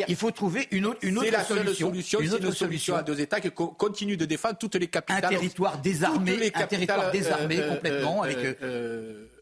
[0.08, 1.88] il faut trouver une autre, une autre la solution.
[1.88, 5.24] solution une autre solution à deux États qui continuent de défendre toutes les capitales.
[5.24, 8.22] Un territoire désarmé, un territoire désarmé complètement.
[8.22, 8.58] Avec...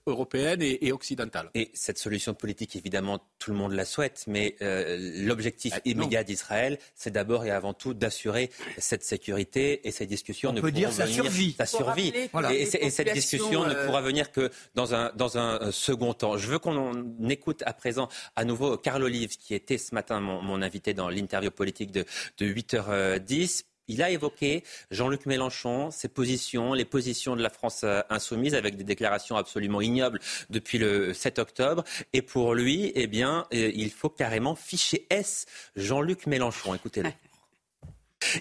[0.09, 1.51] Euh, européenne et, occidentale.
[1.55, 6.79] Et cette solution politique, évidemment, tout le monde la souhaite, mais l'objectif ah, immédiat d'Israël,
[6.95, 10.93] c'est d'abord et avant tout d'assurer cette sécurité et ces discussions On ne peut dire
[10.93, 11.55] sa survie.
[11.59, 12.13] Sa survie.
[12.51, 16.37] Et, cette discussion ne pourra venir que dans un, dans un second temps.
[16.37, 20.63] Je veux qu'on écoute à présent à nouveau Carl Olive, qui était ce matin mon,
[20.63, 22.05] invité dans l'interview politique de,
[22.39, 28.03] de 8h10 il a évoqué Jean-Luc Mélenchon, ses positions, les positions de la France euh,
[28.11, 31.85] insoumise, avec des déclarations absolument ignobles depuis le 7 octobre.
[32.13, 35.47] Et pour lui, eh bien, euh, il faut carrément ficher S
[35.77, 36.75] Jean-Luc Mélenchon.
[36.75, 37.11] Écoutez-le.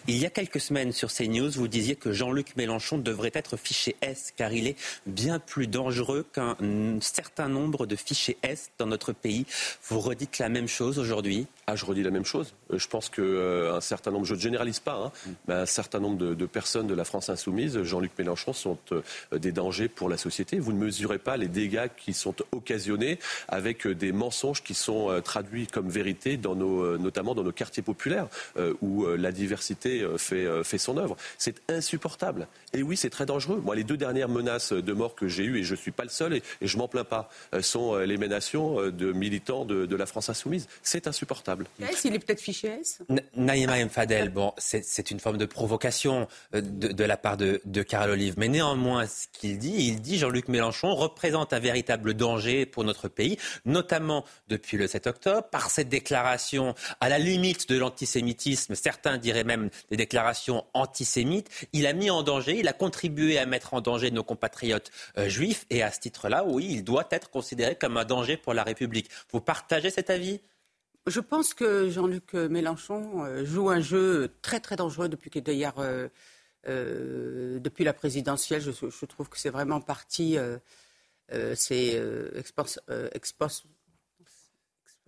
[0.08, 3.96] Il y a quelques semaines sur CNews, vous disiez que Jean-Luc Mélenchon devrait être fiché
[4.02, 4.76] S car il est
[5.06, 6.56] bien plus dangereux qu'un
[7.02, 9.46] certain nombre de fichiers S dans notre pays.
[9.90, 11.48] Vous redites la même chose aujourd'hui?
[11.68, 12.54] Ah, je redis la même chose.
[12.72, 15.12] Euh, je pense qu'un euh, certain nombre, je ne généralise pas, hein,
[15.48, 19.02] mais un certain nombre de, personnes de la France insoumise, Jean-Luc Mélenchon, sont euh,
[19.32, 20.60] des dangers pour la société.
[20.60, 23.18] Vous ne mesurez pas les dégâts qui sont occasionnés
[23.48, 28.28] avec des mensonges qui sont traduits comme vérité, dans nos, notamment dans nos quartiers populaires,
[28.82, 29.75] où la diversité
[30.18, 31.16] fait, fait son œuvre.
[31.38, 32.48] C'est insupportable.
[32.74, 33.62] Et oui, c'est très dangereux.
[33.64, 36.04] Moi, les deux dernières menaces de mort que j'ai eues, et je ne suis pas
[36.04, 37.30] le seul, et, je je m'en plains pas,
[37.62, 40.68] sont l'émanation de militants de, de la France insoumise.
[40.84, 41.68] C'est insupportable.
[41.82, 43.00] S, il est peut-être fiché S
[43.36, 43.90] Naïma M.
[43.90, 48.36] Fadel, bon, c'est une forme de provocation euh, de, la part de, de Carl Olive.
[48.38, 53.08] Mais néanmoins, ce qu'il dit, il dit Jean-Luc Mélenchon représente un véritable danger pour notre
[53.08, 59.18] pays, notamment depuis le 7 octobre, par cette déclaration à la limite de l'antisémitisme, certains
[59.18, 61.50] diraient même des déclarations antisémites.
[61.74, 65.30] Il a mis en danger, il a contribué à mettre en danger nos compatriotes euh,
[65.30, 68.64] juifs, et à ce titre-là, oui, il doit être considéré comme un danger pour la
[68.64, 69.10] République.
[69.32, 70.42] Vous partagez cet avis?
[71.08, 76.10] Je pense que Jean-Luc Mélenchon euh, joue un jeu très très dangereux depuis d'ailleurs euh,
[77.60, 78.62] depuis la présidentielle.
[78.62, 80.36] Je, trouve que c'est vraiment parti.
[81.54, 82.02] c'est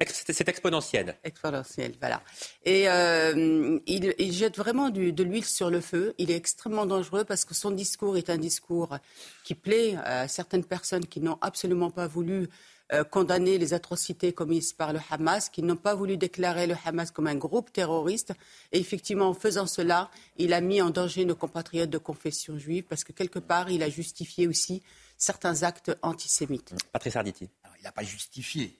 [0.05, 1.17] c'est exponentiel.
[1.23, 2.21] Exponentiel, voilà.
[2.63, 6.13] Et il, jette vraiment de l'huile sur le feu.
[6.17, 8.97] Il est extrêmement dangereux parce que son discours est un discours
[9.43, 12.47] qui plaît à certaines personnes qui n'ont absolument pas voulu
[12.93, 17.11] euh, condamner les atrocités commises par le Hamas, qui n'ont pas voulu déclarer le Hamas
[17.11, 18.31] comme un groupe terroriste.
[18.71, 22.85] Et effectivement, en faisant cela, il a mis en danger nos compatriotes de confession juive,
[22.87, 24.83] parce que quelque part, il a justifié aussi
[25.17, 26.75] certains actes antisémites.
[26.93, 27.49] Patrice Arditi.
[27.77, 28.79] il n'a pas justifié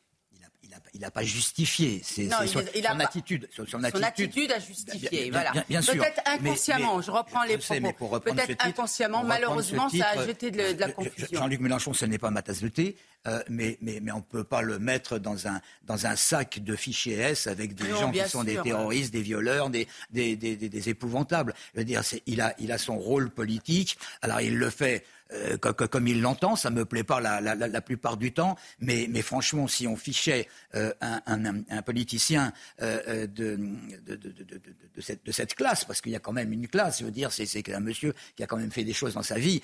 [0.94, 2.02] il n'a pas justifié.
[2.04, 2.60] C'est son,
[3.00, 3.48] attitude.
[3.52, 5.30] Son, attitude, a justifié.
[5.32, 5.52] voilà.
[5.70, 5.96] Bien, sûr.
[5.96, 8.20] Peut-être inconsciemment, je reprends les propos.
[8.20, 11.40] Peut-être inconsciemment, malheureusement, ça a jeté de, la confusion.
[11.40, 12.96] Jean-Luc Mélenchon, ce n'est pas ma tasse de thé,
[13.28, 16.60] euh, mais, mais, mais on ne peut pas le mettre dans un, dans un sac
[16.60, 20.56] de fichiers S avec des gens qui sont des terroristes, des violeurs, des, des, des,
[20.56, 21.54] des épouvantables.
[21.74, 23.98] Je veux dire, il a, il a son rôle politique.
[24.22, 26.56] Alors il le fait euh, comme il l'entend.
[26.56, 29.96] Ça me plaît pas la, la, la, plupart du temps, mais, mais franchement, si on
[29.96, 33.58] fichait euh, un, un, un, politicien euh, de,
[34.06, 37.00] de, de, de, cette, de cette classe, parce qu'il y a quand même une classe,
[37.00, 39.36] je veux dire, c'est un monsieur qui a quand même fait des choses dans sa
[39.36, 39.62] vie,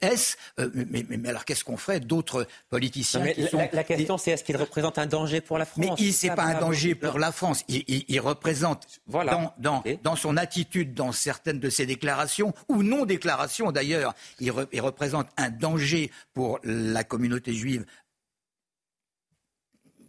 [0.00, 0.36] est-ce
[0.74, 4.44] mais, mais, mais, alors qu'est-ce qu'on ferait d'autres politiciens qui sont la, question, c'est est-ce
[4.44, 7.32] qu'il représente un danger pour la France Mais il c'est pas, un danger pour la
[7.32, 7.64] France.
[7.68, 9.32] Il, il, il représente voilà.
[9.32, 14.52] dans, dans, dans son attitude, dans certaines de ses déclarations ou non déclarations d'ailleurs, il,
[14.72, 17.84] il représente un danger pour la communauté juive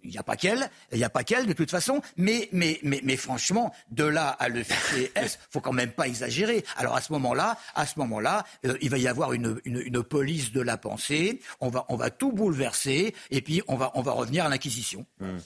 [0.03, 2.79] il n'y a pas qu'elle, il n'y a pas qu'elle de toute façon, mais, mais,
[2.83, 6.63] mais, mais franchement, de là à le fichier S, faut quand même pas exagérer.
[6.77, 10.03] Alors à ce moment-là, à ce moment-là, euh, il va y avoir une, une, une,
[10.03, 14.01] police de la pensée, on va, on va tout bouleverser, et puis on va, on
[14.01, 15.05] va revenir à l'inquisition.
[15.19, 15.37] Mmh.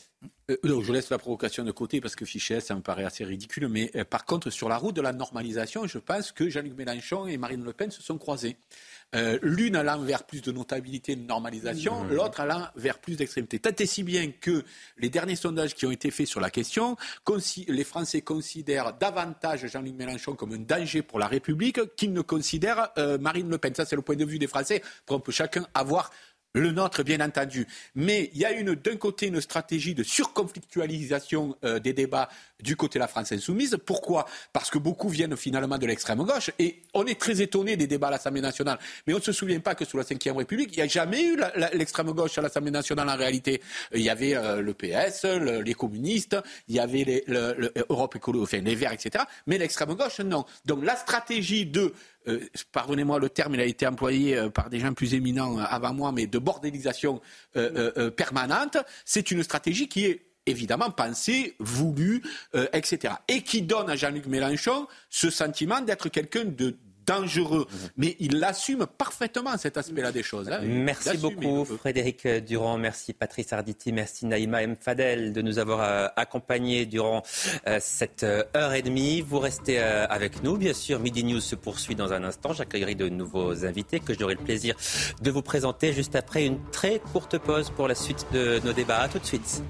[0.51, 3.67] Euh, je laisse la provocation de côté parce que Fichet, ça me paraît assez ridicule.
[3.67, 7.27] Mais euh, par contre, sur la route de la normalisation, je pense que Jean-Luc Mélenchon
[7.27, 8.57] et Marine Le Pen se sont croisés.
[9.13, 12.13] Euh, l'une allant vers plus de notabilité et de normalisation, mmh.
[12.13, 13.59] l'autre allant vers plus d'extrémité.
[13.59, 14.63] Tant et si bien que
[14.97, 16.97] les derniers sondages qui ont été faits sur la question,
[17.67, 22.89] les Français considèrent davantage Jean-Luc Mélenchon comme un danger pour la République qu'ils ne considèrent
[23.19, 23.73] Marine Le Pen.
[23.73, 24.81] Ça, c'est le point de vue des Français.
[25.09, 26.11] On peut chacun avoir
[26.55, 27.67] le nôtre, bien entendu.
[27.95, 32.29] Mais il y a d'un côté une stratégie de surconflictualisation euh, des débats
[32.61, 33.77] du côté de la France insoumise.
[33.85, 34.25] Pourquoi?
[34.53, 36.51] Parce que beaucoup viennent finalement de l'extrême gauche.
[36.57, 38.79] Et on est très étonné des débats à l'Assemblée nationale.
[39.05, 41.23] Mais on ne se souvient pas que sous la Ve République, il n'y a jamais
[41.23, 41.37] eu
[41.73, 43.61] l'extrême gauche à l'Assemblée nationale en réalité.
[43.93, 46.37] Il y avait euh, le PS, les communistes,
[46.69, 49.25] il y avait l'Europe écolo, enfin les Verts, etc.
[49.47, 50.45] Mais l'extrême gauche, non.
[50.65, 51.93] Donc la stratégie de
[52.27, 52.39] euh,
[52.71, 56.11] pardonnez-moi le terme, il a été employé euh, par des gens plus éminents avant moi,
[56.11, 57.21] mais de bordélisation
[58.15, 62.21] permanente, c'est une stratégie qui est évidemment pensé, voulu,
[62.55, 63.15] euh, etc.
[63.27, 67.67] Et qui donne à Jean-Luc Mélenchon ce sentiment d'être quelqu'un de dangereux.
[67.97, 70.49] Mais il assume parfaitement cet aspect-là des choses.
[70.49, 70.59] Hein.
[70.63, 74.75] Merci beaucoup Frédéric Durand, merci Patrice Arditi, merci Naïma M.
[74.79, 77.23] Fadel de nous avoir euh, accompagnés durant
[77.67, 79.21] euh, cette euh, heure et demie.
[79.21, 80.99] Vous restez avec nous, bien sûr.
[80.99, 82.53] Midi News se poursuit dans un instant.
[82.53, 84.75] J'accueillerai de nouveaux invités que j'aurai le plaisir
[85.21, 88.99] de vous présenter juste après une très courte pause pour la suite de nos débats.
[88.99, 89.61] A tout de suite.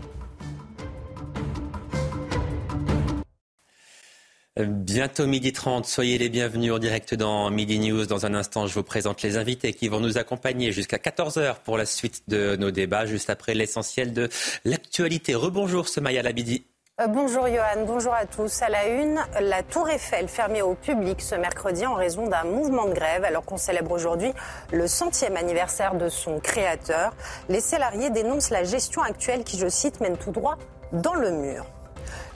[4.57, 8.05] Bientôt midi 30, soyez les bienvenus en direct dans Midi News.
[8.05, 11.77] Dans un instant, je vous présente les invités qui vont nous accompagner jusqu'à 14h pour
[11.77, 14.29] la suite de nos débats, juste après l'essentiel de
[14.63, 15.35] l'actualité.
[15.35, 16.65] Rebonjour Semaya Labidi.
[17.01, 18.61] Euh, bonjour Johan, bonjour à tous.
[18.61, 22.85] À la une, la Tour Eiffel fermée au public ce mercredi en raison d'un mouvement
[22.85, 24.31] de grève alors qu'on célèbre aujourd'hui
[24.71, 27.13] le centième anniversaire de son créateur.
[27.49, 30.57] Les salariés dénoncent la gestion actuelle qui, je cite, mène tout droit
[30.93, 31.65] dans le mur.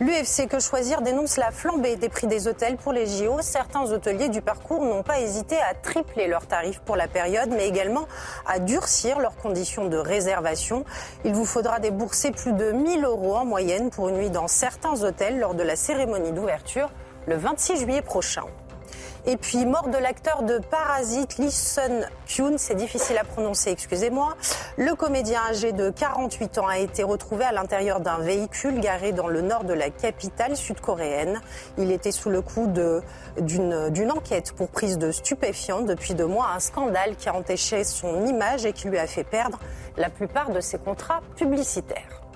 [0.02, 3.42] L'UFC Que Choisir dénonce la flambée des prix des hôtels pour les JO.
[3.42, 7.68] Certains hôteliers du parcours n'ont pas hésité à tripler leurs tarifs pour la période, mais
[7.68, 8.08] également
[8.48, 10.86] à durcir leurs conditions de réservation.
[11.26, 15.04] Il vous faudra débourser plus de 1000 euros en moyenne pour une nuit dans certains
[15.04, 16.90] hôtels lors de la cérémonie d'ouverture
[17.28, 18.46] le 26 juillet prochain.
[19.32, 24.36] Et puis, mort de l'acteur de Parasite, Lee Sun Kyun, c'est difficile à prononcer, excusez-moi.
[24.76, 29.28] Le comédien âgé de 48 ans a été retrouvé à l'intérieur d'un véhicule garé dans
[29.28, 31.42] le nord de la capitale sud-coréenne.
[31.78, 32.74] Il était sous le coup
[33.38, 38.26] d'une enquête pour prise de stupéfiants depuis deux mois, un scandale qui a empêché son
[38.26, 39.60] image et qui lui a fait perdre
[39.96, 42.29] la plupart de ses contrats publicitaires.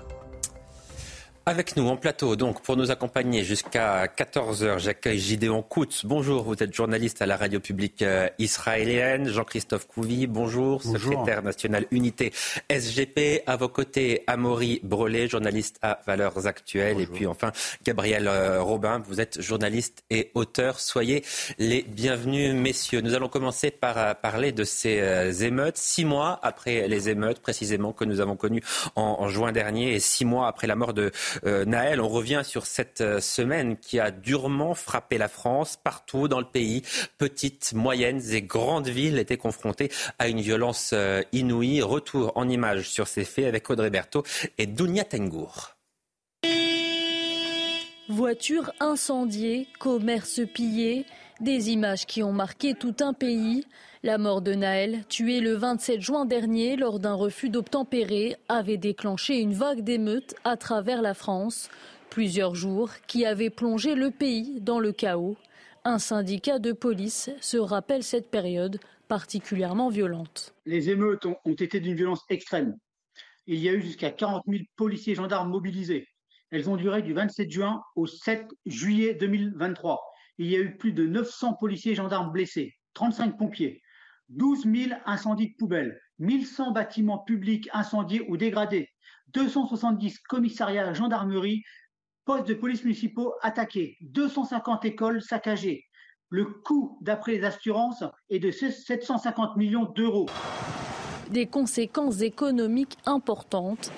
[1.46, 6.06] Avec nous en plateau, donc, pour nous accompagner jusqu'à 14h, j'accueille Gideon Koutz.
[6.06, 9.28] Bonjour, vous êtes journaliste à la radio publique euh, israélienne.
[9.28, 12.32] Jean-Christophe Couvi, bonjour, secrétaire national unité
[12.70, 13.42] SGP.
[13.46, 17.02] À vos côtés, Amaury Brelet, journaliste à Valeurs Actuelles.
[17.02, 17.52] Et puis enfin,
[17.84, 20.80] Gabriel euh, Robin, vous êtes journaliste et auteur.
[20.80, 21.24] Soyez
[21.58, 23.02] les bienvenus, messieurs.
[23.02, 25.76] Nous allons commencer par euh, parler de ces émeutes.
[25.76, 28.62] Six mois après les émeutes, précisément, que nous avons connues
[28.96, 31.12] en, en juin dernier et six mois après la mort de
[31.44, 35.76] euh, Naël, on revient sur cette euh, semaine qui a durement frappé la France.
[35.82, 36.82] Partout dans le pays,
[37.18, 41.82] petites, moyennes et grandes villes étaient confrontées à une violence euh, inouïe.
[41.82, 44.24] Retour en images sur ces faits avec Audrey Berthaud
[44.58, 45.76] et Dounia Tengour.
[48.08, 51.06] Voitures incendiées, commerces pillés,
[51.40, 53.64] des images qui ont marqué tout un pays.
[54.04, 59.40] La mort de Naël, tué le 27 juin dernier lors d'un refus d'obtempérer, avait déclenché
[59.40, 61.70] une vague d'émeutes à travers la France.
[62.10, 65.38] Plusieurs jours qui avaient plongé le pays dans le chaos.
[65.84, 68.78] Un syndicat de police se rappelle cette période
[69.08, 70.54] particulièrement violente.
[70.66, 72.76] Les émeutes ont, été d'une violence extrême.
[73.46, 76.06] Il y a eu jusqu'à 40 000 policiers et gendarmes mobilisés.
[76.50, 79.98] Elles ont duré du 27 juin au 7 juillet 2023.
[80.36, 83.80] Il y a eu plus de 900 policiers et gendarmes blessés, 35 pompiers,
[84.30, 88.88] 12 000 incendies de poubelles, 1100 bâtiments publics incendiés ou dégradés,
[89.34, 91.62] 270 commissariats, gendarmerie,
[92.24, 95.84] postes de police municipaux attaqués, 250 écoles saccagées.
[96.30, 100.26] Le coût, d'après les assurances, est de 750 millions d'euros.
[101.30, 103.92] Des conséquences économiques importantes.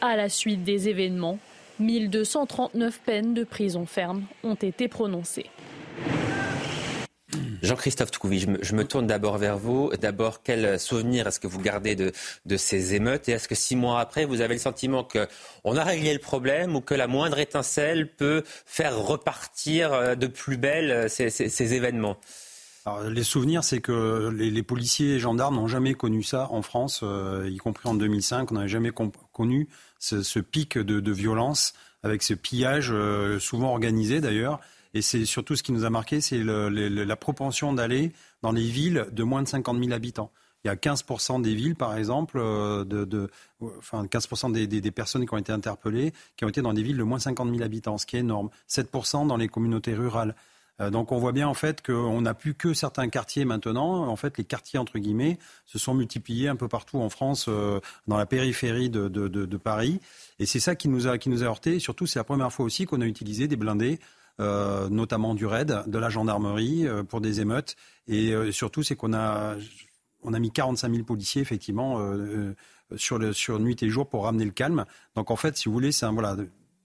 [0.00, 1.38] À la suite des événements,
[1.80, 5.50] 1239 peines de prison ferme ont été prononcées.
[7.62, 9.90] Jean-Christophe Toucouvi, je me, tourne d'abord vers vous.
[10.00, 12.12] D'abord, quel souvenir est-ce que vous gardez de,
[12.56, 13.28] ces émeutes?
[13.28, 16.76] Et est-ce que six mois après, vous avez le sentiment qu'on a réglé le problème
[16.76, 22.16] ou que la moindre étincelle peut faire repartir euh, de plus belle euh, ces, événements?
[23.08, 27.48] Les souvenirs, c'est que les, policiers et gendarmes n'ont jamais connu ça en France, euh,
[27.48, 28.50] y compris en 2005.
[28.50, 28.90] On n'avait jamais
[29.32, 29.68] connu
[29.98, 32.92] ce, pic de, violence avec ce pillage
[33.38, 34.60] souvent organisé d'ailleurs.
[34.94, 38.12] Et c'est surtout ce qui nous a marqué, c'est la propension d'aller
[38.42, 40.30] dans les villes de moins de 50 000 habitants.
[40.64, 43.30] Il y a 15% des villes, par exemple, euh, de,
[43.78, 47.02] enfin 15% des, personnes qui ont été interpellées, qui ont été dans des villes de
[47.02, 48.50] moins de 50 000 habitants, ce qui est énorme.
[48.68, 50.34] 7% dans les communautés rurales.
[50.80, 54.06] Euh, donc on voit bien en fait qu'on n'a plus que certains quartiers maintenant.
[54.06, 57.80] En fait, les quartiers entre guillemets se sont multipliés un peu partout en France, euh,
[58.06, 60.00] dans la périphérie de, Paris.
[60.38, 61.78] Et c'est ça qui nous a qui nous a heurté.
[61.78, 63.98] surtout, c'est la première fois aussi qu'on a utilisé des blindés
[64.40, 67.76] euh, notamment du RAID, de la gendarmerie euh, pour des émeutes.
[68.08, 69.56] Et euh, surtout, c'est qu'on a,
[70.22, 72.00] on a mis 45 000 policiers, effectivement,
[72.96, 74.86] sur, sur nuit et jour pour ramener le calme.
[75.14, 76.36] Donc en fait, si vous voulez, c'est un voilà,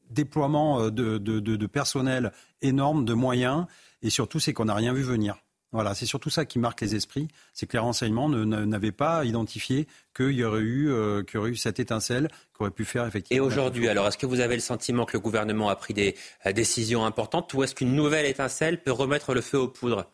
[0.10, 3.66] déploiement de, de, de, personnel énorme, de moyens.
[4.02, 5.38] Et surtout, c'est qu'on n'a rien vu venir.
[5.76, 9.88] Voilà, c'est surtout ça qui marque les esprits, c'est que les renseignements n'avaient pas identifié
[10.16, 13.06] qu'il y aurait eu, euh, qu'il y aurait eu cette étincelle qui aurait pu faire
[13.06, 13.44] effectivement.
[13.44, 16.16] Et aujourd'hui, alors, est-ce que vous avez le sentiment que le gouvernement a pris des
[16.46, 20.10] euh, décisions importantes, ou est-ce qu'une nouvelle étincelle peut remettre le feu aux poudres?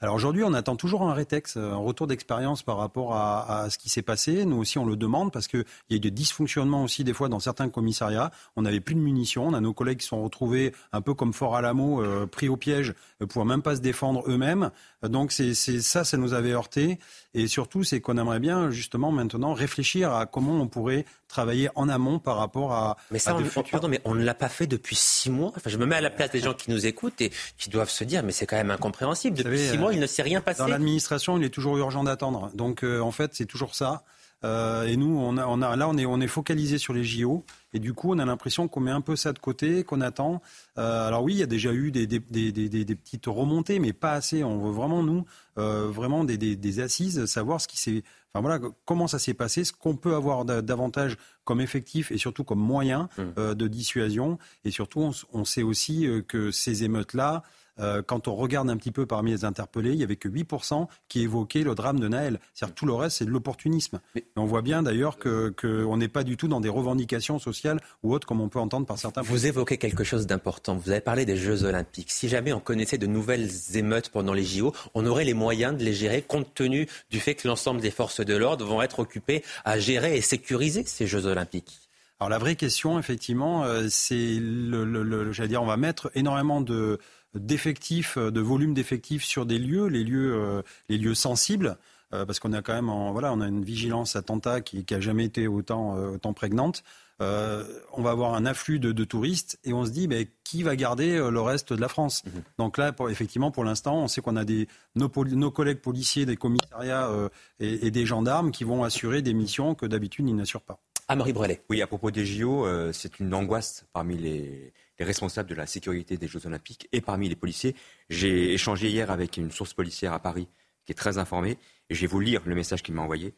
[0.00, 3.88] Alors aujourd'hui, on attend toujours un rétex, un retour d'expérience par rapport à, ce qui
[3.88, 4.44] s'est passé.
[4.44, 7.28] Nous aussi, on le demande parce qu'il y a eu des dysfonctionnements aussi des fois
[7.28, 8.30] dans certains commissariats.
[8.56, 9.48] On n'avait plus de munitions.
[9.48, 12.56] On a nos collègues qui sont retrouvés un peu comme Fort Alamo, euh, pris au
[12.56, 14.70] piège, euh, pour même pas se défendre eux-mêmes.
[15.02, 16.98] Donc c'est ça, ça nous avait heurté.
[17.34, 21.88] Et surtout, c'est qu'on aimerait bien justement maintenant réfléchir à comment on pourrait travailler en
[21.88, 22.96] amont par rapport à.
[23.10, 25.52] Mais ça, on, mais on ne l'a pas fait depuis six mois.
[25.56, 27.90] Enfin, je me mets à la place des gens qui nous écoutent et qui doivent
[27.90, 29.36] se dire, mais c'est quand même incompréhensible.
[29.36, 30.58] Depuis six mois, il ne s'est rien passé.
[30.58, 32.50] Dans l'administration, il est toujours urgent d'attendre.
[32.54, 34.04] Donc, euh, en fait, c'est toujours ça.
[34.44, 37.04] Euh, et nous, on a, on a, là, on est, on est focalisé sur les
[37.04, 37.44] JO.
[37.72, 40.40] Et du coup, on a l'impression qu'on met un peu ça de côté, qu'on attend.
[40.78, 43.92] Euh, alors oui, il y a déjà eu des, des, des, des, petites remontées, mais
[43.92, 44.44] pas assez.
[44.44, 45.24] On veut vraiment, nous,
[45.58, 48.02] euh, vraiment des, assises, savoir ce qui s'est...
[48.32, 52.44] Enfin voilà, comment ça s'est passé, ce qu'on peut avoir davantage comme effectif et surtout
[52.44, 53.54] comme moyen mmh.
[53.54, 54.38] de dissuasion.
[54.66, 57.42] Et surtout, on, on sait aussi que ces émeutes-là,
[57.78, 60.86] euh, quand on regarde un petit peu parmi les interpellés, il n'y avait que 8%
[61.08, 62.40] qui évoquaient le drame de Naël.
[62.54, 64.00] C'est-à-dire tout le reste, c'est de l'opportunisme.
[64.14, 68.14] Et on voit bien d'ailleurs qu'on n'est pas du tout dans des revendications sociales ou
[68.14, 69.22] autres comme on peut entendre par certains.
[69.22, 70.76] Vous évoquez quelque chose d'important.
[70.76, 72.10] Vous avez parlé des Jeux Olympiques.
[72.10, 75.84] Si jamais on connaissait de nouvelles émeutes pendant les JO, on aurait les moyens de
[75.84, 79.42] les gérer compte tenu du fait que l'ensemble des forces de l'ordre vont être occupées
[79.64, 81.80] à gérer et sécuriser ces Jeux Olympiques.
[82.18, 86.62] Alors la vraie question, effectivement, euh, c'est le, le j'allais dire, on va mettre énormément
[86.62, 86.98] de,
[87.38, 91.76] d'effectifs, euh, de volume d'effectifs sur des lieux, les lieux, euh, les lieux sensibles,
[92.12, 95.00] euh, parce qu'on a quand même, voilà, on a une vigilance attentat qui, qui a
[95.00, 96.84] jamais été autant, autant prégnante.
[97.18, 101.16] on va avoir un afflux de, touristes et on se dit, mais qui va garder
[101.18, 102.22] le reste de la France?
[102.24, 102.42] Mhm.
[102.58, 105.08] Donc là, effectivement, pour l'instant, on sait qu'on a des, nos,
[105.50, 107.10] collègues policiers, des commissariats
[107.58, 110.78] et, des gendarmes qui vont assurer des missions que d'habitude ils n'assurent pas.
[111.08, 111.62] Amaury Brelet.
[111.70, 116.16] Oui, à propos des JO, c'est une angoisse parmi les, les responsables de la sécurité
[116.16, 117.74] des Jeux Olympiques et parmi les policiers.
[118.08, 120.48] J'ai échangé hier avec une source policière à Paris
[120.84, 121.58] qui est très informée
[121.90, 123.34] et je vais vous lire le message qu'il m'a envoyé.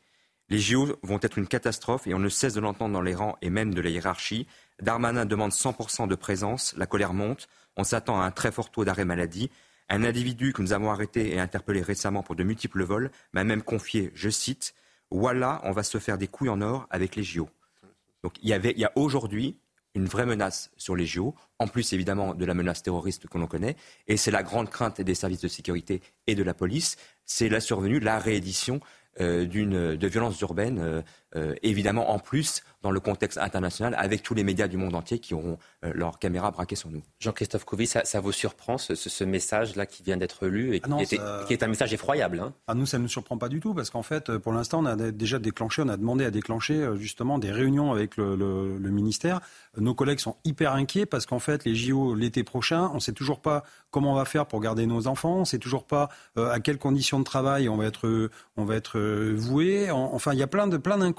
[0.51, 3.36] Les JO vont être une catastrophe et on ne cesse de l'entendre dans les rangs
[3.43, 4.47] et même de la hiérarchie.
[4.80, 8.85] Darmanin demande 100% de présence, la colère monte, on s'attend à un très fort taux
[8.85, 9.51] d'arrêt maladie.
[9.90, 13.62] Un individu que nous avons arrêté et interpellé récemment pour de multiples vols m'a même
[13.62, 14.74] confié, je cite,
[15.10, 17.48] Voilà, on va se faire des couilles en or avec les JO.
[18.22, 19.59] Donc il y, avait, il y a aujourd'hui
[19.99, 23.49] une vraie menace sur les JO, en plus évidemment de la menace terroriste que l'on
[23.49, 23.77] connaît.
[24.07, 27.61] Et c'est la grande crainte des services de sécurité et de la police, c'est la
[27.61, 28.81] survenue, la réédition
[29.20, 31.03] euh, de violences urbaines,
[31.36, 34.94] euh, euh, évidemment en plus dans le contexte international, avec tous les médias du monde
[34.94, 37.02] entier qui auront leurs caméras braquées sur nous.
[37.18, 41.62] Jean-Christophe Couvi, ça, vous surprend ce, message-là qui vient d'être lu et ah qui, est
[41.64, 44.05] un message effroyable hein ah, Nous, ça ne nous surprend pas du tout parce qu'en
[44.05, 47.90] fait, pour l'instant, on a déjà déclenché, on a demandé à déclencher justement des réunions
[47.90, 49.40] avec le, le ministère.
[49.76, 53.12] Nos collègues sont hyper inquiets parce qu'en fait, les JO l'été prochain, on ne sait
[53.12, 56.10] toujours pas comment on va faire pour garder nos enfants, on ne sait toujours pas
[56.36, 59.00] à quelles conditions de travail on va être, on va être
[59.34, 59.90] voué.
[59.90, 61.18] Enfin, il y a plein de plein d'inconnus.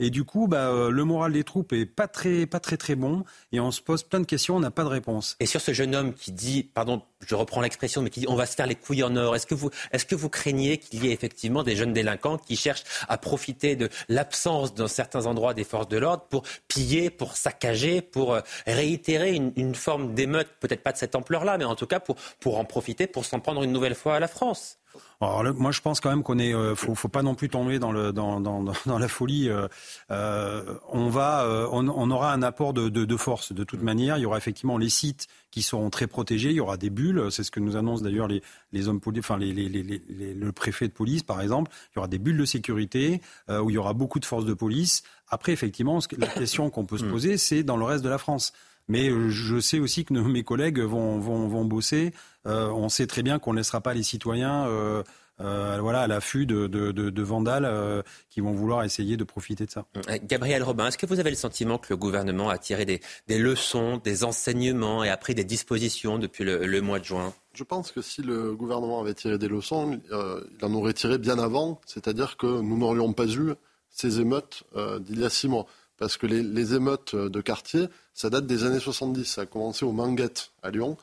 [0.00, 2.96] Et du coup, bah, euh, le moral des troupes est pas très, pas très, très
[2.96, 3.24] bon.
[3.52, 5.36] Et on se pose plein de questions, on n'a pas de réponse.
[5.38, 8.34] Et sur ce jeune homme qui dit, pardon, je reprends l'expression, mais qui dit, on
[8.34, 9.36] va se faire les couilles en or.
[9.36, 12.56] Est-ce que vous, est-ce que vous craignez qu'il y ait effectivement des jeunes délinquants qui
[12.56, 17.36] cherchent à profiter de l'absence dans certains endroits des forces de l'ordre pour piller, pour
[17.36, 21.86] saccager, pour euh, réitérer une, forme d'émeute, peut-être pas de cette ampleur-là, mais en tout
[21.86, 24.78] cas pour en profiter, pour s'en prendre une nouvelle fois à la France?
[25.20, 27.78] Alors, moi, je pense quand même qu'on est, euh, faut, faut pas non plus tomber
[27.78, 29.48] dans le dans, dans, dans la folie.
[29.48, 29.68] Euh,
[30.10, 33.82] euh, on va, euh, on, on, aura un apport de, de, de, force de toute
[33.82, 34.18] manière.
[34.18, 36.50] Il y aura effectivement les sites qui seront très protégés.
[36.50, 37.28] Il y aura des bulles.
[37.30, 38.42] C'est ce que nous annoncent d'ailleurs les,
[38.72, 41.70] les hommes, enfin les, les, les, le préfet de police, par exemple.
[41.92, 44.54] Il y aura des bulles de sécurité où il y aura beaucoup de forces de
[44.54, 45.02] police.
[45.28, 47.10] Après, effectivement, la question qu'on peut se hmm.
[47.10, 48.52] poser, c'est dans le reste de la France.
[48.88, 52.12] Mais je sais aussi que mes collègues vont, vont, vont bosser.
[52.46, 55.02] Euh, on sait très bien qu'on ne laissera pas les citoyens euh,
[55.40, 59.70] euh, voilà, à l'affût de, de, de, vandales qui vont vouloir essayer de profiter de
[59.70, 59.86] ça.
[60.22, 63.38] Gabriel Robin, est-ce que vous avez le sentiment que le gouvernement a tiré des, des
[63.38, 67.32] leçons, des enseignements et a pris des dispositions depuis le, le, mois de juin?
[67.52, 71.38] Je pense que si le gouvernement avait tiré des leçons, il en aurait tiré bien
[71.38, 73.54] avant, c'est-à-dire que nous n'aurions pas eu
[73.90, 74.62] ces émeutes
[75.00, 75.66] d'il y a six mois.
[75.98, 79.24] Parce que les, émeutes de quartier, ça date des années 70.
[79.24, 80.96] Ça a commencé au Manguette à Lyon.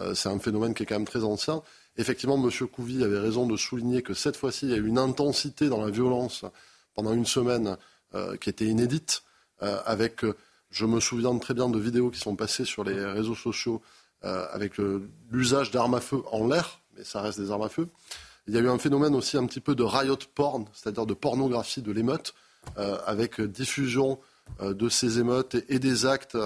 [0.00, 1.62] Euh, c'est un phénomène qui est quand même très ancien.
[1.96, 2.50] Effectivement, M.
[2.68, 5.84] Couvi avait raison de souligner que cette fois-ci, il y a eu une intensité dans
[5.84, 6.44] la violence
[6.94, 7.76] pendant une semaine
[8.14, 9.22] euh, qui était inédite,
[9.62, 10.24] euh, avec,
[10.70, 13.82] je me souviens très bien de vidéos qui sont passées sur les réseaux sociaux
[14.20, 14.78] avec
[15.30, 17.86] l'usage d'armes à feu en l'air, mais ça reste des armes à feu.
[18.48, 21.14] Il y a eu un phénomène aussi un petit peu de riot porn, c'est-à-dire de
[21.14, 22.34] pornographie de l'émeute,
[22.74, 24.18] avec diffusion
[24.60, 26.36] de ces émeutes et, des actes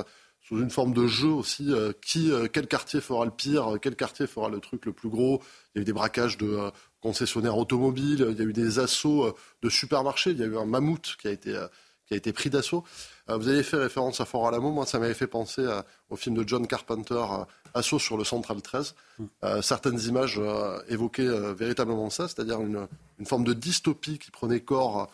[0.41, 1.73] sous une forme de jeu aussi.
[2.05, 5.41] qui, quel quartier fera le pire Quel quartier fera le truc le plus gros
[5.75, 6.71] Il y a eu des braquages de
[7.01, 10.67] concessionnaires automobiles, il y a eu des assauts de supermarchés, il y a eu un
[10.67, 11.59] mammouth qui a été,
[12.07, 12.85] qui a été pris d'assaut.
[13.31, 14.71] Euh, vous avez fait référence à Fort Alamo.
[14.71, 15.67] Moi, ça m'avait fait penser
[16.11, 18.95] au film de John Carpenter, euh, Assaut sur le Central 13.
[19.19, 19.25] Mm.
[19.45, 20.41] Euh, certaines images
[20.89, 22.87] évoquaient véritablement ça, c'est-à-dire une,
[23.25, 25.09] forme de dystopie qui prenait corps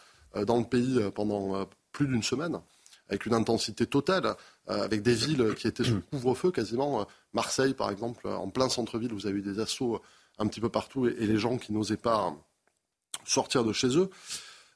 [0.47, 2.59] dans le pays pendant plus d'une semaine,
[3.09, 4.37] avec une intensité totale,
[4.67, 7.07] avec des villes qui étaient sous couvre-feu quasiment.
[7.33, 10.01] Marseille, par exemple, en plein centre-ville, vous avez eu des assauts
[10.39, 12.35] un petit peu partout et les gens qui n'osaient pas
[13.25, 14.11] sortir de chez eux.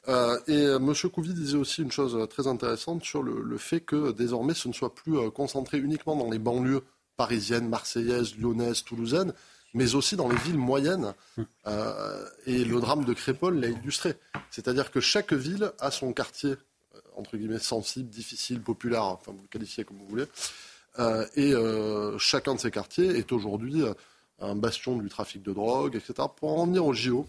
[0.09, 0.93] Euh, et euh, M.
[1.11, 4.95] Couvi disait aussi une chose très intéressante sur le, fait que désormais ce ne soit
[4.95, 6.83] plus euh, concentré uniquement dans les banlieues
[7.17, 9.33] parisiennes, marseillaises, lyonnaises, toulousaines,
[9.75, 11.15] mais aussi dans les villes moyennes.
[12.47, 14.17] et le drame de Crépol l'a illustré.
[14.51, 16.57] C'est-à-dire que chaque ville a son quartier,
[17.17, 20.27] entre guillemets, sensible, difficile, populaire, enfin vous le qualifiez comme vous voulez.
[21.37, 21.53] et
[22.19, 23.83] chacun de ces quartiers est aujourd'hui
[24.39, 26.29] un bastion du trafic de drogue, etc.
[26.37, 27.27] Pour en venir au JO,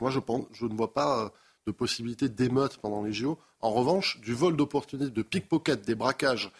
[0.00, 1.32] moi je, pense, je ne vois pas
[1.66, 3.38] de possibilités d'émeutes pendant les JO.
[3.60, 6.50] En revanche, du vol d'opportunités, de pickpocket, des braquages,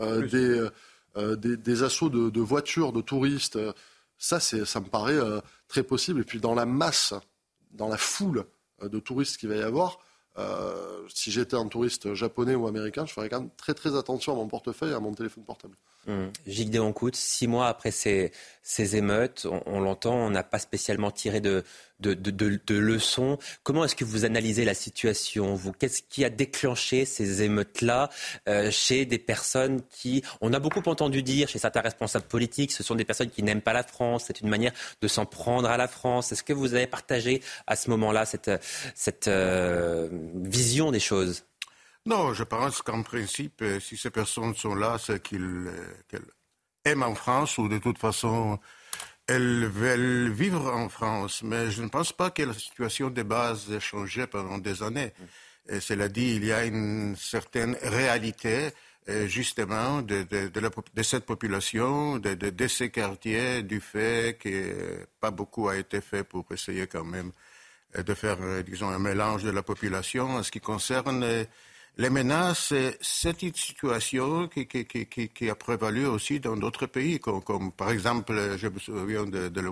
[0.00, 0.68] euh, des,
[1.16, 3.72] euh, des, des, assauts de, de, voitures, de touristes, euh,
[4.18, 5.18] ça, ça me paraît
[5.66, 6.20] très possible.
[6.20, 7.12] Et puis dans la masse,
[7.72, 8.44] dans la foule
[8.80, 9.98] de touristes qu'il va y avoir,
[11.08, 14.36] si j'étais un touriste japonais ou américain, je ferais quand même très très attention à
[14.36, 15.76] mon portefeuille et à mon téléphone portable.
[16.06, 16.24] Mmh.
[16.46, 21.64] Gilles six mois après ces, ces émeutes, on l'entend, on n'a pas spécialement tiré de,
[22.00, 23.38] de, leçons.
[23.62, 28.10] Comment est-ce que vous analysez la situation Vous, qu'est-ce qui a déclenché ces émeutes-là
[28.48, 32.82] euh, chez des personnes qui, on a beaucoup entendu dire chez certains responsables politiques, ce
[32.82, 34.24] sont des personnes qui n'aiment pas la France.
[34.26, 36.32] C'est une manière de s'en prendre à la France.
[36.32, 38.50] Est-ce que vous avez partagé à ce moment-là cette,
[38.94, 41.44] cette euh, vision des choses?
[42.06, 45.70] Non, je pense qu'en principe, euh, si ces personnes sont là, c'est qu'ils
[46.84, 48.58] aiment en France ou de toute façon
[49.28, 53.70] elles veulent vivre en France, mais je ne pense pas que la situation de base
[53.70, 55.12] ait changé pendant des années.
[55.68, 58.70] Et cela dit, il y a une certaine réalité
[59.08, 65.76] euh, justement de, de, cette population, de, ces quartiers, du fait que pas beaucoup a
[65.76, 67.32] été fait pour essayer quand même
[67.96, 71.46] euh, de faire, euh, disons, un mélange de la population en ce qui concerne
[71.98, 77.20] les menaces, c'est une situation qui, qui, qui, qui, a prévalu aussi dans d'autres pays,
[77.20, 79.62] comme, comme, par exemple, je me souviens de, de,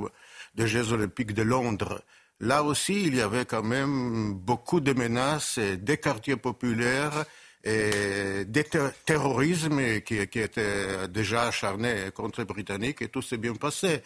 [0.55, 2.03] des Jeux olympiques de Londres.
[2.41, 7.25] Là aussi, il y avait quand même beaucoup de menaces des quartiers populaires
[7.65, 8.65] et des
[9.05, 14.03] terrorismes qui, qui étaient déjà acharnés contre les Britanniques et tout s'est bien passé.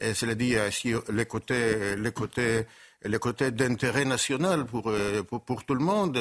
[0.00, 2.66] Et cela dit, si les côtés, les côtés
[3.02, 6.18] le côté d'intérêt national pour, euh, pour, pour, tout le monde.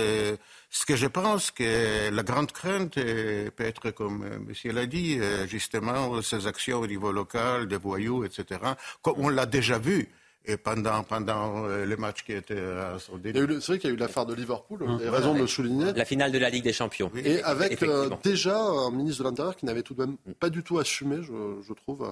[0.70, 5.18] ce que je pense que la grande crainte peut être, comme euh, monsieur l'a dit,
[5.20, 8.60] euh, justement, ces actions au niveau local, des voyous, etc.,
[9.02, 10.08] comme on l'a déjà vu
[10.48, 13.98] et pendant, pendant les matchs qui étaient à son C'est vrai qu'il y a eu
[13.98, 15.92] l'affaire de Liverpool, vous avez raison de le souligner.
[15.94, 17.12] La finale de la Ligue des Champions.
[17.16, 17.84] Et avec
[18.24, 21.64] déjà un ministre de l'Intérieur qui n'avait tout de même pas du tout assumé, je,
[21.68, 22.12] je trouve, euh,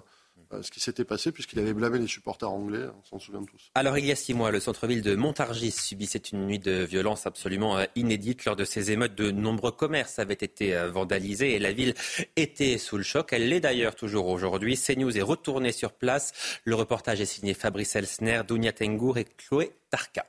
[0.61, 3.71] ce qui s'était passé, puisqu'il avait blâmé les supporters anglais, on s'en souvient tous.
[3.75, 7.25] Alors, il y a six mois, le centre-ville de Montargis subissait une nuit de violence
[7.25, 8.45] absolument euh, inédite.
[8.45, 11.93] Lors de ces émeutes, de nombreux commerces avaient été euh, vandalisés et la ville
[12.35, 13.29] était sous le choc.
[13.31, 14.77] Elle l'est d'ailleurs toujours aujourd'hui.
[14.77, 16.33] CNews est retourné sur place.
[16.65, 20.25] Le reportage est signé Fabrice Elsner, Dounia Tengour et Chloé Tarka.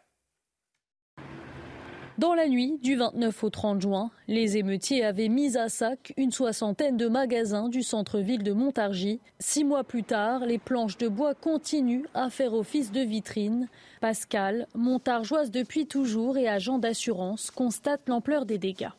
[2.16, 6.30] Dans la nuit du 29 au 30 juin, les émeutiers avaient mis à sac une
[6.30, 9.18] soixantaine de magasins du centre-ville de Montargis.
[9.40, 13.68] Six mois plus tard, les planches de bois continuent à faire office de vitrine.
[14.00, 18.90] Pascal, montargeoise depuis toujours et agent d'assurance, constate l'ampleur des dégâts.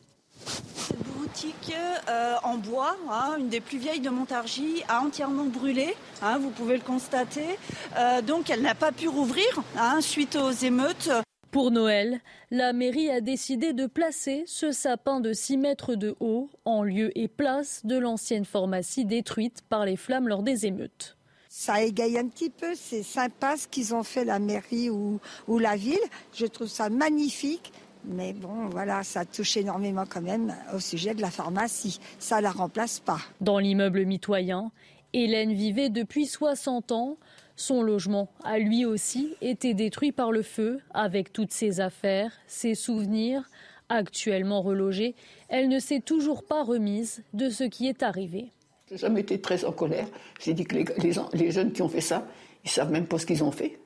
[0.44, 1.74] Cette boutique
[2.10, 5.96] euh, en bois, hein, une des plus vieilles de Montargis, a entièrement brûlé.
[6.20, 7.58] Hein, vous pouvez le constater.
[7.96, 11.10] Euh, donc elle n'a pas pu rouvrir hein, suite aux émeutes.
[11.56, 12.20] Pour Noël,
[12.50, 17.18] la mairie a décidé de placer ce sapin de 6 mètres de haut en lieu
[17.18, 21.16] et place de l'ancienne pharmacie détruite par les flammes lors des émeutes.
[21.48, 25.18] Ça égaye un petit peu, c'est sympa ce qu'ils ont fait la mairie ou,
[25.48, 25.96] ou la ville.
[26.34, 27.72] Je trouve ça magnifique.
[28.04, 32.00] Mais bon, voilà, ça touche énormément quand même au sujet de la pharmacie.
[32.18, 33.20] Ça ne la remplace pas.
[33.40, 34.72] Dans l'immeuble mitoyen,
[35.14, 37.16] Hélène vivait depuis 60 ans
[37.56, 42.74] son logement a lui aussi été détruit par le feu, avec toutes ses affaires, ses
[42.74, 43.48] souvenirs.
[43.88, 45.14] Actuellement relogée,
[45.48, 48.50] elle ne s'est toujours pas remise de ce qui est arrivé.
[48.90, 50.08] J'ai jamais été très en colère.
[50.40, 50.84] J'ai dit que les,
[51.32, 52.26] les, jeunes qui ont fait ça,
[52.64, 53.78] Ils savent même pas ce qu'ils ont fait.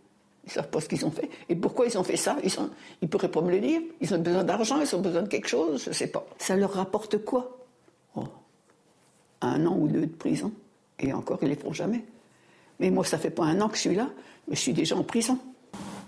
[0.45, 1.29] Ils savent pas ce qu'ils ont fait.
[1.51, 2.39] Et pourquoi ils ont fait ça?
[2.43, 2.69] Ils ne
[3.03, 3.83] ils pourraient pas me le dire.
[4.01, 6.27] Ils ont besoin d'argent, ils ont besoin de quelque chose, je sais pas.
[6.39, 7.59] Ça leur rapporte quoi?
[8.17, 8.25] Oh,
[9.43, 10.51] Un an ou deux de prison.
[10.99, 12.05] Et encore, ils ne les font jamais.
[12.81, 14.09] Mais moi, ça fait pas un an que je suis là,
[14.49, 15.39] mais je suis déjà en prison.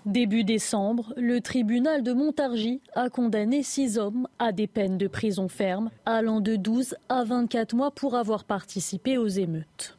[0.05, 5.49] Début décembre, le tribunal de Montargis a condamné six hommes à des peines de prison
[5.49, 9.97] ferme allant de 12 à 24 mois pour avoir participé aux émeutes.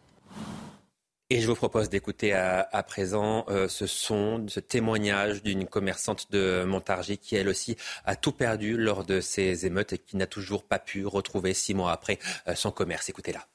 [1.29, 6.65] Et je vous propose d'écouter à, présent euh, ce son, ce témoignage d'une commerçante de
[6.65, 10.63] Montargis qui, elle aussi, a tout perdu lors de ces émeutes et qui n'a toujours
[10.63, 13.09] pas pu retrouver six mois après euh, son commerce.
[13.09, 13.47] Écoutez-la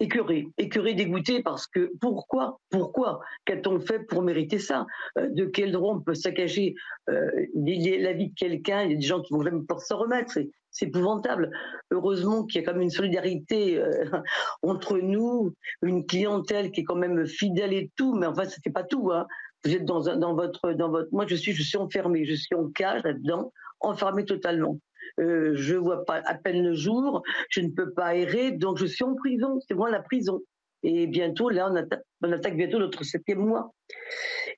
[0.00, 4.86] écœuré, écœuré, dégoûté parce que pourquoi, pourquoi, qu'a-t-on fait pour mériter ça?
[5.18, 6.74] Euh, De quel droit on peut saccager
[7.08, 8.82] euh, la vie de quelqu'un?
[8.82, 10.32] Il y a des gens qui vont même pas s'en remettre.
[10.70, 11.50] C'est épouvantable.
[11.90, 14.04] Heureusement qu'il y a quand même une solidarité euh,
[14.62, 18.84] entre nous, une clientèle qui est quand même fidèle et tout, mais enfin, c'était pas
[18.84, 19.10] tout.
[19.12, 19.26] Hein.
[19.64, 21.08] Vous êtes dans, dans votre, dans votre.
[21.12, 24.78] Moi, je suis, je suis enfermé, je suis en cage là-dedans, enfermé totalement.
[25.20, 28.86] Euh, je vois pas à peine le jour, je ne peux pas errer, donc je
[28.86, 29.60] suis en prison.
[29.66, 30.40] C'est moi la prison.
[30.82, 33.74] Et bientôt, là, on attaque, bientôt notre septième mois.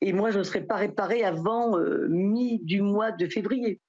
[0.00, 3.80] Et moi, je ne serai pas réparée avant euh, mi du mois de février.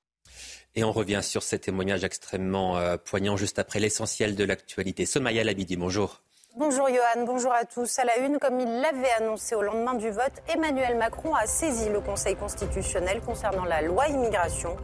[0.75, 5.05] Et on revient sur ces témoignages extrêmement euh, poignants juste après l'essentiel de l'actualité.
[5.05, 6.21] Somaya Labidi, bonjour.
[6.57, 7.99] Bonjour Johan, bonjour à tous.
[7.99, 11.89] À la une, comme il l'avait annoncé au lendemain du vote, Emmanuel Macron a saisi
[11.89, 14.75] le Conseil constitutionnel concernant la loi immigration.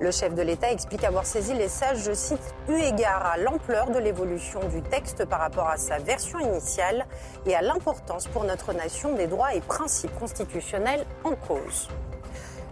[0.00, 3.90] Le chef de l'État explique avoir saisi les sages, je cite, eu égard à l'ampleur
[3.90, 7.06] de l'évolution du texte par rapport à sa version initiale
[7.46, 11.88] et à l'importance pour notre nation des droits et principes constitutionnels en cause.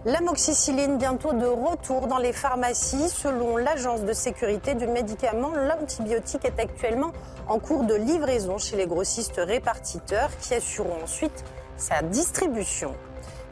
[0.03, 3.07] L'amoxicilline bientôt de retour dans les pharmacies.
[3.07, 7.11] Selon l'agence de sécurité du médicament, l'antibiotique est actuellement
[7.47, 11.45] en cours de livraison chez les grossistes répartiteurs qui assureront ensuite
[11.77, 12.95] sa distribution.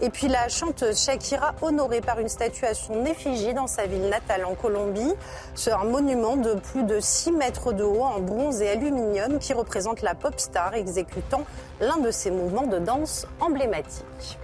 [0.02, 4.10] Et puis la chanteuse Shakira, honorée par une statue à son effigie dans sa ville
[4.10, 5.14] natale en Colombie.
[5.54, 9.54] C'est un monument de plus de 6 mètres de haut en bronze et aluminium qui
[9.54, 11.44] représente la pop star exécutant
[11.80, 14.40] l'un de ses mouvements de danse emblématiques.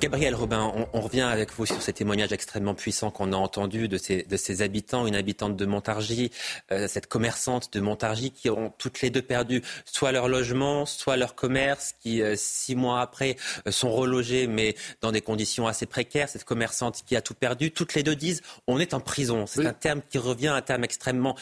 [0.00, 3.98] Gabriel Robin, on, revient avec vous sur ces témoignages extrêmement puissants qu'on a entendus de
[3.98, 6.30] ces, de ces habitants, une habitante de Montargis,
[6.70, 11.16] euh, cette commerçante de Montargis qui ont toutes les deux perdu soit leur logement, soit
[11.16, 15.86] leur commerce, qui euh, six mois après euh, sont relogés mais dans des conditions assez
[15.86, 16.28] précaires.
[16.28, 19.46] Cette commerçante qui a tout perdu, toutes les deux disent on est en prison.
[19.46, 21.34] C'est un terme qui revient, un terme extrêmement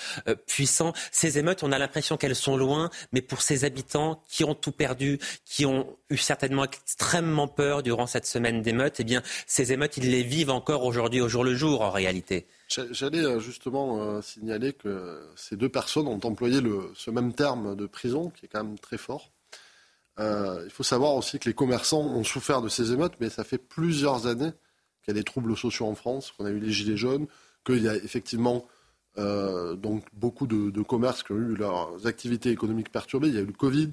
[0.47, 0.95] puissant.
[1.13, 4.73] Ces émeutes, on a l'impression qu'elles sont loin, mais pour ces habitants qui ont tout
[4.73, 9.97] perdu, qui ont eu certainement extrêmement peur durant cette semaine, d'émeutes, eh bien, ces émeutes,
[9.97, 12.47] ils les vivent encore aujourd'hui au jour le jour, en réalité.
[12.69, 16.61] J'allais euh, justement euh, signaler que ces deux personnes ont employé
[16.95, 19.31] ce même terme de prison, qui est quand même très fort.
[20.19, 23.45] Euh, il faut savoir aussi que les commerçants ont souffert de ces émeutes, mais ça
[23.45, 24.53] fait plusieurs années
[25.05, 27.27] qu'il y a des troubles sociaux en France, qu'on a eu les gilets jaunes,
[27.65, 28.67] qu'il y a effectivement
[29.19, 33.29] donc beaucoup de, de, commerces qui ont eu leurs activités économiques perturbées.
[33.29, 33.89] Il y a eu le Covid,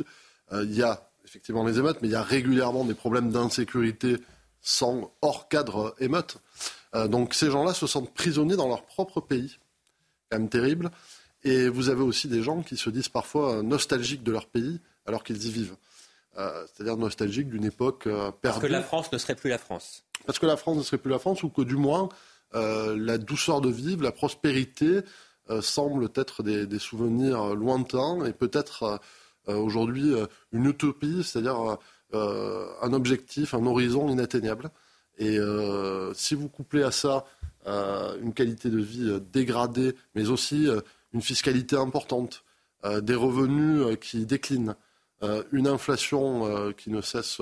[0.52, 4.18] il y a effectivement les émeutes, mais il y a régulièrement des problèmes d'insécurité
[4.64, 6.38] sans hors cadre émeute.
[6.96, 9.60] Euh, donc ces gens-là se sentent prisonniers dans leur propre pays.
[10.32, 10.90] Quand même terrible.
[11.44, 15.24] Et vous avez aussi des gens qui se disent parfois nostalgiques de leur pays alors
[15.24, 15.76] qu'ils y vivent.
[16.38, 18.18] Euh, c'est-à-dire nostalgiques d'une époque perdue.
[18.18, 20.04] Euh, Parce que la France ne serait plus la France.
[20.26, 22.10] Parce que la France ne serait plus la France ou que du moins
[22.56, 25.00] la douceur de vivre, la prospérité
[25.60, 29.02] semblent être des, souvenirs lointains et peut-être
[29.48, 30.14] aujourd'hui
[30.52, 31.80] une utopie, c'est-à-dire
[32.14, 34.70] euh, un objectif, un horizon inatteignable.
[35.18, 37.26] Et euh, si vous couplez à ça
[37.66, 40.68] euh, une qualité de vie dégradée, mais aussi
[41.14, 42.44] une fiscalité importante,
[43.02, 44.76] des revenus qui déclinent,
[45.54, 47.40] une inflation qui ne cesse,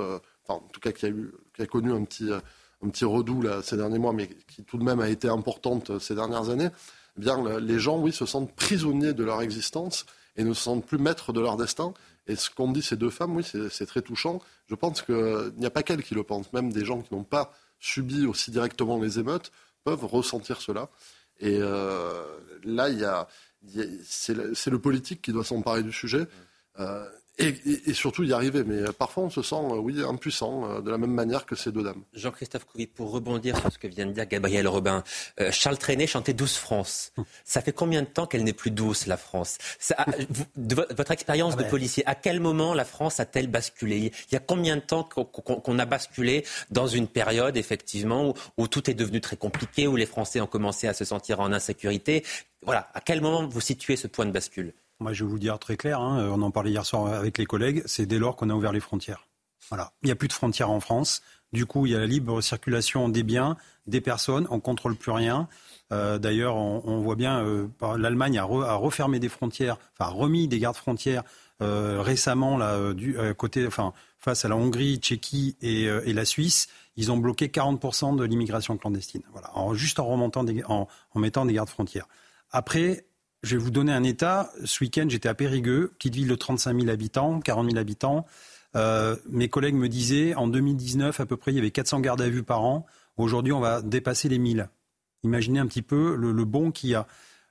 [0.48, 1.10] en tout cas qui a,
[1.56, 4.99] qui a connu un petit, un redout ces derniers mois, mais qui tout de même
[4.99, 6.69] a été importante ces dernières années,
[7.18, 10.06] eh bien les gens, oui, se sentent prisonniers de leur existence
[10.38, 11.93] et ne se sentent plus maîtres de leur destin.
[12.27, 14.39] Et ce qu'ont dit ces deux femmes, oui, c'est très touchant.
[14.68, 16.53] Je pense qu'il n'y a pas qu'elles qui le pensent.
[16.53, 19.52] Même des gens qui n'ont pas subi aussi directement les émeutes
[19.84, 20.89] peuvent ressentir cela.
[21.39, 22.23] Et euh,
[22.64, 23.27] là, il y a,
[24.03, 26.27] c'est le, politique qui doit s'emparer du sujet.
[26.80, 28.64] Euh, et, surtout y arriver.
[28.64, 31.56] Mais euh, parfois, on se sent, euh, oui, impuissant, euh, de la même manière que
[31.56, 32.03] ces deux dames.
[32.14, 35.03] Jean-Christophe Couvi, pour rebondir sur ce que vient de dire Gabriel Robin,
[35.52, 37.14] Charles Trenet chantait Douce France.
[37.44, 39.58] Ça fait combien de temps qu'elle n'est plus douce, la France?
[40.56, 44.12] De Votre expérience ah de policier, à quel moment la France a-t-elle basculé?
[44.30, 48.90] Il y a combien de temps qu'on a basculé dans une période, effectivement, où tout
[48.90, 52.24] est devenu très compliqué, où les Français ont commencé à se sentir en insécurité?
[52.64, 54.74] Voilà, à quel moment vous situez ce point de bascule?
[55.02, 57.48] Moi, je vais vous dire très clair, hein, on en parlait hier soir avec les
[57.48, 59.28] collègues, c'est dès lors qu'on a ouvert les frontières.
[59.69, 59.94] Voilà.
[60.03, 61.23] Il n'y a plus de frontières en France.
[61.53, 63.57] Du coup, il y a la libre circulation des biens,
[63.88, 64.45] des personnes.
[64.52, 65.48] On ne contrôle plus rien.
[65.91, 67.68] Euh, d'ailleurs, on, voit bien, euh,
[67.98, 71.23] l'Allemagne a, refermé des frontières, enfin remis des gardes frontières
[71.64, 76.68] euh, récemment là, du, côté, enfin, face à la Hongrie, Tchéquie et, la Suisse.
[76.95, 79.23] Ils ont bloqué 40% de l'immigration clandestine.
[79.32, 82.07] Voilà, juste en remontant, en, en mettant des gardes frontières.
[82.52, 83.06] Après,
[83.44, 84.52] je vais vous donner un état.
[84.66, 88.26] Ce week-end, j'étais à Périgueux, petite ville de 35 000 habitants, 40 000 habitants.
[88.76, 92.22] Euh, mes collègues me disaient, en 2019, à peu près, il y avait 400 gardes
[92.22, 92.86] à vue par an.
[93.18, 94.70] Aujourd'hui, on va dépasser les 1000.
[95.24, 97.08] Imaginez un petit peu le, le bon qu'il y a.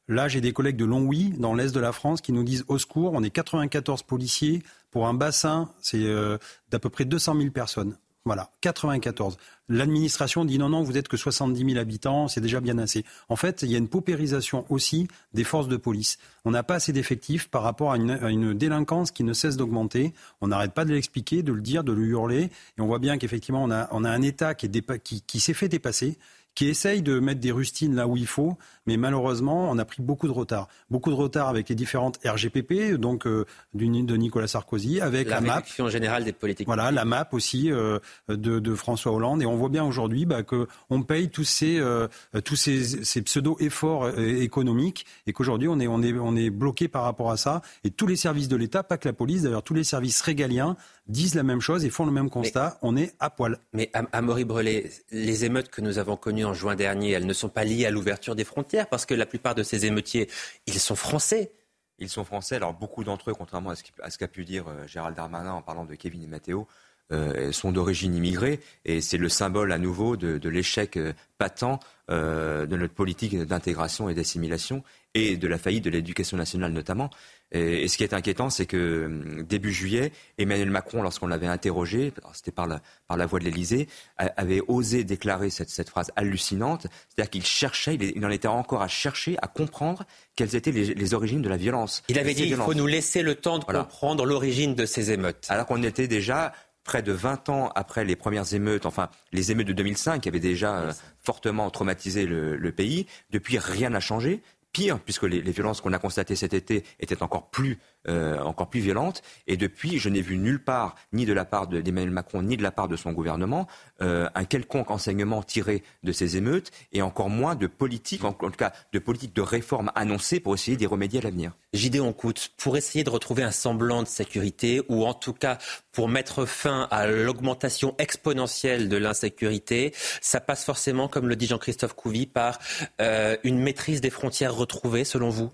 [0.09, 2.79] Là, j'ai des collègues de Longwy, dans l'est de la France, qui nous disent au
[2.79, 6.37] secours, on est 94 policiers pour un bassin, c'est euh,
[6.71, 7.97] d'à peu près 200 000 personnes.
[8.27, 9.39] Voilà, 94.
[9.71, 13.05] L'administration dit non, non, vous êtes que 70 000 habitants, c'est déjà bien assez.
[13.31, 16.19] En fait, il y a une paupérisation aussi des forces de police.
[16.45, 20.13] On n'a pas assez d'effectifs par rapport à une, délinquance qui ne cesse d'augmenter.
[20.43, 22.51] On n'arrête pas de l'expliquer, de le dire, de le hurler.
[22.77, 26.19] Et on voit bien qu'effectivement, on a, un État qui s'est fait dépasser
[26.55, 30.03] qui essaye de mettre des rustines là où il faut, mais malheureusement, on a pris
[30.03, 30.69] beaucoup de retard.
[30.91, 35.41] Beaucoup de retard avec les différentes RGPP, donc euh, de Nicolas Sarkozy, avec la, la
[35.41, 35.89] MAP.
[35.89, 36.67] générale des politiques.
[36.67, 37.99] Voilà, la MAP aussi euh,
[38.29, 39.43] de, François Hollande.
[39.43, 42.09] Et on voit bien aujourd'hui bah, qu'on paye tous ces, euh,
[42.45, 47.05] tous ces, ces pseudo-efforts économiques et qu'aujourd'hui, on est, on, est, on est bloqué par
[47.05, 47.63] rapport à ça.
[47.85, 50.77] Et tous les services de l'État, pas que la police, d'ailleurs, tous les services régaliens
[51.11, 52.79] disent la même chose et font le même constat.
[52.83, 53.59] on est à poil.
[53.73, 57.33] Mais à Maurice Brelet, les émeutes que nous avons connues en juin dernier, elles ne
[57.33, 60.29] sont pas liées à l'ouverture des frontières parce que la plupart de ces émeutiers,
[60.67, 61.53] ils sont français.
[61.99, 62.57] Ils sont français.
[62.57, 63.71] Alors beaucoup d'entre eux, contrairement
[64.03, 66.67] à ce qu'a pu dire euh, Gérald Darmanin en parlant de Kevin et Matteo,
[67.13, 72.77] euh, sont d'origine immigrée et c'est le symbole à nouveau de, l'échec euh, patent de
[72.77, 74.83] notre politique d'intégration et d'assimilation
[75.15, 77.11] et de la faillite de l'éducation nationale notamment.
[77.53, 82.13] Et, ce qui est inquiétant, c'est que hum, début juillet, Emmanuel Macron, lorsqu'on l'avait interrogé,
[82.33, 86.87] c'était par la, par la voix de l'Élysée, avait osé déclarer cette, cette phrase hallucinante,
[87.09, 90.05] c'est-à-dire qu'il cherchait, il, en était encore à chercher, à comprendre
[90.37, 92.03] quelles étaient les, origines de la violence.
[92.09, 95.47] Il avait dit qu'il faut nous laisser le temps de comprendre l'origine de ces émeutes.
[95.49, 96.53] Alors qu'on était déjà
[96.85, 100.41] près de 20 ans après les premières émeutes, enfin les émeutes de 2005 qui avaient
[100.41, 103.07] déjà euh, fortement traumatisé le, le, pays.
[103.31, 107.51] Depuis, rien n'a changé pire, puisque les, violences qu'on a constatées cet été étaient encore
[107.51, 107.79] plus,
[108.09, 109.23] euh, encore plus violentes.
[109.47, 112.63] Et depuis, je n'ai vu nulle part, ni de la part d'Emmanuel Macron, ni de
[112.63, 113.67] la part de son gouvernement,
[114.01, 118.51] euh, un quelconque enseignement tiré de ces émeutes, et encore moins de politique, en, tout
[118.51, 121.53] cas de politique de réforme annoncée pour essayer d'y remédier à l'avenir.
[121.75, 125.59] Gideon Coute, pour essayer de retrouver un semblant de sécurité, ou en tout cas
[125.93, 131.95] pour mettre fin à l'augmentation exponentielle de l'insécurité, ça passe forcément, comme le dit Jean-Christophe
[131.95, 132.59] Couvi, par
[133.01, 135.51] euh, une maîtrise des frontières retrouvées, selon vous?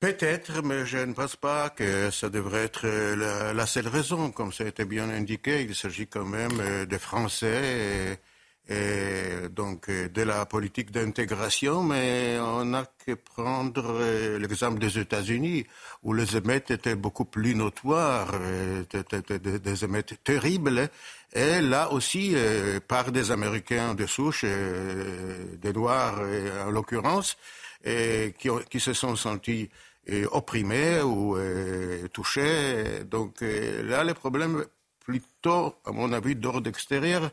[0.00, 4.30] Peut-être, mais je ne pense pas que ça devrait être la, seule raison.
[4.30, 8.20] Comme ça a été bien indiqué, il s'agit quand même euh, des Français
[8.68, 15.00] et donc euh, de la politique d'intégration, mais on n'a que prendre euh, l'exemple des
[15.00, 15.66] États-Unis,
[16.04, 18.34] où les émeutes étaient beaucoup plus notoires,
[18.88, 20.90] des émeutes terribles,
[21.32, 22.36] et là aussi
[22.86, 26.20] par des Américains de souche, des Noirs
[26.66, 27.36] en l'occurrence,
[27.84, 29.70] qui se sont sentis
[30.30, 31.36] opprimés ou
[32.12, 33.04] touchés.
[33.04, 34.64] Donc là, les problèmes
[35.00, 37.30] plutôt, à mon avis, d'ordre extérieur,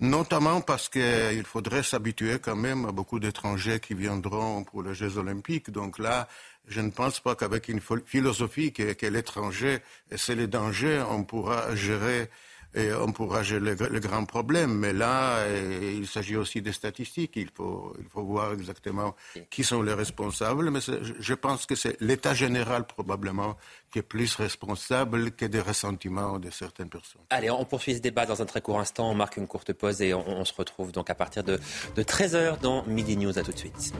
[0.00, 5.18] notamment parce qu'il faudrait s'habituer quand même à beaucoup d'étrangers qui viendront pour les Jeux
[5.18, 5.70] olympiques.
[5.70, 6.28] Donc là,
[6.66, 9.78] je ne pense pas qu'avec une philosophie qui est, l'étranger,
[10.16, 12.28] c'est les dangers, on pourra gérer
[12.74, 14.74] et on pourra gérer le, grand problème.
[14.74, 17.32] Mais là, il s'agit aussi des statistiques.
[17.36, 19.14] Il faut, il faut voir exactement
[19.50, 20.70] qui sont les responsables.
[20.70, 23.56] Mais je pense que c'est l'État général probablement
[23.90, 27.22] qui est plus responsable que des ressentiments de certaines personnes.
[27.30, 29.10] Allez, on poursuit ce débat dans un très court instant.
[29.10, 31.60] On marque une courte pause et on, se retrouve donc à partir de,
[31.94, 33.38] de 13h dans Midi News.
[33.38, 33.92] À tout de suite.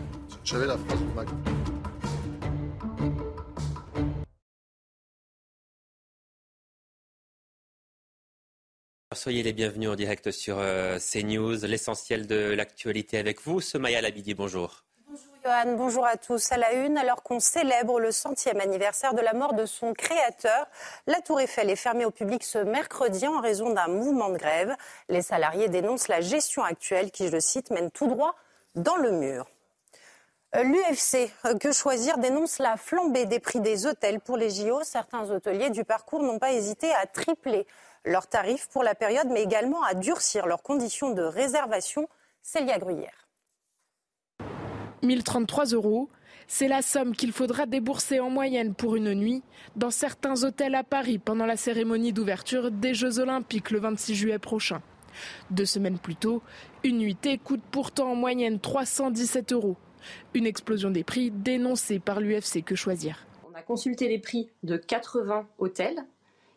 [0.44, 0.99] J'avais la phrase
[9.15, 11.67] Soyez les bienvenus en direct sur euh, CNews.
[11.67, 13.61] L'essentiel de l'actualité avec vous.
[13.61, 14.85] Somaya Labidi, bonjour.
[15.07, 16.53] Bonjour Johan, bonjour à tous.
[16.53, 20.67] À la une, alors qu'on célèbre le centième anniversaire de la mort de son créateur,
[21.07, 24.75] la Tour Eiffel est fermée au public ce mercredi en raison d'un mouvement de grève.
[25.09, 28.35] Les salariés dénoncent la gestion actuelle qui, je le cite, mène tout droit
[28.75, 29.47] dans le mur.
[30.55, 34.81] Euh, L'UFC, euh, que choisir, dénonce la flambée des prix des hôtels pour les JO.
[34.85, 37.67] Certains hôteliers du parcours n'ont pas hésité à tripler
[38.05, 42.09] leurs tarifs pour la période, mais également à durcir leurs conditions de réservation.
[42.43, 43.29] Célia Gruyère.
[45.03, 46.09] 1033 euros,
[46.47, 49.43] c'est la somme qu'il faudra débourser en moyenne pour une nuit
[49.77, 54.39] dans certains hôtels à Paris pendant la cérémonie d'ouverture des Jeux Olympiques le 26 juillet
[54.39, 54.83] prochain.
[55.51, 56.43] Deux semaines plus tôt,
[56.85, 59.77] une nuitée coûte pourtant en moyenne 317 euros.
[60.35, 63.27] Une explosion des prix dénoncée par l'UFC Que Choisir?
[63.49, 66.05] On a consulté les prix de 80 hôtels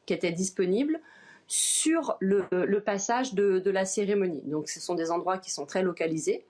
[0.05, 0.99] qui étaient disponibles
[1.47, 4.41] sur le, passage de, la cérémonie.
[4.45, 6.45] Donc ce sont des endroits qui sont très localisés.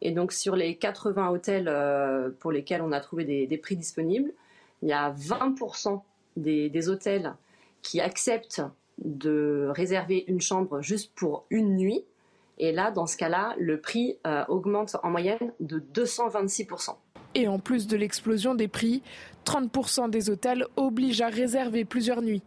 [0.00, 4.32] Et donc sur les 80 hôtels euh, pour lesquels on a trouvé des, prix disponibles,
[4.82, 6.00] il y a 20%
[6.36, 7.34] des, hôtels
[7.82, 8.62] qui acceptent
[8.98, 12.04] de réserver une chambre juste pour une nuit.
[12.58, 16.94] Et là, dans ce cas-là, le prix euh, augmente en moyenne de 226%.
[17.34, 19.02] Et en plus de l'explosion des prix,
[19.44, 22.42] 30% des hôtels obligent à réserver plusieurs nuits.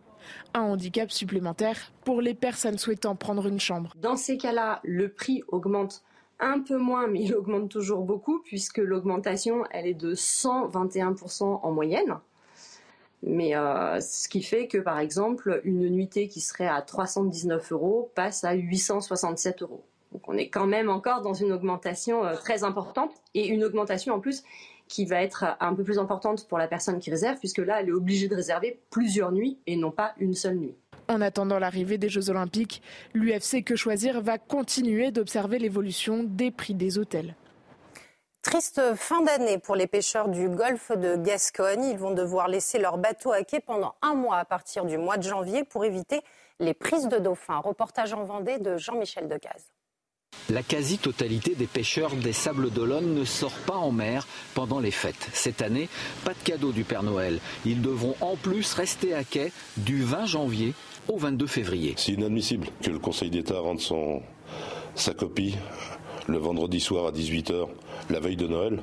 [0.54, 3.94] Un handicap supplémentaire pour les personnes souhaitant prendre une chambre.
[4.02, 6.04] Dans ces cas-là, le prix augmente
[6.40, 11.72] un peu moins, mais il augmente toujours beaucoup, puisque l'augmentation, elle est de 121% en
[11.72, 12.18] moyenne.
[13.24, 18.12] Mais euh, ce qui fait que, par exemple, une nuitée qui serait à 319 euros
[18.16, 19.84] passe à 867 euros.
[20.12, 24.14] Donc on est quand même encore dans une augmentation euh, très importante et une augmentation
[24.14, 24.44] en plus
[24.92, 27.88] qui va être un peu plus importante pour la personne qui réserve, puisque là, elle
[27.88, 30.76] est obligée de réserver plusieurs nuits et non pas une seule nuit.
[31.08, 36.74] En attendant l'arrivée des Jeux Olympiques, l'UFC Que Choisir va continuer d'observer l'évolution des prix
[36.74, 37.36] des hôtels.
[38.42, 41.86] Triste fin d'année pour les pêcheurs du golfe de Gascogne.
[41.86, 45.18] Ils vont devoir laisser leur bateau à quai pendant un mois à partir du mois
[45.18, 46.22] de janvier pour éviter
[46.60, 47.60] les prises de dauphins.
[47.60, 49.72] Reportage en Vendée de Jean-Michel Decaze.
[50.52, 55.30] La quasi-totalité des pêcheurs des Sables d'Olonne ne sort pas en mer pendant les fêtes.
[55.32, 55.88] Cette année,
[56.26, 57.40] pas de cadeau du Père Noël.
[57.66, 60.74] Ils devront en plus rester à quai du 20 janvier
[61.08, 61.94] au 22 février.
[61.96, 64.22] C'est inadmissible que le Conseil d'État rende son,
[64.94, 65.56] sa copie
[66.28, 67.70] le vendredi soir à 18h,
[68.10, 68.82] la veille de Noël.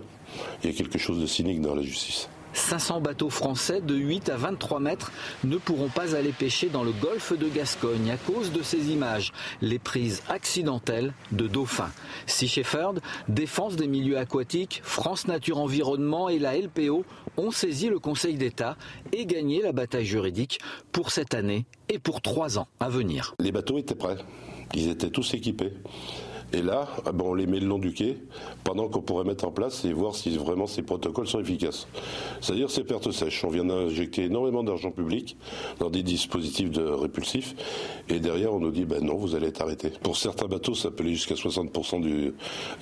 [0.62, 2.30] Il y a quelque chose de cynique dans la justice.
[2.58, 5.12] 500 bateaux français de 8 à 23 mètres
[5.44, 9.32] ne pourront pas aller pêcher dans le golfe de Gascogne à cause de ces images,
[9.62, 11.90] les prises accidentelles de dauphins.
[12.26, 17.04] Sea Shepherd, Défense des milieux aquatiques, France Nature Environnement et la LPO
[17.36, 18.76] ont saisi le Conseil d'État
[19.12, 20.60] et gagné la bataille juridique
[20.92, 23.34] pour cette année et pour trois ans à venir.
[23.38, 24.18] Les bateaux étaient prêts,
[24.74, 25.72] ils étaient tous équipés.
[26.52, 28.16] Et là, ah ben, on les met le long du quai
[28.64, 31.86] pendant qu'on pourrait mettre en place et voir si vraiment ces protocoles sont efficaces.
[32.40, 33.44] C'est-à-dire ces pertes sèches.
[33.44, 35.36] On vient d'injecter énormément d'argent public
[35.78, 37.54] dans des dispositifs de répulsifs
[38.08, 39.90] et derrière on nous dit ben non, vous allez être arrêté.
[40.02, 42.32] Pour certains bateaux, ça peut aller jusqu'à 60% du,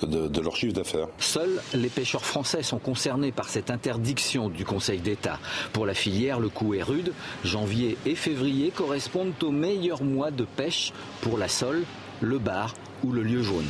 [0.01, 1.07] de, de leur chiffre d'affaires.
[1.19, 5.39] Seuls les pêcheurs français sont concernés par cette interdiction du Conseil d'État.
[5.73, 7.11] Pour la filière, le coût est rude.
[7.43, 11.83] Janvier et février correspondent aux meilleurs mois de pêche pour la sole,
[12.21, 12.73] le bar
[13.03, 13.67] ou le lieu jaune.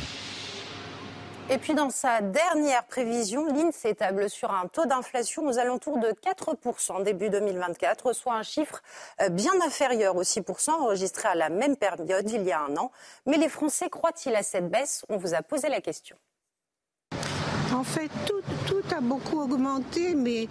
[1.50, 6.08] Et puis dans sa dernière prévision, l'INSEE table sur un taux d'inflation aux alentours de
[6.08, 8.82] 4% début 2024, soit un chiffre
[9.22, 12.90] euh, bien inférieur aux 6% enregistré à la même période il y a un an.
[13.24, 15.06] Mais les Français croient-ils à cette baisse?
[15.08, 16.16] On vous a posé la question.
[17.74, 20.48] En fait, tout, tout a beaucoup augmenté, mais,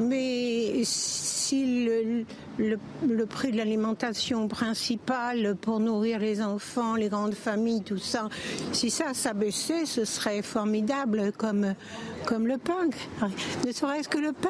[0.00, 2.24] mais si le,
[2.58, 8.28] le, prix de l'alimentation principale pour nourrir les enfants, les grandes familles, tout ça,
[8.72, 11.74] si ça s'abaissait, ce serait formidable comme,
[12.24, 12.88] comme le pain,
[13.66, 14.48] ne serait-ce que le pain.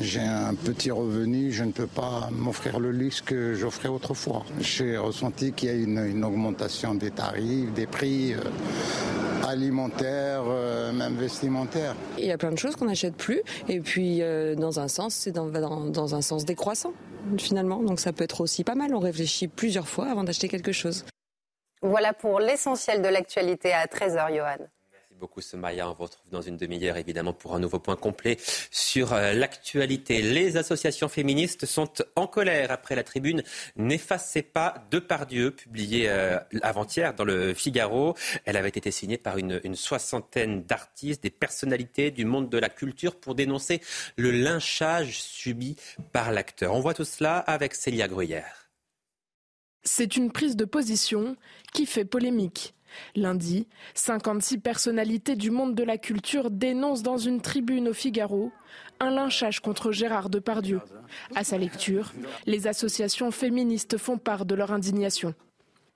[0.00, 4.44] J'ai un petit revenu, je ne peux pas m'offrir le luxe que j'offrais autrefois.
[4.60, 8.34] J'ai ressenti qu'il y a une, une augmentation des tarifs, des prix.
[8.34, 8.38] Euh,
[9.48, 11.94] alimentaires, euh, même vestimentaires.
[12.18, 15.14] Il y a plein de choses qu'on n'achète plus et puis euh, dans un sens,
[15.14, 16.92] c'est dans, dans, un sens décroissant
[17.38, 17.82] finalement.
[17.82, 18.94] Donc ça peut être aussi pas mal.
[18.94, 21.04] On réfléchit plusieurs fois avant d'acheter quelque chose.
[21.82, 24.66] Voilà pour l'essentiel de l'actualité à 13h, Johan
[25.18, 25.88] beaucoup, Somaya.
[25.90, 28.38] On vous retrouve dans une demi-heure, évidemment, pour un nouveau point complet
[28.70, 30.22] sur euh, l'actualité.
[30.22, 33.42] Les associations féministes sont en colère après la tribune
[33.76, 38.14] N'effacez pas de Pardieu, publiée euh, avant-hier dans le Figaro.
[38.44, 42.68] Elle avait été signée par une, une soixantaine d'artistes, des personnalités du monde de la
[42.68, 43.80] culture pour dénoncer
[44.16, 45.76] le lynchage subi
[46.12, 46.74] par l'acteur.
[46.74, 48.70] On voit tout cela avec Célia Gruyère.
[49.84, 51.36] C'est une prise de position
[51.72, 52.74] qui fait polémique.
[53.14, 58.52] Lundi, 56 personnalités du monde de la culture dénoncent dans une tribune au Figaro
[59.00, 60.80] un lynchage contre Gérard Depardieu.
[61.34, 62.12] À sa lecture,
[62.46, 65.34] les associations féministes font part de leur indignation.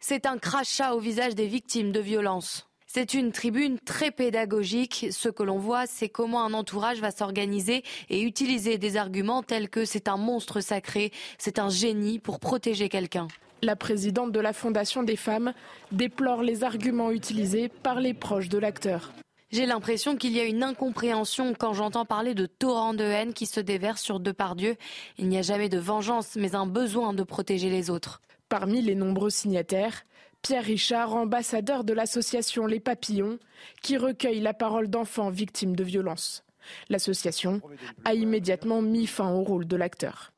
[0.01, 2.69] C'est un crachat au visage des victimes de violences.
[2.94, 5.06] C'est une tribune très pédagogique.
[5.12, 9.70] Ce que l'on voit, c'est comment un entourage va s'organiser et utiliser des arguments tels
[9.70, 13.28] que c'est un monstre sacré, c'est un génie pour protéger quelqu'un.
[13.65, 15.53] La présidente de la Fondation des femmes
[15.93, 19.13] déplore les arguments utilisés par les proches de l'acteur.
[19.53, 23.47] J'ai l'impression qu'il y a une incompréhension quand j'entends parler de torrents de haine qui
[23.47, 24.75] se déversent sur Depardieu.
[25.17, 28.21] Il n'y a jamais de vengeance, mais un besoin de protéger les autres.
[28.49, 30.03] Parmi les nombreux signataires,
[30.43, 33.39] Pierre Richard, ambassadeur de l'association Les Papillons,
[33.81, 36.43] qui recueille la parole d'enfants victimes de violences.
[36.89, 37.61] L'association
[38.05, 40.33] a immédiatement mis fin au rôle de l'acteur.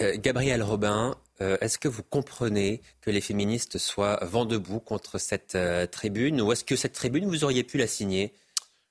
[0.00, 5.18] Euh, Gabriel Robin, euh, est-ce que vous comprenez que les féministes soient vent debout contre
[5.18, 8.32] cette euh, tribune ou est-ce que cette tribune, vous auriez pu la signer?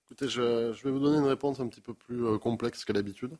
[0.05, 3.37] Écoutez, je, vais vous donner une réponse un petit peu plus complexe que d'habitude.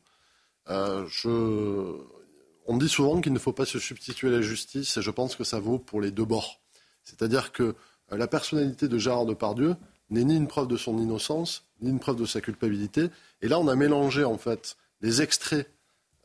[2.66, 5.34] On dit souvent qu'il ne faut pas se substituer à la justice et je pense
[5.34, 6.60] que ça vaut pour les deux bords.
[7.02, 7.74] C'est-à-dire que
[8.10, 9.74] la personnalité de Gérard Depardieu
[10.10, 13.08] n'est ni une preuve de son innocence, ni une preuve de sa culpabilité.
[13.40, 15.68] Et là, on a mélangé en fait les extraits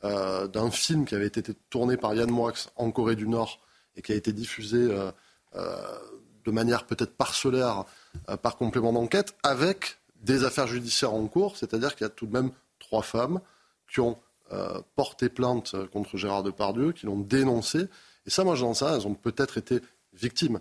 [0.04, 3.58] euh, d'un film qui avait été tourné par Yann Moix en Corée du Nord
[3.96, 5.10] et qui a été diffusé euh,
[5.56, 5.76] euh,
[6.44, 7.84] de manière peut-être parcellaire
[8.42, 12.32] par complément d'enquête, avec des affaires judiciaires en cours, c'est-à-dire qu'il y a tout de
[12.32, 13.40] même trois femmes
[13.90, 14.18] qui ont
[14.94, 17.86] porté plainte contre Gérard Depardieu, qui l'ont dénoncé.
[18.24, 19.80] Et ça, moi, j'en sais, elles ont peut-être été
[20.14, 20.60] victimes.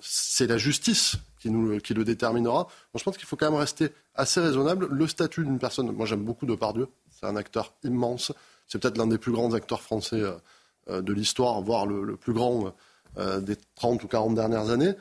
[0.00, 1.48] c'est la justice qui,
[1.94, 2.68] le déterminera.
[2.94, 4.86] je pense qu'il faut quand même rester assez raisonnable.
[4.88, 6.88] Le statut d'une personne, moi j'aime beaucoup Depardieu,
[7.18, 8.32] c'est un acteur immense.
[8.66, 10.32] C'est peut-être l'un des plus grands acteurs français euh,
[10.90, 12.74] euh, de l'histoire, voire le, plus grand
[13.18, 14.94] euh, des 30 ou 40 dernières années.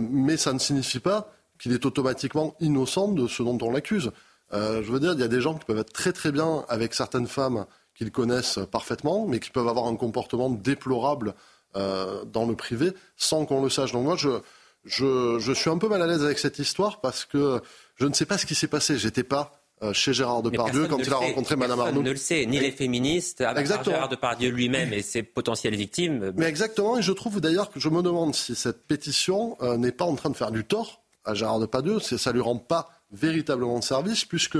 [0.00, 4.10] mais ça ne signifie pas qu'il est automatiquement innocent de ce dont on l'accuse.
[4.52, 6.94] je veux dire, il y a des gens qui peuvent être très très bien avec
[6.94, 11.34] certaines femmes qu'ils connaissent parfaitement, mais qui peuvent avoir un comportement déplorable
[11.74, 13.92] dans le privé sans qu'on le sache.
[13.92, 14.40] Donc moi, je,
[14.84, 17.60] je, je, suis un peu mal à l'aise avec cette histoire parce que
[17.96, 18.96] je ne sais pas ce qui s'est passé.
[18.96, 22.02] J'étais pas chez Gérard Depardieu quand il a rencontré Madame Arnaud.
[22.02, 26.32] ne le sait, ni les féministes, avec Gérard Depardieu lui-même et ses potentielles victimes.
[26.36, 29.92] Mais exactement, et je trouve d'ailleurs que je me demande si cette pétition euh, n'est
[29.92, 32.90] pas en train de faire du tort à Gérard Depardieu, ça ne lui rend pas
[33.10, 34.58] véritablement service, puisque,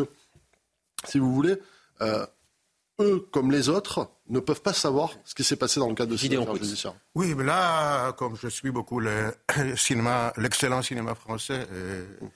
[1.06, 1.56] si vous voulez,
[2.00, 2.26] euh,
[3.00, 6.12] eux, comme les autres, ne peuvent pas savoir ce qui s'est passé dans le cadre
[6.12, 6.94] de cette affaire judiciaire.
[7.14, 9.34] Oui, mais là, comme je suis beaucoup le
[9.76, 12.26] cinéma, l'excellent cinéma français, et,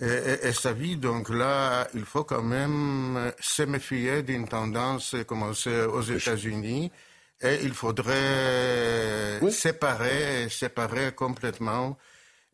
[0.00, 0.96] sa vie.
[0.96, 6.90] Donc là, il faut quand même se méfier d'une tendance commencée aux États-Unis.
[7.42, 11.98] Et il faudrait séparer, séparer complètement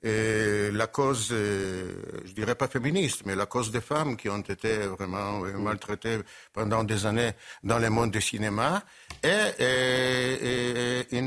[0.02, 1.92] la cause, euh,
[2.24, 6.20] je dirais pas féministe, mais la cause des femmes qui ont été vraiment euh, maltraitées
[6.52, 8.82] pendant des années dans le monde du cinéma
[9.22, 11.20] et, et, et,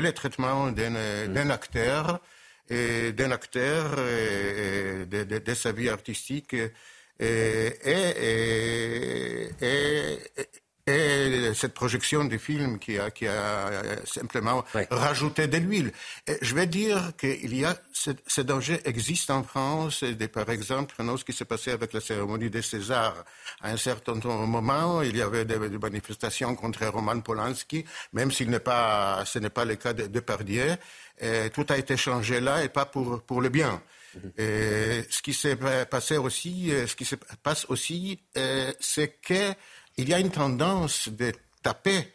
[0.00, 2.35] le traitement d'un acteur et
[2.68, 10.46] d'un acteur de, de, sa vie artistique et, et, et,
[10.86, 13.70] et cette projection du film qui a, qui a
[14.04, 15.92] simplement rajouté de l'huile.
[16.40, 20.04] Je vais dire qu'il y a ce, ce, danger existe en France.
[20.04, 23.24] Et par exemple, ce qui s'est passé avec la cérémonie des Césars.
[23.62, 28.60] À un certain moment, il y avait des, manifestations contre Roman Polanski, même s'il n'est
[28.60, 30.76] pas, ce n'est pas le cas de, de Pardieu.
[31.18, 33.82] Et tout a été changé là et pas pour, pour le bien.
[34.14, 34.32] Mhm.
[34.38, 35.56] Et ce qui s'est
[35.90, 39.52] passé aussi, ce qui se passe aussi, euh, c'est que
[39.96, 41.32] il y a une tendance de
[41.62, 42.12] taper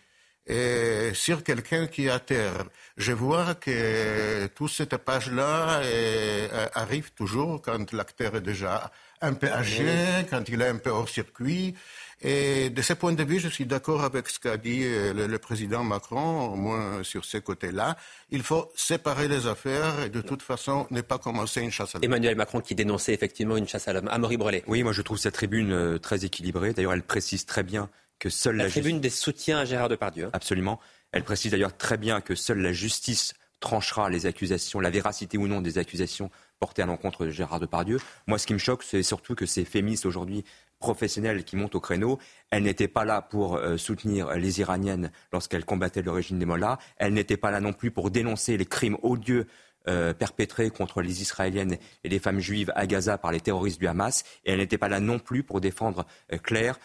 [0.49, 2.65] euh, sur quelqu'un qui est à terre.
[2.97, 8.91] Je vois que toute cette page-là euh, arrive toujours quand l'acteur est déjà
[9.21, 9.85] un peu âgé,
[10.29, 11.75] quand il est un peu hors circuit.
[12.23, 15.38] Et de ce point de vue, je suis d'accord avec ce qu'a dit euh, le,
[15.39, 17.98] président Macron, au moins sur ces côtés-là.
[18.30, 21.98] Il faut séparer les affaires et de toute façon ne pas commencer une chasse à
[21.98, 22.03] l'homme.
[22.03, 24.07] Emmanuel Macron qui dénonçait effectivement une chasse à l'homme.
[24.10, 24.64] Amaury Brelet.
[24.68, 26.73] Oui, moi je trouve cette tribune euh, très équilibrée.
[26.73, 27.89] D'ailleurs, elle précise très bien
[28.19, 30.26] que seule la, la tribune des soutiens à Gérard Depardieu.
[30.26, 30.31] Hein.
[30.34, 30.80] Absolument.
[31.11, 35.48] Elle précise d'ailleurs très bien que seule la justice tranchera les accusations, la véracité ou
[35.48, 36.30] non des accusations
[36.61, 37.99] portées à l'encontre de Gérard Depardieu.
[38.27, 40.45] Moi, ce qui me choque, c'est surtout que ces féministes aujourd'hui
[40.81, 42.19] professionnelles qui montent au créneau.
[42.51, 46.77] Elle n'était pas là pour euh, soutenir les Iraniennes lorsqu'elles combattaient le régime des Mollahs.
[46.97, 49.47] Elle n'était pas là non plus pour dénoncer les crimes odieux
[49.88, 53.88] euh, perpétrés contre les Israéliennes et les femmes juives à Gaza par les terroristes du
[53.88, 54.23] Hamas.
[54.45, 56.79] Et elle n'était pas là non plus pour défendre euh, Claire,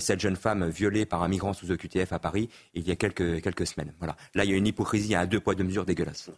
[0.00, 3.40] cette jeune femme violée par un migrant sous OQTF à Paris il y a quelques,
[3.40, 3.94] quelques semaines.
[3.98, 4.16] Voilà.
[4.34, 6.30] Là, il y a une hypocrisie à deux poids, deux mesures dégueulasse.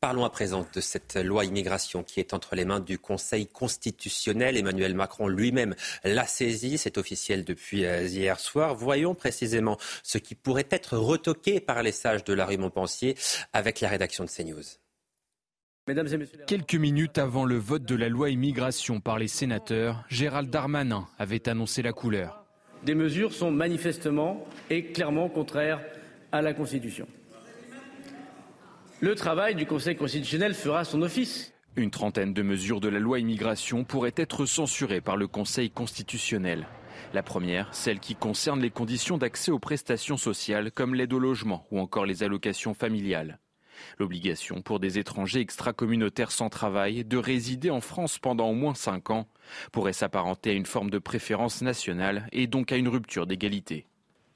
[0.00, 4.56] Parlons à présent de cette loi immigration qui est entre les mains du Conseil constitutionnel.
[4.56, 8.76] Emmanuel Macron lui-même l'a saisie, c'est officiel depuis euh, hier soir.
[8.76, 13.16] Voyons précisément ce qui pourrait être retoqué par les sages de la rue Montpensier
[13.52, 14.62] avec la rédaction de CNews.
[16.46, 21.48] Quelques minutes avant le vote de la loi immigration par les sénateurs, Gérald Darmanin avait
[21.48, 22.44] annoncé la couleur.
[22.84, 25.80] Des mesures sont manifestement et clairement contraires
[26.30, 27.08] à la Constitution.
[29.00, 31.54] Le travail du Conseil constitutionnel fera son office.
[31.76, 36.66] Une trentaine de mesures de la loi immigration pourraient être censurées par le Conseil constitutionnel.
[37.14, 41.64] La première, celle qui concerne les conditions d'accès aux prestations sociales comme l'aide au logement
[41.70, 43.38] ou encore les allocations familiales.
[44.00, 49.10] L'obligation pour des étrangers extracommunautaires sans travail de résider en France pendant au moins cinq
[49.10, 49.28] ans
[49.70, 53.86] pourrait s'apparenter à une forme de préférence nationale et donc à une rupture d'égalité.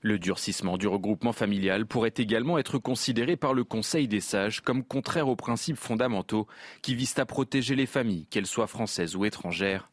[0.04, 4.82] Le durcissement du regroupement familial pourrait également être considéré par le Conseil des sages comme
[4.82, 6.48] contraire aux principes fondamentaux
[6.82, 9.92] qui visent à protéger les familles, qu'elles soient françaises ou étrangères.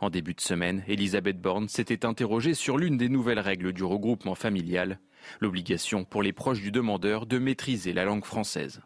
[0.00, 4.34] En début de semaine, Elisabeth Borne s'était interrogée sur l'une des nouvelles règles du regroupement
[4.34, 4.98] familial,
[5.38, 8.80] l'obligation pour les proches du demandeur de maîtriser la langue française.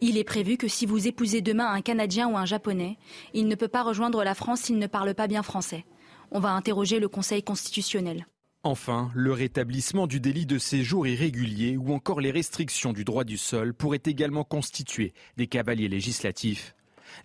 [0.00, 2.98] Il est prévu que si vous épousez demain un Canadien ou un Japonais,
[3.34, 5.84] il ne peut pas rejoindre la France s'il ne parle pas bien français.
[6.32, 8.26] On va interroger le Conseil constitutionnel.
[8.64, 13.36] Enfin, le rétablissement du délit de séjour irrégulier ou encore les restrictions du droit du
[13.36, 16.76] sol pourraient également constituer des cavaliers législatifs,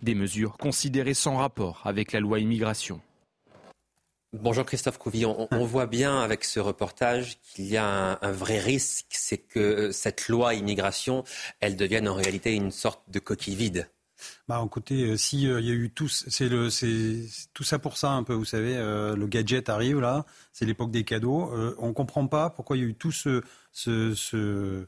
[0.02, 3.00] des mesures considérées sans rapport avec la loi immigration.
[4.32, 5.46] Bonjour Christophe Couvillon.
[5.52, 10.28] On, voit bien avec ce reportage qu'il y a un, vrai risque, c'est que cette
[10.28, 11.22] loi immigration,
[11.60, 13.88] elle devienne en réalité une sorte de coquille vide.
[14.48, 17.78] Bah, écoutez, euh, si il euh, y a eu tout, c'est le, c'est tout ça
[17.78, 18.32] pour ça un peu.
[18.32, 21.52] Vous savez, euh, le gadget arrive là, c'est l'époque des cadeaux.
[21.78, 23.42] on comprend pas pourquoi il y a eu tout ce,
[23.72, 24.86] ce, ce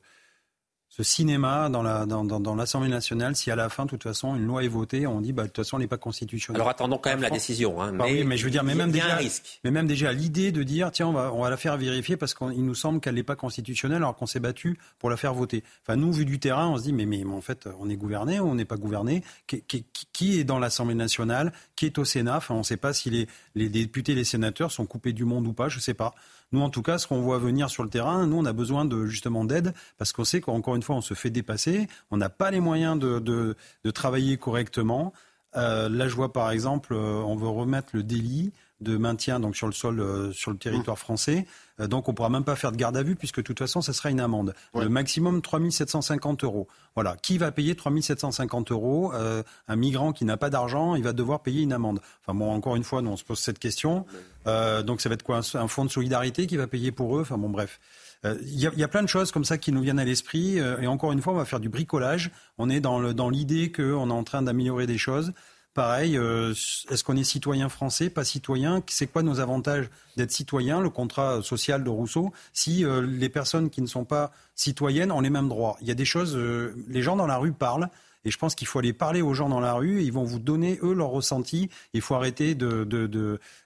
[1.02, 4.64] ce cinéma dans l'Assemblée dans, nationale si à la fin, de toute façon, une loi
[4.64, 6.60] est votée, on dit, bah, de toute façon, elle n'est pas constitutionnelle.
[6.60, 7.80] Alors attendons quand même la décision.
[7.80, 9.18] Hein, bah mais, oui, mais je veux dire, mais même, déjà,
[9.64, 12.34] mais même déjà l'idée de dire, tiens, on va, on va la faire vérifier parce
[12.34, 15.64] qu'il nous semble qu'elle n'est pas constitutionnelle alors qu'on s'est battu pour la faire voter.
[15.82, 18.38] Enfin, nous, vu du terrain, on se dit, mais, mais, en fait, on est gouverné
[18.38, 19.24] ou on n'est pas gouverné?
[19.46, 21.52] Qui, qui, qui, est dans l'Assemblée nationale?
[21.76, 22.36] Qui est au Sénat?
[22.36, 25.46] Enfin, on ne sait pas si les, les députés, les sénateurs sont coupés du monde
[25.46, 26.14] ou pas, je ne sais pas.
[26.52, 28.84] Nous, en tout cas, ce qu'on voit venir sur le terrain, nous, on a besoin
[28.84, 31.86] de justement d'aide parce qu'on sait qu'encore une fois, on se fait dépasser.
[32.10, 35.12] On n'a pas les moyens de, de, travailler correctement.
[35.56, 39.56] Euh, là, je vois par exemple, euh, on veut remettre le délit de maintien donc
[39.56, 41.00] sur le sol, euh, sur le territoire mmh.
[41.00, 41.46] français.
[41.80, 43.58] Euh, donc on ne pourra même pas faire de garde à vue puisque de toute
[43.58, 44.54] façon, ce sera une amende.
[44.74, 46.68] Le maximum 3 750 euros.
[46.94, 47.16] Voilà.
[47.16, 51.12] Qui va payer 3 750 euros euh, Un migrant qui n'a pas d'argent, il va
[51.12, 52.00] devoir payer une amende.
[52.22, 54.06] Enfin bon, encore une fois, nous, on se pose cette question.
[54.46, 57.22] donc ça va être quoi un, fonds de solidarité qui va payer pour eux?
[57.22, 57.80] Enfin bon, bref.
[58.24, 60.58] Il y, y, a plein de choses comme ça qui nous viennent à l'esprit.
[60.58, 62.30] et encore une fois, on va faire du bricolage.
[62.58, 65.32] On est dans l'idée qu'on est en train d'améliorer des choses.
[65.80, 66.50] Pareil, euh,
[66.90, 68.82] est-ce qu'on est citoyen français, pas citoyen?
[68.86, 69.88] C'est quoi nos avantages
[70.18, 74.30] d'être citoyen Le contrat social de Rousseau, si euh, les personnes qui ne sont pas
[74.54, 75.78] citoyennes ont les mêmes droits?
[75.80, 77.88] Il y a des choses, euh, les gens dans la rue parlent.
[78.26, 80.02] Et je pense qu'il faut aller parler aux gens dans la rue.
[80.02, 81.70] Ils vont vous donner, eux, leur ressenti.
[81.94, 82.54] Il faut arrêter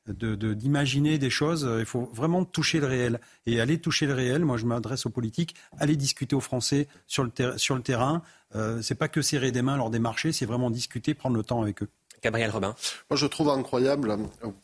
[0.07, 1.69] d'imaginer des choses.
[1.81, 3.20] Il faut vraiment toucher le réel.
[3.47, 7.24] Et aller toucher le réel, moi je m'adresse aux politiques, aller discuter aux Français sur
[7.24, 8.23] le, sur le terrain.
[8.57, 11.43] Euh, c'est pas que serrer des mains lors des marchés, c'est vraiment discuter, prendre le
[11.43, 11.89] temps avec eux.
[12.24, 12.74] Gabriel Robin.
[13.10, 14.16] Moi, je trouve incroyable.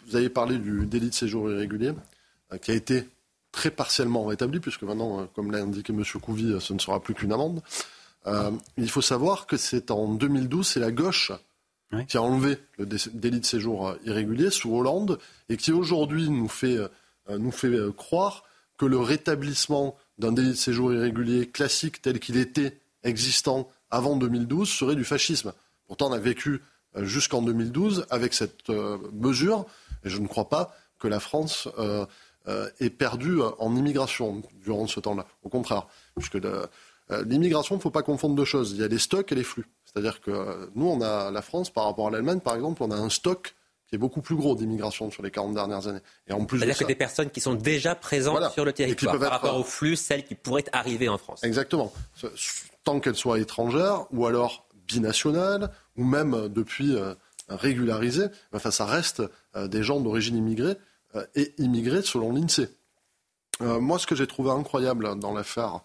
[0.06, 1.92] Vous avez parlé du délit de séjour irrégulier,
[2.52, 3.06] euh, qui a été
[3.52, 6.02] très partiellement rétabli, puisque maintenant, euh, comme l'a indiqué M.
[6.20, 7.62] Couvi, ce ne sera plus qu'une amende.
[8.76, 11.32] il faut savoir que c'est en 2012, c'est la gauche
[12.06, 15.18] qui a enlevé le délit de séjour irrégulier sous Hollande
[15.48, 16.78] et qui aujourd'hui nous fait,
[17.28, 18.44] nous fait croire
[18.78, 24.68] que le rétablissement d'un délit de séjour irrégulier classique tel qu'il était existant avant 2012
[24.68, 25.52] serait du fascisme.
[25.86, 26.58] Pourtant, on a vécu euh,
[26.96, 29.66] jusqu'en 2012 avec cette euh, mesure,
[30.04, 32.06] et je ne crois pas que la France euh,
[32.80, 35.26] ait perdu en immigration durant ce temps-là.
[35.42, 35.86] Au contraire,
[36.16, 36.38] puisque
[37.26, 38.72] l'immigration, il ne faut pas confondre deux choses.
[38.72, 39.66] Il y a les stocks et les flux.
[39.84, 42.96] C'est-à-dire que nous, on a la France, par rapport à l'Allemagne, par exemple, on a
[42.96, 43.54] un stock
[43.90, 46.00] qui est beaucoup plus gros d'immigration sur les 40 dernières années.
[46.28, 49.30] Et en plus C'est-à-dire que des personnes qui sont déjà présentes sur le territoire par
[49.32, 51.42] rapport au flux, celles qui pourraient arriver en France.
[51.42, 51.92] Exactement.
[52.84, 57.14] Tant qu'elles soient étrangères ou alors binationales ou même euh, depuis euh,
[57.48, 59.22] régularisées, enfin, ça reste
[59.56, 60.76] euh, des gens d'origine immigrée
[61.34, 62.68] et immigrés selon l'INSEE.
[63.58, 65.80] moi, ce que j'ai trouvé incroyable dans l'affaire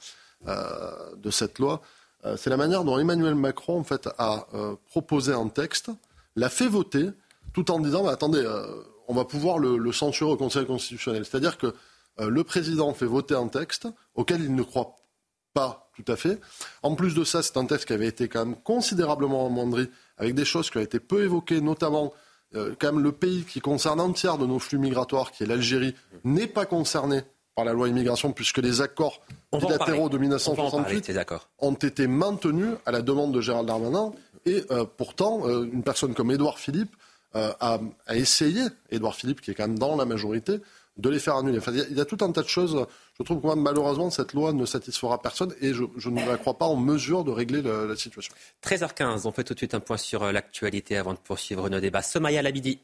[0.45, 1.81] de cette loi,
[2.37, 4.45] c'est la manière dont Emmanuel Macron en fait, a
[4.85, 5.89] proposé un texte,
[6.35, 7.09] l'a fait voter,
[7.53, 8.47] tout en disant, attendez,
[9.07, 11.25] on va pouvoir le, censurer au Conseil constitutionnel.
[11.25, 11.73] C'est-à-dire que
[12.19, 14.95] le président fait voter un texte auquel il ne croit
[15.55, 16.39] pas tout à fait.
[16.83, 20.35] En plus de ça, c'est un texte qui avait été quand même considérablement amendri, avec
[20.35, 22.13] des choses qui ont été peu évoquées, notamment
[22.55, 25.47] euh, quand même le pays qui concerne un tiers de nos flux migratoires, qui est
[25.47, 25.95] l'Algérie,
[26.25, 27.23] n'est pas concerné
[27.55, 29.21] par la loi immigration, puisque les accords
[29.53, 31.17] bilatéraux de 1968
[31.59, 34.11] ont été maintenus à la demande de Gérald Darmanin.
[34.45, 36.93] Et euh, pourtant, euh, une personne comme Édouard Philippe
[37.33, 38.61] a, a, essayé,
[38.91, 40.61] Édouard Philippe qui est quand même dans la majorité,
[40.97, 41.57] de les faire annuler.
[41.57, 42.85] Enfin, il y, a tout un tas de choses.
[43.17, 46.65] Je trouve que malheureusement, cette loi ne satisfera personne et je, ne la crois pas
[46.65, 48.33] en mesure de régler la situation.
[48.63, 52.01] 13h15, on fait tout de suite un point sur l'actualité avant de poursuivre nos débats.
[52.01, 52.81] Somaya Labidi.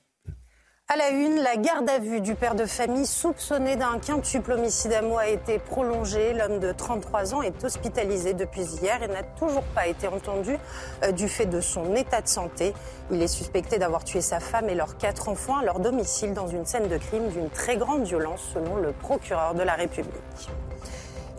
[0.94, 4.92] À la une, la garde à vue du père de famille soupçonné d'un quintuple homicide
[4.92, 6.34] à moi a été prolongée.
[6.34, 10.58] L'homme de 33 ans est hospitalisé depuis hier et n'a toujours pas été entendu
[11.06, 12.74] euh, du fait de son état de santé.
[13.10, 16.48] Il est suspecté d'avoir tué sa femme et leurs quatre enfants à leur domicile dans
[16.48, 20.50] une scène de crime d'une très grande violence selon le procureur de la République.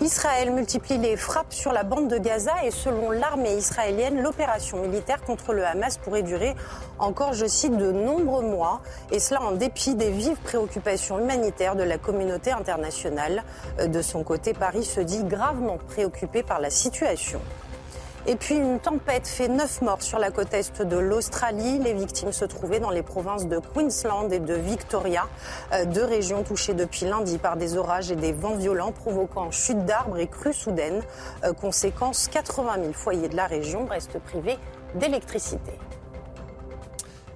[0.02, 5.22] Israël multiplie les frappes sur la bande de Gaza et selon l'armée israélienne, l'opération militaire
[5.22, 6.56] contre le Hamas pourrait durer
[6.98, 11.84] encore, je cite, de nombreux mois, et cela en dépit des vives préoccupations humanitaires de
[11.84, 13.44] la communauté internationale.
[13.86, 17.40] De son côté, Paris se dit gravement préoccupé par la situation.
[18.24, 21.80] Et puis une tempête fait neuf morts sur la côte est de l'Australie.
[21.80, 25.28] Les victimes se trouvaient dans les provinces de Queensland et de Victoria,
[25.72, 29.84] euh, deux régions touchées depuis lundi par des orages et des vents violents provoquant chute
[29.86, 31.02] d'arbres et crues soudaines.
[31.42, 34.58] Euh, conséquence, 80 000 foyers de la région restent privés
[34.94, 35.72] d'électricité.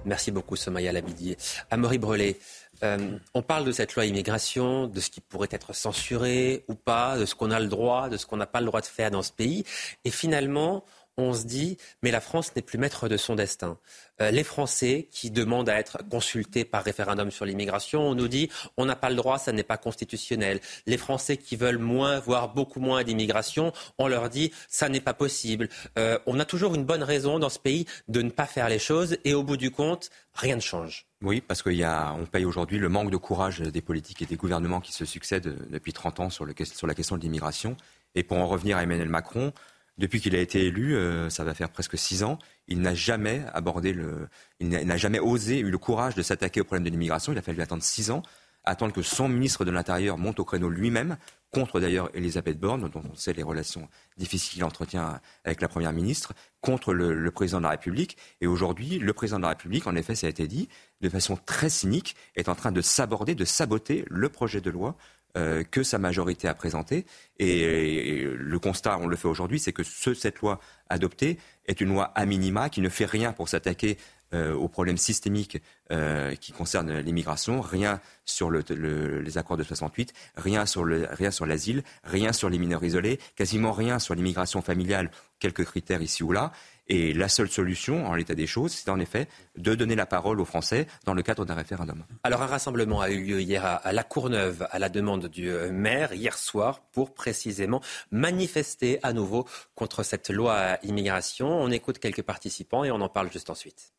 [0.05, 1.37] Merci beaucoup, Somaya Labidier.
[1.69, 2.39] Amaury Brelet,
[2.83, 7.17] euh, on parle de cette loi immigration, de ce qui pourrait être censuré ou pas,
[7.17, 9.11] de ce qu'on a le droit, de ce qu'on n'a pas le droit de faire
[9.11, 9.63] dans ce pays.
[10.05, 10.83] Et finalement,
[11.17, 13.79] on se dit, mais la France n'est plus maître de son destin.
[14.21, 18.49] Euh, les Français qui demandent à être consultés par référendum sur l'immigration, on nous dit,
[18.77, 20.59] on n'a pas le droit, ça n'est pas constitutionnel.
[20.85, 25.15] Les Français qui veulent moins, voire beaucoup moins d'immigration, on leur dit, ça n'est pas
[25.15, 25.69] possible.
[25.97, 28.79] Euh, on a toujours une bonne raison dans ce pays de ne pas faire les
[28.79, 31.06] choses, et au bout du compte, rien ne change.
[31.23, 34.93] Oui, parce qu'on paye aujourd'hui le manque de courage des politiques et des gouvernements qui
[34.93, 37.75] se succèdent depuis 30 ans sur, la question de l'immigration.
[38.13, 39.51] Et pour en revenir à Emmanuel Macron,
[39.97, 42.37] depuis qu'il a été élu, euh, ça va faire presque six ans,
[42.67, 44.27] il n'a jamais abordé le,
[44.59, 47.31] il n'a jamais osé, eu le courage de s'attaquer au problème de l'immigration.
[47.31, 48.21] Il a fallu attendre six ans,
[48.67, 51.17] attendre que son ministre de l'Intérieur monte au créneau lui-même,
[51.51, 53.87] contre d'ailleurs Elisabeth Borne, dont on sait les relations
[54.17, 58.17] difficiles qu'il entretient avec la Première ministre, contre le, Président de la République.
[58.41, 60.67] Et aujourd'hui, le Président de la République, en effet, ça a été dit,
[61.01, 64.95] de façon très cynique, est en train de s'aborder, de saboter le projet de loi
[65.37, 67.05] euh, que sa majorité a présenté.
[67.37, 71.37] Et, le constat, on le fait aujourd'hui, c'est que cette loi adoptée
[71.67, 73.97] est une loi à minima qui ne fait rien pour s'attaquer
[74.33, 80.65] euh, aux problèmes systémiques euh, qui concernent l'immigration, rien sur les accords de 68, rien
[80.65, 86.23] sur l'asile, rien sur les mineurs isolés, quasiment rien sur l'immigration familiale, quelques critères ici
[86.23, 86.51] ou là.
[86.89, 89.27] Et la seule solution, en l'état des choses, c'est en effet
[89.57, 92.03] de donner la parole aux Français dans le cadre d'un référendum.
[92.23, 95.71] Alors un rassemblement a eu lieu hier à La Courneuve à la demande du euh,
[95.71, 97.81] maire hier soir pour précisément
[98.11, 99.45] manifester à nouveau
[99.75, 101.47] contre cette loi immigration.
[101.49, 103.93] On écoute quelques participants et on en parle juste ensuite.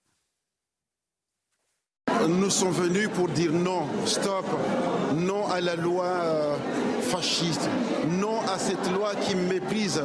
[2.26, 4.44] Nous sommes venus pour dire non, stop,
[5.14, 6.56] non à la loi euh,
[7.02, 7.68] fasciste,
[8.52, 10.00] à cette loi qui méprise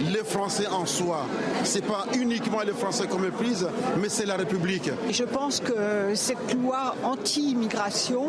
[0.00, 1.26] les Français en soi.
[1.64, 3.66] Ce n'est pas uniquement les Français qu'on méprise,
[4.00, 4.90] mais c'est la République.
[5.10, 8.28] Je pense que cette loi anti-immigration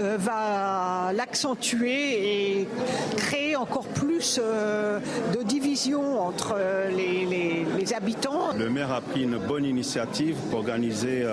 [0.00, 2.68] euh, va l'accentuer et
[3.16, 4.98] créer encore plus euh,
[5.36, 6.56] de division entre
[6.94, 8.52] les, les, habitants.
[8.56, 11.26] Le maire a pris une bonne initiative pour organiser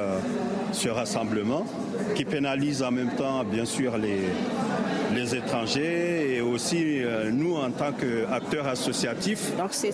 [0.73, 1.65] ce rassemblement
[2.15, 4.23] qui pénalise en même temps, bien sûr, les,
[5.14, 9.56] les étrangers et aussi euh, en tant qu'acteurs associatifs.
[9.58, 9.90] Donc c'est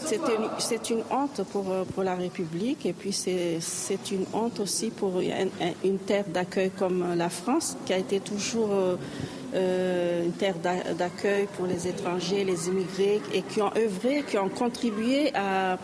[0.92, 5.20] une, une, honte pour, euh, pour la République et puis c'est une honte aussi pour
[5.20, 10.56] une, terre d'accueil comme la France qui a été toujours euh, une terre
[10.98, 15.78] d'accueil pour les étrangers, les immigrés et qui ont œuvré, qui ont contribué à,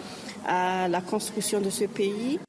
[0.47, 2.39] à la construction de ce pays.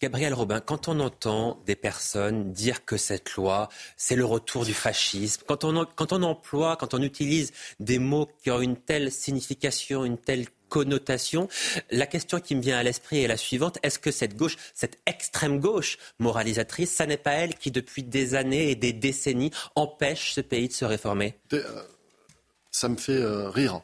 [0.00, 4.74] Gabriel Robin, quand on entend des personnes dire que cette loi, c'est le retour du
[4.74, 9.10] fascisme, quand on, quand on emploie, quand on utilise des mots qui ont une telle
[9.10, 11.48] signification, une telle connotation.
[11.90, 13.78] La question qui me vient à l'esprit est la suivante.
[13.82, 18.34] Est-ce que cette gauche, cette extrême gauche moralisatrice, ça n'est pas elle qui, depuis des
[18.34, 21.38] années et des décennies, empêche ce pays de se réformer?
[21.52, 21.82] Euh,
[22.70, 23.80] Ça me fait euh, rire.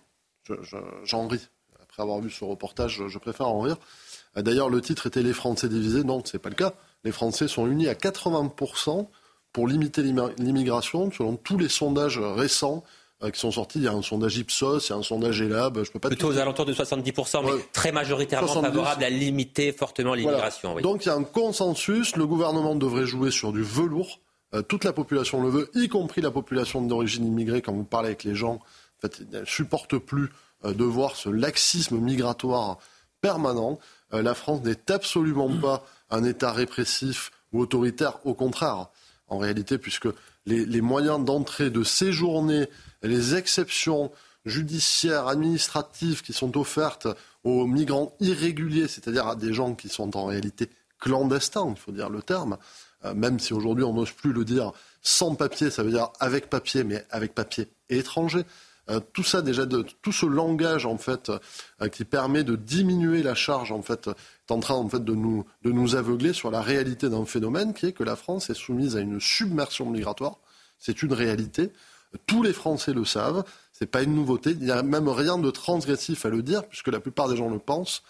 [1.04, 1.48] J'en ris.
[1.80, 3.76] Après avoir vu ce reportage, je préfère en rire.
[4.36, 6.04] Euh, d'ailleurs, le titre était Les Français divisés.
[6.04, 6.74] Non, ce n'est pas le cas.
[7.04, 9.08] Les Français sont unis à 80%
[9.52, 12.84] pour limiter l'immigration, selon tous les sondages récents
[13.22, 13.78] euh, qui sont sortis.
[13.78, 15.82] Il y a un sondage Ipsos, il y a un sondage Elab.
[15.84, 20.14] Je peux pas Plutôt aux alentours de 70%, mais très majoritairement favorable à limiter fortement
[20.14, 20.74] l'immigration.
[20.80, 22.16] Donc il y a un consensus.
[22.16, 24.20] Le gouvernement devrait jouer sur du velours.
[24.54, 27.62] Euh, toute la population le veut, y compris la population d'origine immigrée.
[27.62, 30.30] Quand vous parlez avec les gens, en fait, ils ne supportent plus
[30.64, 32.78] de voir ce laxisme migratoire
[33.20, 33.78] permanent.
[34.12, 38.88] Euh, la France n'est absolument pas un État répressif ou autoritaire, au contraire.
[39.28, 40.08] en réalité, puisque
[40.44, 42.68] les, moyens d'entrée, de séjourner,
[43.02, 44.10] les exceptions
[44.44, 47.08] judiciaires, administratives qui sont offertes
[47.44, 50.68] aux migrants irréguliers, c'est-à-dire à des gens qui sont en réalité
[50.98, 52.58] clandestins, il faut dire le terme,
[53.04, 56.50] euh, même si aujourd'hui on n'ose plus le dire sans papier, ça veut dire avec
[56.50, 58.44] papier, mais avec papier étranger.
[58.90, 61.30] Euh, tout ça déjà, tout ce langage en fait
[61.80, 65.14] euh, qui permet de diminuer la charge en fait est en train en fait de
[65.14, 68.54] nous, de nous aveugler sur la réalité d'un phénomène qui est que la France est
[68.54, 70.38] soumise à une submersion migratoire.
[70.80, 71.70] C'est une réalité.
[72.26, 73.44] Tous les Français le savent.
[73.72, 74.50] C'est pas une nouveauté.
[74.50, 77.48] Il n'y a même rien de transgressif à le dire puisque la plupart des gens
[77.48, 78.02] le pensent.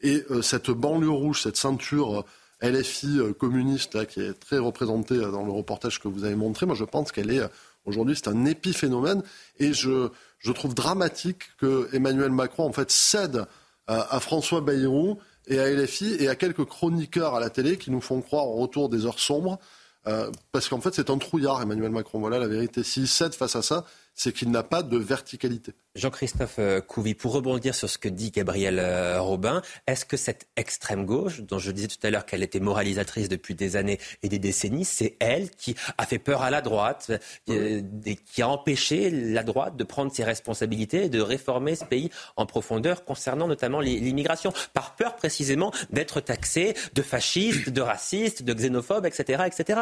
[0.00, 2.24] Et euh, cette banlieue rouge, cette ceinture
[2.62, 6.84] LFI communiste qui est très représentée dans le reportage que vous avez montré, moi je
[6.84, 7.42] pense qu'elle est
[7.86, 9.22] Aujourd'hui, c'est un épiphénomène
[9.58, 10.08] et je,
[10.38, 13.46] je, trouve dramatique que Emmanuel Macron en fait cède
[13.86, 18.00] à, François Bayrou et à LFI et à quelques chroniqueurs à la télé qui nous
[18.00, 19.58] font croire au retour des heures sombres.
[20.08, 22.20] Euh, parce qu'en fait, c'est un trouillard, Emmanuel Macron.
[22.20, 22.82] Voilà la vérité.
[22.82, 23.84] S'il cède face à ça,
[24.16, 25.74] c'est qu'il n'a pas de verticalité.
[25.94, 30.48] Jean-Christophe euh, Couvi, pour rebondir sur ce que dit Gabriel euh, Robin, est-ce que cette
[30.56, 34.28] extrême gauche, dont je disais tout à l'heure qu'elle était moralisatrice depuis des années et
[34.28, 37.12] des décennies, c'est elle qui a fait peur à la droite,
[37.50, 37.82] euh,
[38.32, 42.46] qui a empêché la droite de prendre ses responsabilités et de réformer ce pays en
[42.46, 49.06] profondeur concernant notamment l'immigration, par peur précisément d'être taxé de fasciste, de raciste, de xénophobe,
[49.06, 49.80] etc., etc.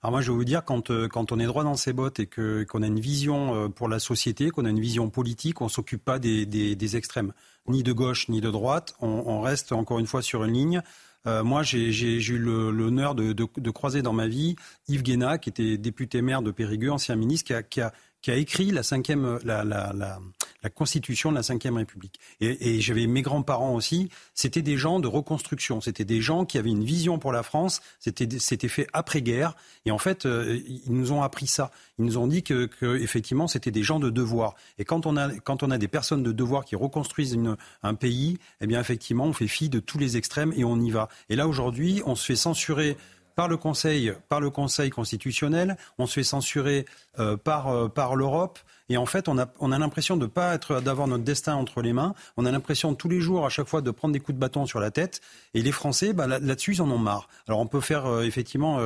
[0.00, 2.20] Alors moi, je vais vous dire, quand, euh, quand on est droit dans ses bottes
[2.20, 5.60] et que, qu'on a une vision euh, pour la société, qu'on a une vision politique,
[5.60, 7.32] on ne s'occupe pas des, des, des, extrêmes,
[7.66, 8.94] ni de gauche ni de droite.
[9.00, 10.82] On, on reste encore une fois sur une ligne.
[11.26, 14.54] Euh, moi, j'ai, eu l'honneur de, de, de, croiser dans ma vie
[14.86, 18.30] Yves Guéna, qui était député maire de Périgueux, ancien ministre, qui a, qui a, qui
[18.30, 20.18] a écrit la cinquième, la, la, la,
[20.62, 22.18] la Constitution de la Ve République.
[22.40, 26.58] Et, et j'avais mes grands-parents aussi, c'était des gens de reconstruction, c'était des gens qui
[26.58, 29.54] avaient une vision pour la France, c'était, fait après-guerre,
[29.86, 31.70] et en fait, euh, ils nous ont appris ça.
[31.98, 34.54] Ils nous ont dit que, que effectivement, c'était des gens de devoir.
[34.78, 37.94] Et quand on a, quand on a des personnes de devoir qui reconstruisent une, un
[37.94, 41.08] pays, eh bien, effectivement, on fait fi de tous les extrêmes et on y va.
[41.28, 42.96] Et là, aujourd'hui, on se fait censurer
[43.38, 46.86] par le Conseil, par le Conseil constitutionnel, on se fait censurer
[47.20, 48.58] euh, par, euh, par l'Europe.
[48.88, 51.80] Et en fait, on a, on a l'impression de pas être, d'avoir notre destin entre
[51.80, 52.16] les mains.
[52.36, 54.66] On a l'impression tous les jours, à chaque fois, de prendre des coups de bâton
[54.66, 55.20] sur la tête.
[55.54, 57.28] Et les Français, bah, là-dessus, ils en ont marre.
[57.46, 58.80] Alors, on peut faire euh, effectivement,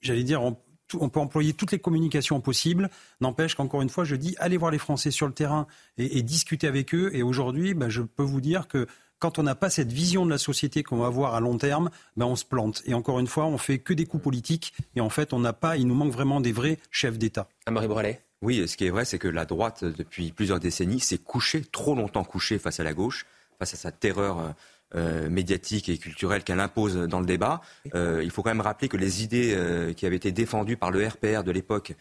[0.00, 2.88] j'allais dire, on, peut employer toutes les communications possibles.
[3.20, 5.66] N'empêche qu'encore une fois, je dis, allez voir les Français sur le terrain
[5.98, 7.10] et, discuter avec eux.
[7.14, 8.86] Et aujourd'hui, bah, je peux vous dire que
[9.20, 11.90] quand on n'a pas cette vision de la société qu'on va avoir à long terme,
[12.16, 12.82] ben on se plante.
[12.86, 14.72] Et encore une fois, on fait que des coups politiques.
[14.96, 17.48] Et en fait, on n'a pas, il nous manque vraiment des vrais chefs d'État.
[17.70, 18.24] Marie Brelet.
[18.42, 21.94] Oui, ce qui est vrai, c'est que la droite, depuis plusieurs décennies, s'est couchée, trop
[21.94, 23.26] longtemps couchée face à la gauche,
[23.58, 24.54] face à sa terreur
[24.96, 27.60] euh, médiatique et culturelle qu'elle impose dans le débat.
[27.94, 30.90] Euh, il faut quand même rappeler que les idées euh, qui avaient été défendues par
[30.90, 31.94] le RPR de l'époque,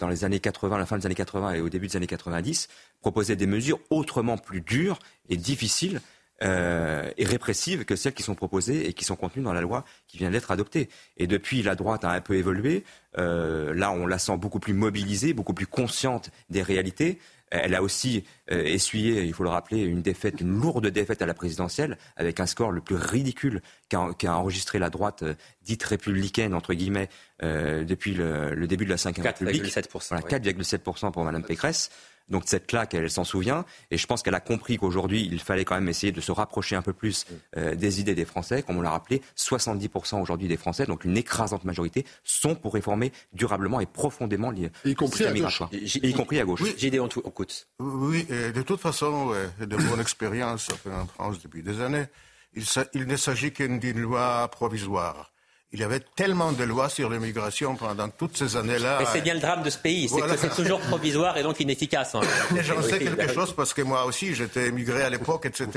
[0.00, 2.66] dans les années 80, la fin des années 80 et au début des années 90,
[3.00, 4.98] proposaient des mesures autrement plus dures
[5.28, 6.00] et difficiles
[6.42, 9.84] euh, et répressives que celles qui sont proposées et qui sont contenues dans la loi
[10.06, 10.88] qui vient d'être adoptée.
[11.16, 12.84] Et depuis, la droite a un peu évolué.
[13.18, 17.18] Euh, là, on la sent beaucoup plus mobilisée, beaucoup plus consciente des réalités.
[17.50, 21.26] Elle a aussi euh, essuyé, il faut le rappeler, une défaite, une lourde défaite à
[21.26, 26.54] la présidentielle, avec un score le plus ridicule qu'a enregistré la droite euh, dite républicaine,
[26.54, 27.08] entre guillemets,
[27.44, 29.62] euh, depuis le, le, début de la Ve République.
[29.62, 30.26] 4,7%.
[30.26, 31.90] 4,7% pour Mme Pécresse.
[32.28, 33.64] Donc cette claque, elle, s'en souvient.
[33.90, 36.76] Et je pense qu'elle a compris qu'aujourd'hui, il fallait quand même essayer de se rapprocher
[36.76, 37.26] un peu plus
[37.56, 38.62] euh, des idées des Français.
[38.62, 43.12] Comme on l'a rappelé, 70% aujourd'hui des Français, donc une écrasante majorité, sont pour réformer
[43.32, 45.62] durablement et profondément les y compris à gauche.
[45.72, 46.60] y compris à gauche.
[46.62, 47.68] Oui, J'ai en coûte.
[47.78, 52.06] Oui, de toute façon, de mon expérience en France depuis des années,
[52.54, 55.32] il, il ne s'agit qu'une loi provisoire.
[55.72, 58.98] Il y avait tellement de lois sur l'immigration pendant toutes ces années-là.
[59.00, 61.58] Mais c'est bien le drame de ce pays, c'est que c'est toujours provisoire et donc
[61.58, 62.14] inefficace.
[62.14, 62.20] Hein.
[62.62, 65.68] J'en sais quelque chose parce que moi aussi, j'étais émigré à l'époque, etc.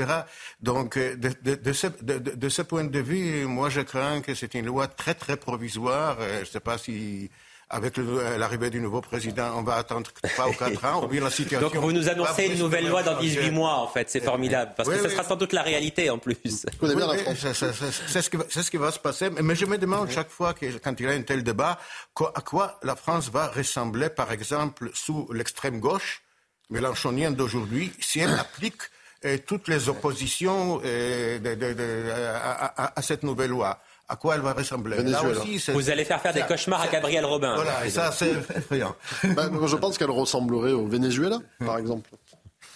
[0.60, 4.34] Donc, euh, de, de, de, ce, de, ce, point de vue, moi, je crains que
[4.34, 6.18] c'est une loi très, très provisoire.
[6.20, 7.28] Euh, je ne sais pas si
[7.70, 11.30] avec l'arrivée du nouveau président, on va attendre 3 ou 4 ans, ou bien la
[11.30, 11.60] situation...
[11.60, 14.88] Donc vous nous annoncez une nouvelle loi dans 18 mois, en fait, c'est formidable, parce
[14.88, 16.36] que ce sera sans doute la réalité en plus.
[16.44, 21.06] c'est ce, qui va se passer, mais je me demande chaque fois, que, quand il
[21.06, 21.78] y a un tel débat,
[22.34, 26.22] à quoi la France va ressembler, par exemple, sous l'extrême gauche,
[26.70, 28.82] mélanchonien d'aujourd'hui, si elle applique
[29.24, 31.38] euh, toutes les oppositions euh,
[32.96, 33.78] à cette nouvelle loi
[34.10, 34.96] à quoi elle va ressembler.
[35.72, 37.54] Vous allez faire faire des cauchemars à Gabriel Robin.
[37.54, 38.94] Voilà, et ça, c'est effrayant.
[39.36, 42.10] Bah, je pense qu'elle ressemblerait au Venezuela, par exemple.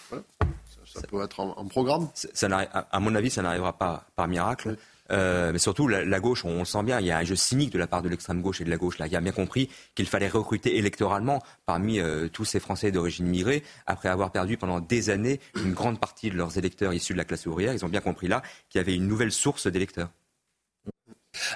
[0.09, 2.07] Ça, peut être un, programme.
[2.13, 4.77] Ça, à mon avis, ça n'arrivera pas par miracle.
[5.11, 7.71] Euh, mais surtout, la, gauche, on, le sent bien, il y a un jeu cynique
[7.71, 8.97] de la part de l'extrême gauche et de la gauche.
[8.97, 13.27] Là, il a bien compris qu'il fallait recruter électoralement parmi euh, tous ces Français d'origine
[13.27, 17.17] migrée, après avoir perdu pendant des années une grande partie de leurs électeurs issus de
[17.17, 17.73] la classe ouvrière.
[17.73, 20.09] Ils ont bien compris là qu'il y avait une nouvelle source d'électeurs.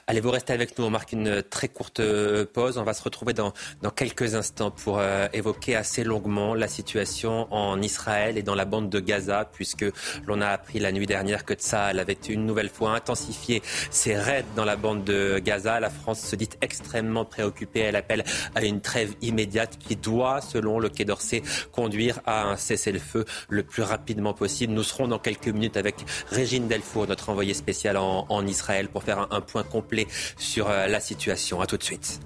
[0.07, 0.85] Allez, vous restez avec nous.
[0.85, 2.77] On marque une très courte euh, pause.
[2.77, 3.53] On va se retrouver dans,
[3.95, 8.89] quelques instants pour euh, évoquer assez longuement la situation en Israël et dans la bande
[8.89, 9.85] de Gaza, puisque
[10.26, 14.45] l'on a appris la nuit dernière que Tsahal avait une nouvelle fois intensifié ses raids
[14.56, 15.80] dans la bande de Gaza.
[15.80, 17.81] La France se dit extrêmement préoccupée.
[17.81, 18.23] Elle appelle
[18.56, 21.41] à une trêve immédiate qui doit, selon le Quai d'Orsay,
[21.72, 24.73] conduire à un cessez-le-feu le plus rapidement possible.
[24.73, 25.95] Nous serons dans quelques minutes avec
[26.30, 30.99] Régine Delfour, notre envoyée spéciale en, Israël, pour faire un point complet sur euh, la
[30.99, 31.61] situation.
[31.61, 32.19] À tout de suite.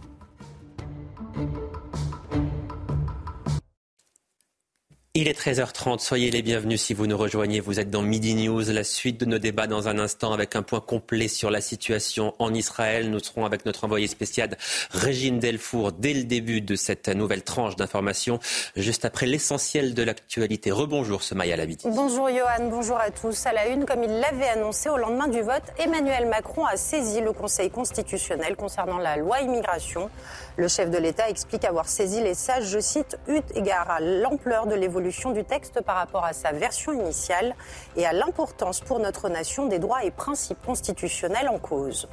[5.16, 7.60] Il est 13h30, soyez les bienvenus si vous nous rejoignez.
[7.60, 10.64] Vous êtes dans Midi News, la suite de nos débats dans un instant avec un
[10.64, 13.12] point complet sur la situation en Israël.
[13.12, 14.58] Nous serons avec notre envoyé spécial
[14.90, 18.40] Régine Delfour dès le début de cette nouvelle tranche d'information,
[18.76, 20.72] juste après l'essentiel de l'actualité.
[20.72, 21.86] Rebonjour Maya Labidi.
[21.88, 23.46] Bonjour Johan, bonjour à tous.
[23.46, 27.22] À la une, comme il l'avait annoncé au lendemain du vote, Emmanuel Macron a saisi
[27.22, 30.10] le Conseil constitutionnel concernant la loi immigration.
[30.56, 34.68] Le chef de l'État explique avoir saisi les sages, je cite, eu égard à l'ampleur
[34.68, 37.56] de l'évolution du texte par rapport à sa version initiale
[37.96, 42.08] et à l'importance pour notre nation des droits et principes constitutionnels en cause.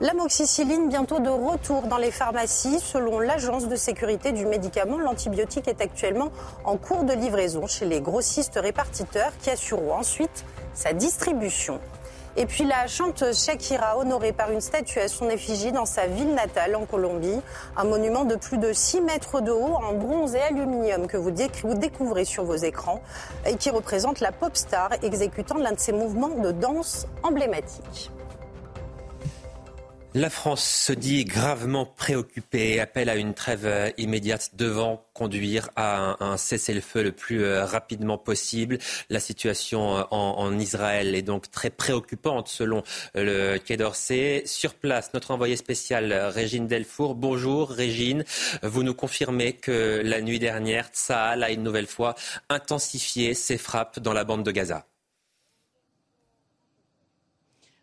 [0.00, 2.78] L'amoxicilline bientôt de retour dans les pharmacies.
[2.78, 6.30] Selon l'Agence de sécurité du médicament, l'antibiotique est actuellement
[6.64, 10.44] en cours de livraison chez les grossistes répartiteurs qui assureront ensuite
[10.74, 11.80] sa distribution.
[12.36, 16.34] Et puis la chanteuse Shakira, honorée par une statue à son effigie dans sa ville
[16.34, 17.40] natale en Colombie.
[17.76, 21.30] Un monument de plus de 6 mètres de haut en bronze et aluminium que vous,
[21.30, 23.00] découvrez sur vos écrans
[23.46, 28.10] et qui représente la pop star exécutant l'un de ses mouvements de danse emblématiques.
[30.16, 35.70] La France se dit gravement préoccupée et appelle à une trêve euh, immédiate devant conduire
[35.74, 38.78] à un, cessez-le-feu le plus euh, rapidement possible.
[39.10, 42.84] La situation euh, en, Israël est donc très préoccupante selon
[43.16, 44.44] le Quai d'Orsay.
[44.46, 47.16] Sur place, notre envoyé spécial Régine Delfour.
[47.16, 48.24] Bonjour Régine,
[48.62, 52.14] vous nous confirmez que la nuit dernière, Tsahal a une nouvelle fois
[52.50, 54.86] intensifié ses frappes dans la bande de Gaza.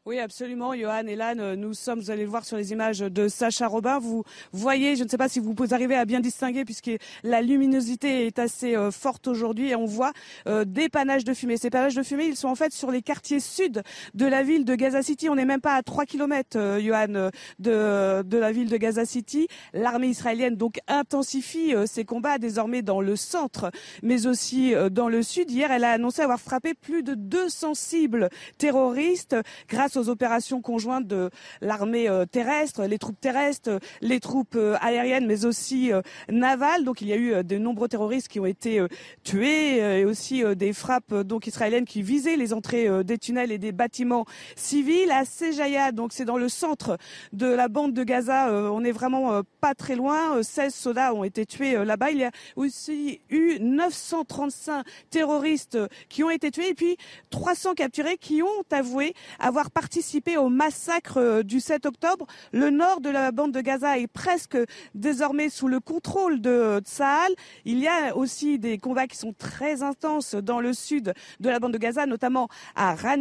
[0.07, 3.27] Oui, absolument, Johan et Lan, nous sommes, vous allez le voir sur les images de
[3.27, 6.89] Sacha Robin, vous voyez, je ne sais pas si vous arriver à bien distinguer puisque
[7.21, 10.11] la luminosité est assez euh, forte aujourd'hui et on voit
[10.47, 11.55] euh, des panaches de fumée.
[11.55, 13.83] Ces panaches de fumée, ils sont en fait sur les quartiers sud
[14.15, 15.29] de la ville de Gaza City.
[15.29, 17.29] On n'est même pas à 3 km, euh, Johan,
[17.59, 19.47] de, de la ville de Gaza City.
[19.71, 23.69] L'armée israélienne donc intensifie ses combats désormais dans le centre,
[24.01, 25.51] mais aussi dans le sud.
[25.51, 29.35] Hier, elle a annoncé avoir frappé plus de 200 cibles terroristes
[29.69, 31.29] grâce aux opérations conjointes de
[31.61, 36.83] l'armée euh, terrestre, les troupes terrestres, les troupes euh, aériennes, mais aussi euh, navales.
[36.83, 38.85] Donc il y a eu de nombreux terroristes qui ont été
[39.23, 43.71] tués et aussi des frappes donc israéliennes qui visaient les entrées des tunnels et des
[43.71, 45.11] bâtiments civils.
[45.11, 46.97] À Sejaya, donc c'est dans le centre
[47.33, 48.51] de la bande de Gaza.
[48.51, 50.41] On est vraiment pas très loin.
[50.41, 52.11] 16 soldats ont été tués là-bas.
[52.11, 55.77] Il y a aussi eu 935 terroristes
[56.09, 56.97] qui ont été tués et puis
[57.29, 62.27] 300 capturés qui ont avoué avoir participé participé au massacre euh, du 7 octobre.
[62.51, 64.55] Le nord de la bande de Gaza est presque
[64.93, 67.33] désormais sous le contrôle de Tsahal.
[67.65, 71.59] Il y a aussi des combats qui sont très intenses dans le sud de la
[71.59, 73.17] bande de Gaza, notamment à Ran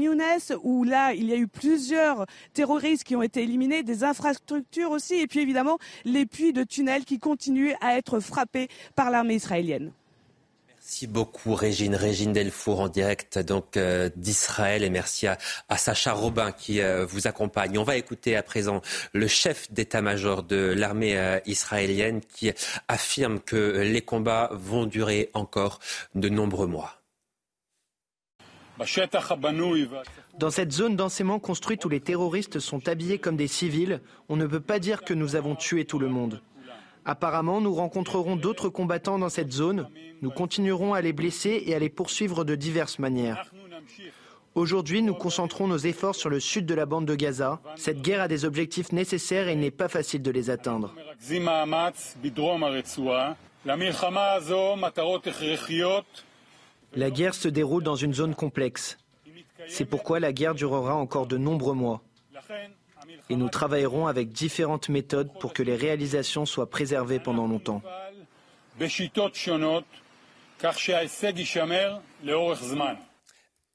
[0.62, 5.14] où là, il y a eu plusieurs terroristes qui ont été éliminés, des infrastructures aussi,
[5.14, 9.92] et puis évidemment les puits de tunnels qui continuent à être frappés par l'armée israélienne.
[10.82, 15.36] Merci beaucoup Régine, Régine Delfour en direct donc euh, d'Israël et merci à,
[15.77, 17.77] Sacha Robin qui euh, vous accompagne.
[17.77, 18.81] On va écouter à présent
[19.12, 22.51] le chef d'état-major de l'armée euh, israélienne qui
[22.89, 25.81] affirme que les combats vont durer encore
[26.15, 26.97] de nombreux mois.
[30.39, 34.01] Dans cette zone densément construite où les terroristes sont habillés comme des civils,
[34.31, 36.40] on ne peut pas dire que nous avons tué tout le monde.
[37.10, 39.88] Apparemment, nous rencontrerons d'autres combattants dans cette zone.
[40.22, 43.50] Nous continuerons à les blesser et à les poursuivre de diverses manières.
[44.54, 47.60] Aujourd'hui, nous concentrons nos efforts sur le sud de la bande de Gaza.
[47.74, 50.94] Cette guerre a des objectifs nécessaires et il n'est pas facile de les atteindre.
[56.94, 58.98] La guerre se déroule dans une zone complexe.
[59.66, 62.02] C'est pourquoi la guerre durera encore de nombreux mois
[63.31, 67.82] et nous travaillerons avec différentes méthodes pour que les réalisations soient préservées pendant longtemps.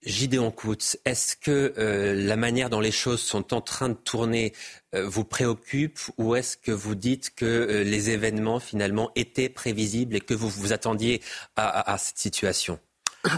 [0.06, 4.54] Gideon Koutz, est-ce que euh, la manière dont les choses sont en train de tourner
[4.94, 10.16] euh, vous préoccupe ou est-ce que vous dites que euh, les événements finalement étaient prévisibles
[10.16, 11.24] et que vous vous attendiez
[11.56, 12.80] à, cette situation?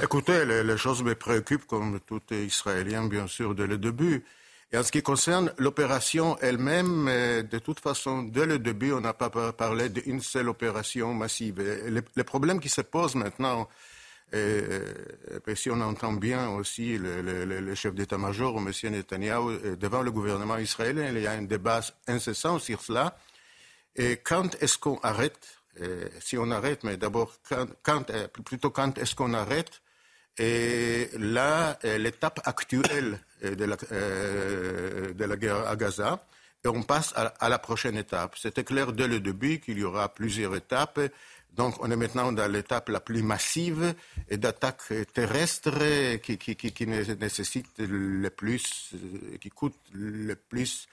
[0.04, 4.26] Écoutez, les, choses me préoccupent comme tout Israélien, bien sûr, dès le début.
[4.72, 9.14] Et en ce qui concerne l'opération elle-même, de toute façon, dès le début, on n'a
[9.14, 11.62] pas parlé d'une seule opération massive.
[11.62, 13.70] Les le problème qui se pose maintenant,
[14.34, 18.92] si on entend bien aussi le, chef d'état-major, M.
[18.92, 23.18] Netanyahu, devant le gouvernement israélien, il y a un débat incessant sur cela.
[23.96, 25.62] Et quand est-ce qu'on arrête
[26.20, 27.34] Si on arrête, mais d'abord,
[27.84, 28.12] quand,
[28.44, 29.82] plutôt quand est-ce qu'on arrête?
[30.38, 36.24] Et là, l'étape actuelle de la, de la guerre à Gaza,
[36.64, 38.36] et on passe à, la prochaine étape.
[38.38, 41.00] C'était clair dès le début qu'il y aura plusieurs étapes.
[41.56, 43.96] Donc on est maintenant dans l'étape la plus massive
[44.30, 50.88] d'attaque terrestre qui, qui, qui, nécessite le plus, euh, qui coûte le plus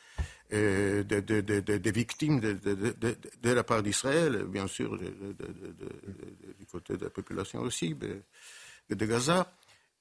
[0.52, 7.10] euh, de, de, de, victimes de, la part d'Israël, bien sûr du côté de la
[7.10, 9.52] population aussi, de, Gaza.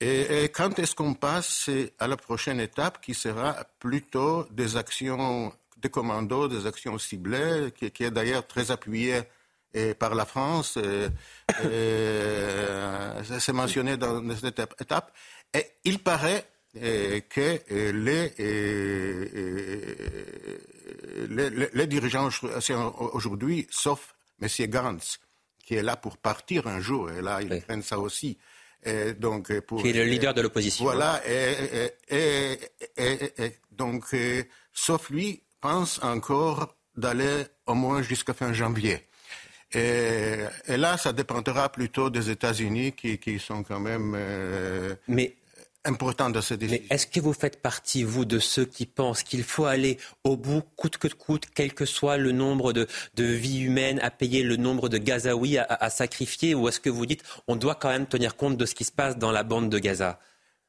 [0.06, 5.88] Et, quand est-ce qu'on passe à la prochaine étape qui sera plutôt des actions de
[5.88, 9.22] commando, des actions ciblées, qui, qui est d'ailleurs très appuyée
[9.74, 10.78] et par la France.
[13.40, 15.14] C'est mentionné dans cette étape.
[15.54, 17.62] Et il paraît que
[17.92, 18.34] les,
[21.30, 22.28] les, les, dirigeants
[23.14, 24.50] aujourd'hui, sauf M.
[24.68, 25.22] Gantz,
[25.64, 28.38] qui est là pour partir un jour, et là, ils prennent ça aussi.
[28.86, 30.86] Et donc, pour, qui est le leader de l'opposition.
[30.86, 32.60] Voilà, et, et,
[32.98, 34.16] et, donc,
[34.74, 39.08] sauf lui, pense encore d'aller au moins jusqu'à fin janvier.
[39.74, 45.36] Et, là, ça dépendra plutôt des États-Unis qui, qui, sont quand même euh, mais,
[45.84, 46.82] dans cette décision.
[46.90, 50.38] Mais est-ce que vous faites partie, vous, de ceux qui pensent qu'il faut aller au
[50.38, 54.44] bout, coûte que coûte, quel que soit le nombre de, de vies humaines à payer,
[54.44, 57.90] le nombre de Gazaouis à, à sacrifier, ou est-ce que vous dites on doit quand
[57.90, 60.20] même tenir compte de ce qui se passe dans la bande de Gaza?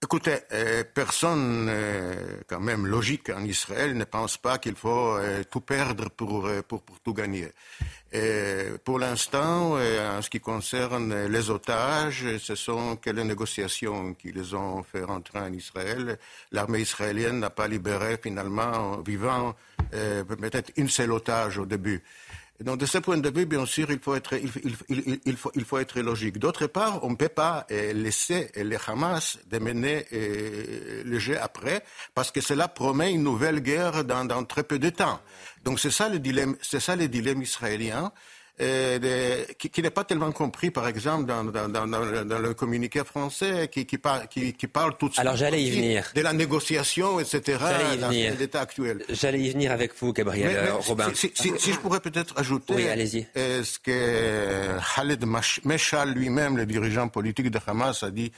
[0.05, 2.15] Écoutez, euh, personne, euh,
[2.47, 6.83] quand même logique en Israël, ne pense pas qu'il faut euh, tout perdre pour, pour,
[6.83, 7.49] pour, tout gagner.
[8.13, 14.31] Et pour l'instant, en ce qui concerne les otages, ce sont que les négociations qui
[14.31, 16.19] les ont fait rentrer en Israël.
[16.53, 19.57] L'armée israélienne n'a pas libéré finalement, vivant,
[19.91, 22.03] peut-être une seule otage au début.
[22.61, 25.79] Donc, de ce point de vue, bien sûr, il faut être, il, faut, il faut
[25.79, 26.39] être logique.
[26.39, 31.37] D'autre part, on ne peut pas euh, laisser les Hamas de mener euh, le jeu
[31.41, 31.83] après,
[32.15, 35.21] parce que cela promet une nouvelle guerre dans, dans très peu de temps.
[35.65, 38.13] Donc, c'est ça le dilemme, c'est ça le dilemme israélien.
[38.61, 45.09] Euh, qui, n'est pas tellement compris, par exemple, dans, le communiqué français, qui, parle tout
[45.09, 46.13] de suite Alors, j'allais y venir.
[46.15, 47.59] de la négociation, etc.,
[48.01, 49.05] dans l'état actuel.
[49.09, 51.11] J'allais y venir avec vous, Gabriel Robin.
[51.15, 53.27] Si, je pourrais peut-être ajouter oui, allez-y.
[53.35, 55.25] ce que Khaled
[55.65, 58.33] Meshal lui-même, le dirigeant politique de Hamas, a dit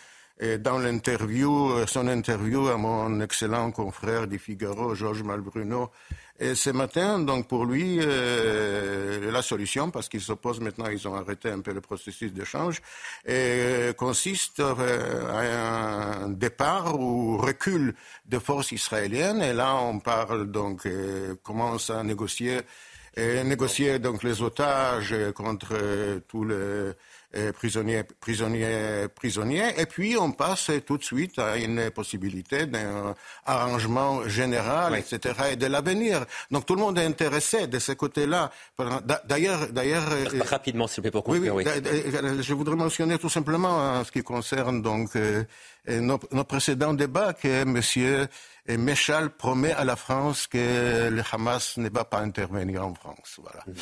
[0.61, 5.91] dans l'interview, son interview à mon excellent confrère du Figaro, Georges Malbruno,
[6.39, 11.15] et ce matin, donc pour lui, euh, la solution, parce qu'il s'oppose maintenant, ils ont
[11.15, 12.83] arrêté un peu le processus d'échange,
[13.97, 17.95] consiste euh, à un départ ou recul
[18.27, 19.41] de forces israéliennes.
[19.41, 22.61] Et là, on parle donc, euh, commence à négocier,
[23.17, 25.75] négocier donc les otages contre
[26.29, 26.93] tous les
[27.53, 29.73] prisonniers, prisonniers, prisonniers.
[29.79, 33.15] Et puis, on passe tout de suite à une possibilité d'un
[33.45, 36.25] arrangement général, etc., et de l'avenir.
[36.51, 38.51] Donc, tout le monde est intéressé de ce côté-là.
[39.25, 40.05] D'ailleurs, d'ailleurs.
[40.11, 44.13] Euh, rapidement, s'il vous plaît, pour conclure, oui, Je voudrais mentionner tout simplement en ce
[44.13, 45.45] qui concerne donc euh,
[45.89, 48.29] nos, nos précédents débats que Monsieur
[48.69, 53.39] et Méchal promet à la France que le Hamas ne va pas intervenir en France.
[53.39, 53.63] Voilà.
[53.67, 53.75] Mhm.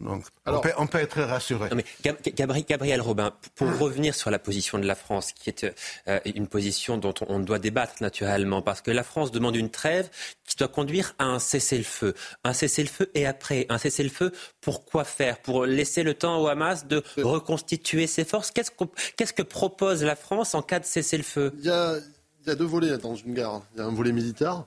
[0.00, 1.68] Donc, on, peut, être rassuré.
[1.74, 3.76] mais Gabriel, Robin, pour ah.
[3.78, 5.66] revenir sur la position de la France, qui est
[6.08, 10.08] euh, une position dont on, doit débattre naturellement, parce que la France demande une trêve
[10.46, 12.14] qui doit conduire à un cessez-le-feu.
[12.44, 15.38] Un cessez-le-feu et après, un cessez-le-feu, pour quoi faire?
[15.38, 18.50] Pour laisser le temps au Hamas de reconstituer ses forces?
[18.50, 21.52] Qu'est-ce que propose la France en cas de cessez-le-feu?
[21.58, 21.96] Il y a
[22.46, 23.62] deux volets dans une guerre.
[23.74, 24.64] Il y a un volet militaire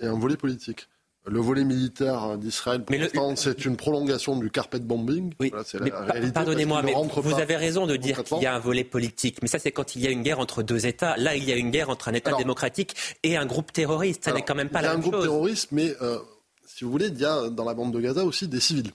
[0.00, 0.88] et un volet politique.
[1.28, 5.34] Le volet militaire d'Israël, pour l'instant, c'est une prolongation du carpet bombing.
[5.40, 5.52] Oui,
[6.32, 9.38] Pardonnez-moi, mais vous avez raison de dire qu'il y a un volet politique.
[9.42, 11.16] Mais ça, c'est quand il y a une guerre entre deux États.
[11.16, 12.94] Là, il y a une guerre entre un État démocratique
[13.24, 14.24] et un groupe terroriste.
[14.24, 15.08] Ça n'est quand même pas la même chose.
[15.08, 16.18] Il y a un groupe terroriste, mais euh,
[16.64, 18.92] si vous voulez, il y a dans la bande de Gaza aussi des civils.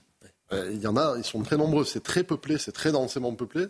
[0.52, 1.84] Euh, il y en a, ils sont très nombreux.
[1.84, 3.66] C'est très peuplé, c'est très densément peuplé.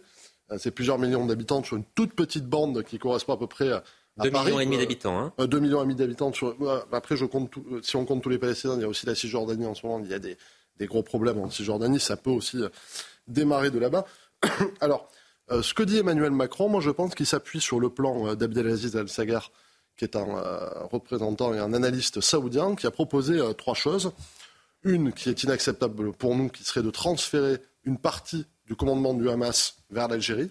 [0.53, 3.83] Euh, c'est plusieurs millions d'habitants sur une toute petite bande qui correspond à peu près
[4.19, 5.33] 2 millions et demi d'habitants.
[5.39, 5.47] Hein.
[5.47, 6.33] 2 millions et demi d'habitants.
[6.93, 9.67] Après, je compte si on compte tous les Palestiniens, il y a aussi la Cisjordanie
[9.67, 10.05] en ce moment.
[10.05, 10.37] Il y a des,
[10.79, 12.01] des gros problèmes en Cisjordanie.
[12.01, 12.59] Ça peut aussi
[13.27, 14.05] démarrer de là-bas.
[14.81, 15.09] Alors,
[15.51, 19.51] ce que dit Emmanuel Macron, moi je pense qu'il s'appuie sur le plan d'Abdelaziz Al-Sagar,
[19.97, 20.27] qui est un
[20.91, 24.13] représentant et un analyste saoudien, qui a proposé trois choses.
[24.85, 29.29] Une qui est inacceptable pour nous, qui serait de transférer une partie du commandement du
[29.29, 30.51] Hamas vers l'Algérie.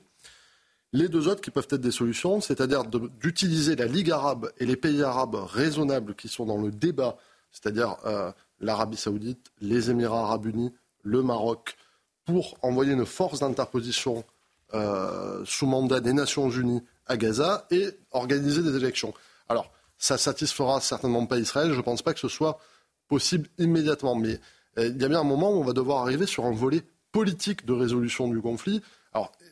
[0.93, 4.75] Les deux autres qui peuvent être des solutions, c'est-à-dire d'utiliser la Ligue arabe et les
[4.75, 7.17] pays arabes raisonnables qui sont dans le débat,
[7.51, 11.77] c'est-à-dire euh, l'Arabie saoudite, les Émirats arabes unis, le Maroc,
[12.25, 14.25] pour envoyer une force d'interposition
[14.73, 19.13] euh, sous mandat des Nations unies à Gaza et organiser des élections.
[19.49, 21.71] Alors, ça satisfera certainement pas Israël.
[21.71, 22.59] Je ne pense pas que ce soit
[23.07, 24.15] possible immédiatement.
[24.15, 24.39] Mais
[24.77, 26.83] euh, il y a bien un moment où on va devoir arriver sur un volet
[27.11, 28.81] politique de résolution du conflit.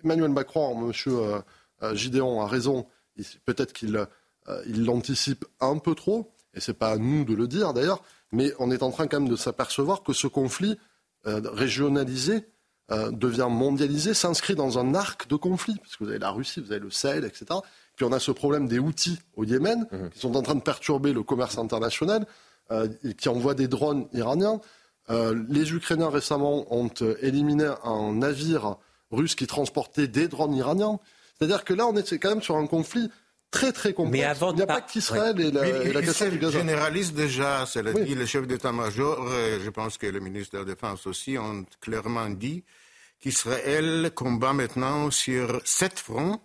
[0.03, 0.93] Emmanuel Macron, M.
[1.07, 1.41] Euh,
[1.83, 2.85] euh, Gideon a raison.
[3.45, 4.07] Peut-être qu'il
[4.65, 8.01] il l'anticipe un peu trop, et ce n'est pas à nous de le dire d'ailleurs,
[8.31, 10.79] mais on est en train quand même de s'apercevoir que ce conflit
[11.25, 12.47] régionalisé
[12.89, 16.71] devient mondialisé, s'inscrit dans un arc de conflit, parce que vous avez la Russie, vous
[16.71, 17.45] avez le Sahel, etc.
[17.95, 20.09] Puis on a ce problème des outils au Yémen, mmh.
[20.09, 22.25] qui sont en train de perturber le commerce international.
[22.71, 22.87] Euh,
[23.17, 24.61] qui envoie des drones iraniens.
[25.09, 28.77] Euh, les Ukrainiens récemment ont euh, éliminé un navire
[29.11, 30.99] russe qui transportait des drones iraniens.
[31.37, 33.09] C'est-à-dire que là, on est quand même sur un conflit
[33.51, 34.21] très très complexe.
[34.21, 36.59] Mais avant il n'y a pas, qu'Israël et la, et la question du Gaza.
[36.59, 39.27] généralise déjà, cela dit, le chef d'état-major,
[39.63, 42.63] je pense que le ministre de la Défense aussi, ont clairement dit
[43.19, 46.39] qu'Israël combat maintenant sur sept fronts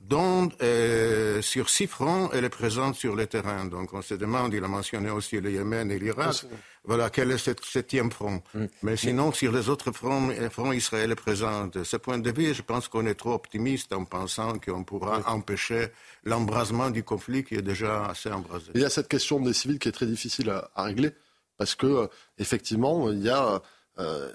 [0.00, 3.64] dont euh, sur six fronts, elle est présente sur le terrain.
[3.64, 6.44] Donc on se demande, il a mentionné aussi le Yémen et l'Irak,
[6.84, 8.42] voilà, quel est ce septième front?
[8.54, 8.64] Mm.
[8.82, 11.66] Mais sinon, sur les autres fronts, front, Israël est présent.
[11.66, 15.22] De ce point de vue, je pense qu'on est trop optimiste en pensant qu'on pourra
[15.30, 15.88] empêcher
[16.24, 18.70] l'embrasement du conflit qui est déjà assez embrasé.
[18.74, 21.10] Il y a cette question des civils qui est très difficile à, régler,
[21.56, 22.06] parce que euh,
[22.38, 23.62] effectivement, il y a,
[23.98, 24.30] euh,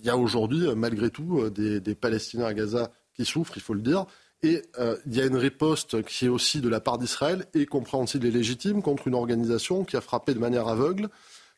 [0.00, 3.74] il y a aujourd'hui, malgré tout, des, des Palestiniens à Gaza qui souffrent, il faut
[3.74, 4.06] le dire.
[4.42, 7.66] Et euh, il y a une riposte qui est aussi de la part d'Israël et
[7.66, 11.08] compréhensible et légitime contre une organisation qui a frappé de manière aveugle,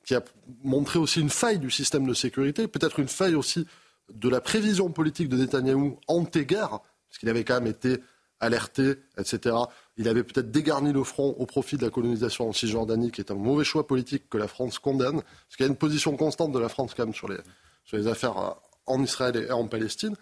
[0.04, 0.22] qui a
[0.62, 3.66] montré aussi une faille du système de sécurité, peut-être une faille aussi
[4.12, 7.98] de la prévision politique de Netanyahou ante-guerre, parce qu'il avait quand même été
[8.40, 9.56] alerté, etc.
[9.96, 13.32] Il avait peut-être dégarni le front au profit de la colonisation en Cisjordanie, qui est
[13.32, 16.52] un mauvais choix politique que la France condamne, parce qu'il y a une position constante
[16.52, 18.50] de la France quand même sur les, affaires euh,
[18.86, 20.14] en Israël et en Palestine.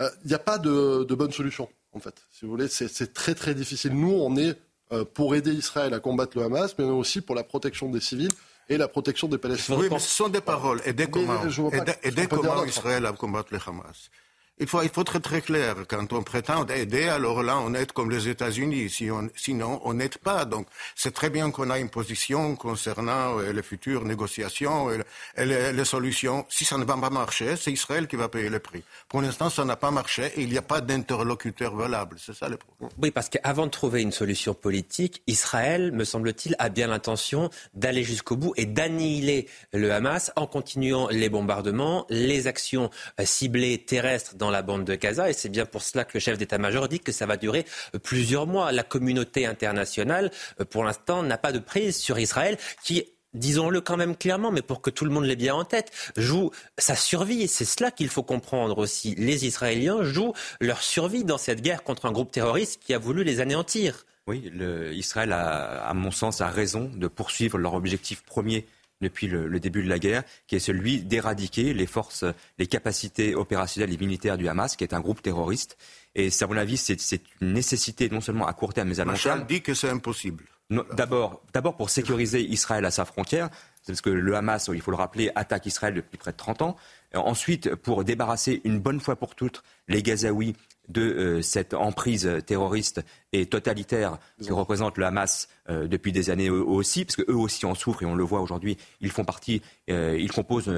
[0.00, 2.14] Euh, il n'y a pas de bonne solution en fait.
[2.30, 3.92] Si vous voulez, c'est très très difficile.
[3.92, 4.56] Nous, on est
[4.92, 8.32] euh, pour aider Israël à combattre le Hamas, mais aussi pour la protection des civils
[8.68, 9.78] et la protection des Palestiniens.
[9.78, 10.80] Oui, mais ce sont des paroles.
[11.10, 11.42] Comment,
[12.02, 14.10] aider comment Israël à combattre le Hamas
[14.60, 15.74] il faut, être très clair.
[15.88, 18.88] Quand on prétend aider, alors là, on aide comme les États-Unis.
[18.88, 20.44] Si sinon, on n'aide pas.
[20.44, 25.84] Donc, c'est très bien qu'on a une position concernant euh, les futures négociations et, les,
[25.84, 26.46] solutions.
[26.48, 28.84] Si ça ne va pas marcher, c'est Israël qui va payer le prix.
[29.08, 32.16] Pour l'instant, ça n'a pas marché et il n'y a pas d'interlocuteur valable.
[32.20, 32.90] C'est ça le problème.
[33.02, 38.04] Oui, parce qu'avant de trouver une solution politique, Israël, me semble-t-il, a bien l'intention d'aller
[38.04, 44.36] jusqu'au bout et d'annihiler le Hamas en continuant les bombardements, les actions euh, ciblées terrestres
[44.50, 45.30] la bande de Gaza.
[45.30, 47.64] Et c'est bien pour cela que le chef d'état-major dit que ça va durer
[48.02, 48.72] plusieurs mois.
[48.72, 53.96] La communauté internationale, euh, pour l'instant, n'a pas de prise sur Israël qui disons-le quand
[53.96, 57.48] même clairement, mais pour que tout le monde l'ait bien en tête, joue sa survie.
[57.48, 59.14] C'est cela qu'il faut comprendre aussi.
[59.16, 63.24] Les Israéliens jouent leur survie dans cette guerre contre un groupe terroriste qui a voulu
[63.24, 64.06] les anéantir.
[64.26, 64.50] Oui,
[64.92, 68.64] Israël, a, à mon sens, a raison de poursuivre leur objectif premier
[69.00, 72.24] depuis le, début de la guerre, qui est celui d'éradiquer les forces,
[72.58, 75.76] les capacités opérationnelles et militaires du Hamas, qui est un groupe terroriste.
[76.14, 79.14] Et à mon avis, c'est une nécessité non seulement à court terme, mais à long
[79.14, 79.44] terme.
[79.46, 80.44] dit que c'est impossible.
[80.70, 83.50] D'abord, d'abord pour sécuriser Israël à sa frontière,
[83.86, 86.76] parce que le Hamas, il faut le rappeler, attaque Israël depuis près de 30 ans.
[87.12, 90.56] Ensuite, pour débarrasser une bonne fois pour toutes les Gazaouis
[90.88, 96.50] de euh, cette emprise terroriste et totalitaire que représente le Hamas euh, depuis des années
[96.50, 100.16] aussi, parce qu'eux aussi en souffrent et on le voit aujourd'hui, ils font partie, euh,
[100.18, 100.72] ils composent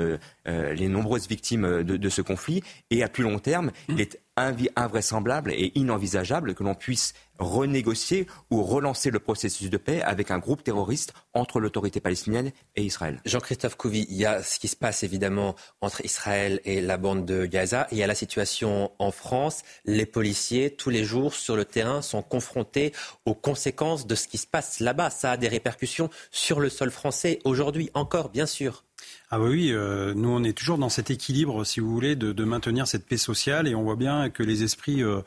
[0.47, 2.63] les nombreuses victimes de, de, ce conflit.
[2.91, 8.63] Et à plus long terme, il est invraisemblable et inenvisageable que l'on puisse renégocier ou
[8.63, 13.21] relancer le processus de paix avec un groupe terroriste entre l'autorité palestinienne et Israël.
[13.25, 17.25] Jean-Christophe Couvi, il y a ce qui se passe évidemment entre Israël et la bande
[17.25, 17.87] de Gaza.
[17.93, 19.63] il y a la situation en France.
[19.85, 22.93] Les policiers, tous les jours sur le terrain, sont confrontés
[23.25, 25.11] aux conséquences de ce qui se passe là-bas.
[25.11, 28.86] Ça a des répercussions sur le sol français aujourd'hui encore, bien sûr.
[29.29, 32.45] Ah bah oui, euh, nous on est toujours dans cet équilibre, si vous voulez, de,
[32.45, 33.67] maintenir cette paix sociale.
[33.67, 35.21] Et on voit bien que les esprits euh,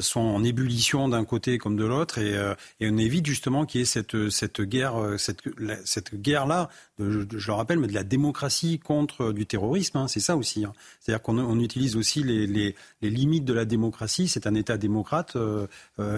[0.00, 2.32] sont en ébullition d'un côté comme de l'autre, et,
[2.80, 5.42] et, on évite justement qu'il y ait cette, cette guerre, cette,
[5.84, 9.98] cette guerre-là, je, le rappelle, mais de la démocratie contre du terrorisme.
[9.98, 10.64] Hein, c'est ça aussi.
[10.64, 10.72] Hein.
[11.00, 14.28] C'est-à-dire qu'on on utilise aussi les, les, les, limites de la démocratie.
[14.28, 15.36] C'est un État démocrate,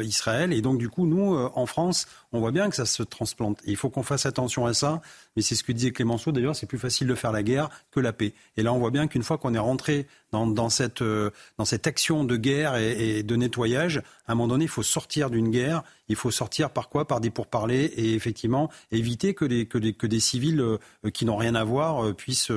[0.02, 3.60] Israël, et donc du coup, nous, en France, on voit bien que ça se transplante.
[3.66, 5.00] Il faut qu'on fasse attention à ça.
[5.36, 6.32] Mais c'est ce que disait Clémenceau.
[6.32, 8.34] D'ailleurs, c'est plus facile de faire la guerre que la paix.
[8.56, 11.64] Et là, on voit bien qu'une fois qu'on est rentré dans, dans, cette, euh, dans
[11.64, 15.30] cette action de guerre et, et, de nettoyage, à un moment donné, il faut sortir
[15.30, 15.82] d'une guerre.
[16.08, 17.06] Il faut sortir par quoi?
[17.06, 20.78] Par des pourparlers et effectivement éviter que, que, que des civils euh,
[21.12, 22.52] qui n'ont rien à voir euh, puissent,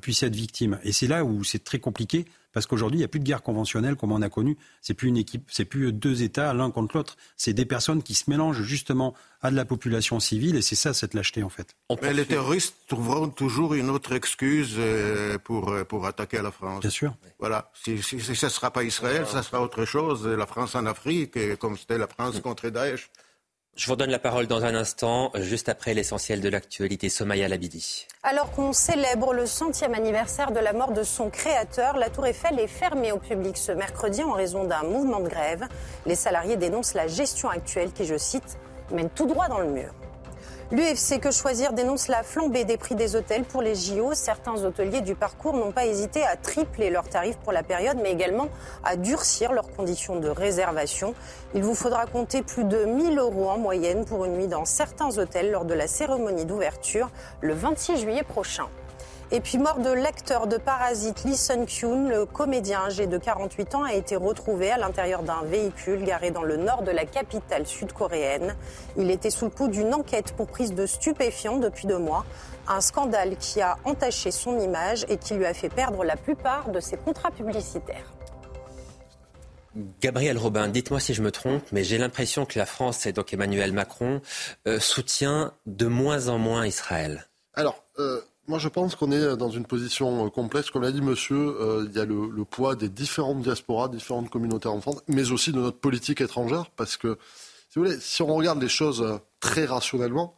[0.00, 0.78] puissent être victimes.
[0.82, 3.42] Et c'est là où c'est très compliqué parce qu'aujourd'hui, il n'y a plus de guerre
[3.42, 4.56] conventionnelle comme on a connu.
[4.80, 7.16] C'est plus une équipe, c'est plus deux États l'un contre l'autre.
[7.36, 10.94] C'est des personnes qui se mélangent justement à de la population civile et c'est ça
[10.94, 11.74] cette lâcheté en fait.
[12.02, 16.80] Mais les terroristes trouveront toujours une autre excuse euh, pour, euh, pour attaquer la France.
[16.80, 17.14] Bien sûr.
[17.38, 17.70] Voilà.
[17.74, 20.26] Si, si, si ce ne sera pas Israël, ça sera autre chose.
[20.26, 23.10] La France en Afrique, comme c'était la France contre Daesh.
[23.74, 27.08] Je vous donne la parole dans un instant, juste après l'essentiel de l'actualité.
[27.08, 28.06] Somaya Labidi.
[28.22, 32.60] Alors qu'on célèbre le centième anniversaire de la mort de son créateur, la Tour Eiffel
[32.60, 35.66] est fermée au public ce mercredi en raison d'un mouvement de grève.
[36.04, 38.58] Les salariés dénoncent la gestion actuelle qui, je cite,
[38.90, 39.94] mène tout droit dans le mur.
[40.72, 44.14] L'UFC Que Choisir dénonce la flambée des prix des hôtels pour les JO.
[44.14, 48.10] Certains hôteliers du parcours n'ont pas hésité à tripler leurs tarifs pour la période, mais
[48.10, 48.48] également
[48.82, 51.14] à durcir leurs conditions de réservation.
[51.54, 55.18] Il vous faudra compter plus de 1000 euros en moyenne pour une nuit dans certains
[55.18, 57.10] hôtels lors de la cérémonie d'ouverture
[57.42, 58.68] le 26 juillet prochain.
[59.34, 63.82] Et puis mort de l'acteur de Parasite Lee Sun-kyun, le comédien âgé de 48 ans
[63.82, 68.54] a été retrouvé à l'intérieur d'un véhicule garé dans le nord de la capitale sud-coréenne.
[68.98, 72.26] Il était sous le coup d'une enquête pour prise de stupéfiants depuis deux mois.
[72.68, 76.68] Un scandale qui a entaché son image et qui lui a fait perdre la plupart
[76.68, 78.12] de ses contrats publicitaires.
[80.02, 83.32] Gabriel Robin, dites-moi si je me trompe, mais j'ai l'impression que la France et donc
[83.32, 84.20] Emmanuel Macron
[84.68, 87.26] euh, soutient de moins en moins Israël.
[87.54, 90.70] Alors, euh, moi, je pense qu'on est dans une position euh, complexe.
[90.70, 94.68] Comme l'a dit monsieur, euh, il y a le, poids des différentes diasporas, différentes communautés
[94.68, 96.68] en France, mais aussi de notre politique étrangère.
[96.70, 97.18] Parce que,
[97.70, 100.34] si vous voulez, si on regarde les choses euh, très rationnellement,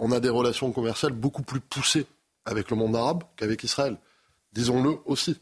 [0.00, 2.06] on a des relations commerciales beaucoup plus poussées
[2.44, 3.96] avec le monde arabe qu'avec Israël.
[4.52, 5.40] Disons-le aussi.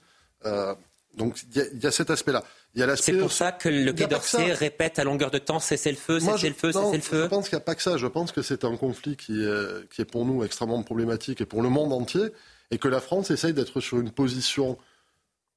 [1.14, 2.42] Donc, il y, a cet aspect-là.
[2.96, 6.20] C'est pour ça que le Quai d'Orsay répète à longueur de temps cessez le feu,
[6.20, 7.22] cessez le feu, cessez le feu.
[7.24, 7.98] Je pense qu'il n'y a pas que ça.
[7.98, 11.46] Je pense que c'est un conflit qui est, qui est pour nous extrêmement problématique et
[11.46, 12.32] pour le monde entier,
[12.70, 14.78] et que la France essaye d'être sur une position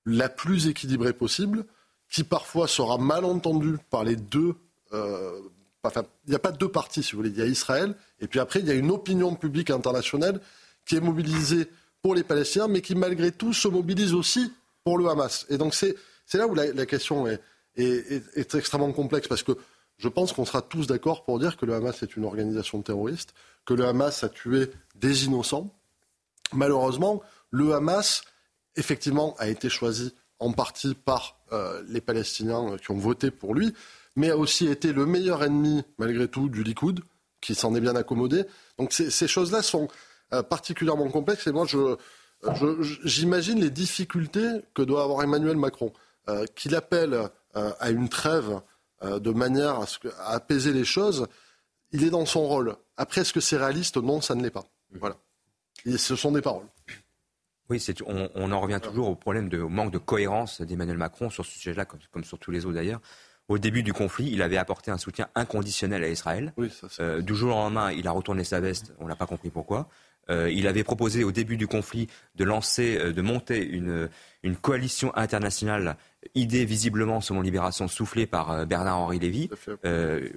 [0.05, 1.63] la plus équilibrée possible,
[2.11, 4.55] qui parfois sera mal entendue par les deux.
[4.93, 5.39] Euh,
[5.83, 7.29] enfin, il n'y a pas deux parties, si vous voulez.
[7.29, 10.41] Il y a Israël, et puis après, il y a une opinion publique internationale
[10.85, 11.69] qui est mobilisée
[12.01, 14.51] pour les Palestiniens, mais qui malgré tout se mobilise aussi
[14.85, 15.45] pour le Hamas.
[15.49, 15.97] Et donc c'est
[16.33, 17.41] là où la, question est,
[18.53, 19.51] extrêmement complexe parce que
[19.97, 23.33] je pense qu'on sera tous d'accord pour dire que le Hamas est une organisation terroriste,
[23.65, 25.73] que le Hamas a tué des innocents.
[26.53, 28.21] Malheureusement, le Hamas,
[28.75, 33.73] effectivement, a été choisi en partie par euh, les Palestiniens qui ont voté pour lui,
[34.15, 36.99] mais a aussi été le meilleur ennemi, malgré tout, du Likoud,
[37.41, 38.43] qui s'en est bien accommodé.
[38.77, 39.87] Donc ces, choses-là sont
[40.33, 41.65] euh, particulièrement complexes et moi,
[43.03, 45.91] j'imagine les difficultés que doit avoir Emmanuel Macron.
[46.27, 48.59] Euh, qu'il appelle euh, à une trêve
[49.03, 51.27] euh, de manière à, apaiser les choses,
[51.91, 52.75] il est dans son rôle.
[52.97, 53.97] Après, est-ce que c'est réaliste?
[53.97, 54.65] Non, ça ne l'est pas.
[54.99, 55.17] Voilà.
[55.85, 56.65] ce sont des paroles.
[57.69, 61.51] Oui, on, en revient toujours au problème de manque de cohérence d'Emmanuel Macron sur ce
[61.59, 63.01] sujet-là, comme, sur tous les autres d'ailleurs.
[63.47, 66.53] Au début du conflit, il avait apporté un soutien inconditionnel à Israël.
[67.21, 68.93] du jour au lendemain, il a retourné sa veste.
[68.97, 69.89] On n'a pas compris pourquoi.
[70.29, 74.09] Euh, il avait proposé au début du conflit de lancer, euh, de monter une,
[74.43, 75.97] une, coalition internationale,
[76.33, 79.49] idée visiblement, selon Libération, soufflée par euh, Bernard-Henri Lévy,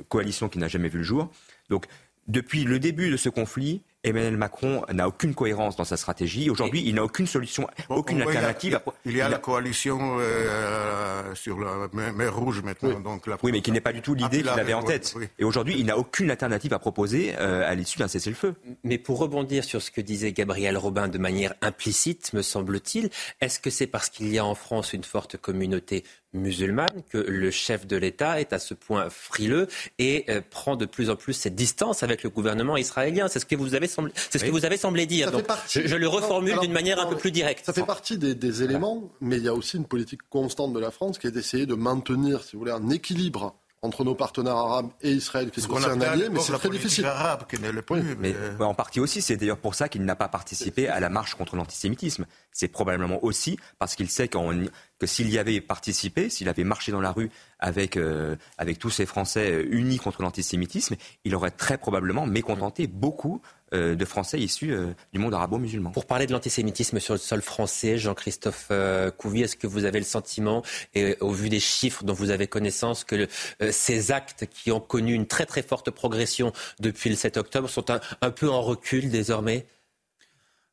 [0.08, 1.31] coalition qui n'a jamais vu le jour.
[1.70, 1.86] Donc,
[2.26, 6.50] depuis le début de ce conflit, Emmanuel Macron n'a aucune cohérence dans sa stratégie.
[6.50, 8.80] Aujourd'hui, il n'a aucune solution, aucune alternative.
[9.04, 12.90] Il y a, la coalition euh, sur la mer Rouge maintenant.
[12.96, 15.14] Oui, donc oui mais qui n'est pas du tout l'idée qu'il avait en tête.
[15.38, 18.54] Et aujourd'hui, il n'a aucune alternative à proposer euh, à l'issue d'un cessez-le-feu.
[18.84, 23.60] Mais pour rebondir sur ce que disait Gabriel Robin de manière implicite, me semble-t-il, est-ce
[23.60, 26.04] que c'est parce qu'il y a en France une forte communauté
[26.34, 29.66] musulmane que le chef de l'État est à ce point frileux
[29.98, 33.28] et euh, prend de plus en plus cette distance avec le gouvernement israélien?
[33.28, 35.30] C'est ce que vous avez semblé, c'est ce que vous avez semblé dire.
[35.68, 37.64] je, le reformule d'une manière un peu plus directe.
[37.64, 40.90] Ça fait partie des, éléments, mais il y a aussi une politique constante de la
[40.90, 44.90] France qui est d'essayer de maintenir, si vous voulez, un équilibre entre nos partenaires arabes
[45.02, 47.06] et Israël, qui est aussi un allié, mais c'est très difficile.
[47.06, 50.28] Arabe, qui le plus, mais, en partie aussi, c'est d'ailleurs pour ça qu'il n'a pas
[50.28, 52.26] participé à la marche contre l'antisémitisme.
[52.50, 54.52] C'est probablement aussi parce qu'il sait qu'en
[54.98, 58.90] que s'il y avait participé, s'il avait marché dans la rue avec, euh, avec tous
[58.90, 63.40] ces Français unis contre l'antisémitisme, il aurait très probablement mécontenté beaucoup
[63.74, 65.90] euh, de Français issus euh, du monde arabo-musulman.
[65.90, 69.98] Pour parler de l'antisémitisme sur le sol français, Jean-Christophe euh, Couvi, est-ce que vous avez
[69.98, 70.62] le sentiment,
[70.94, 73.28] et au vu des chiffres dont vous avez connaissance, que
[73.70, 77.84] ces actes qui ont connu une très très forte progression depuis le 7 octobre sont
[77.90, 79.66] un, peu en recul désormais?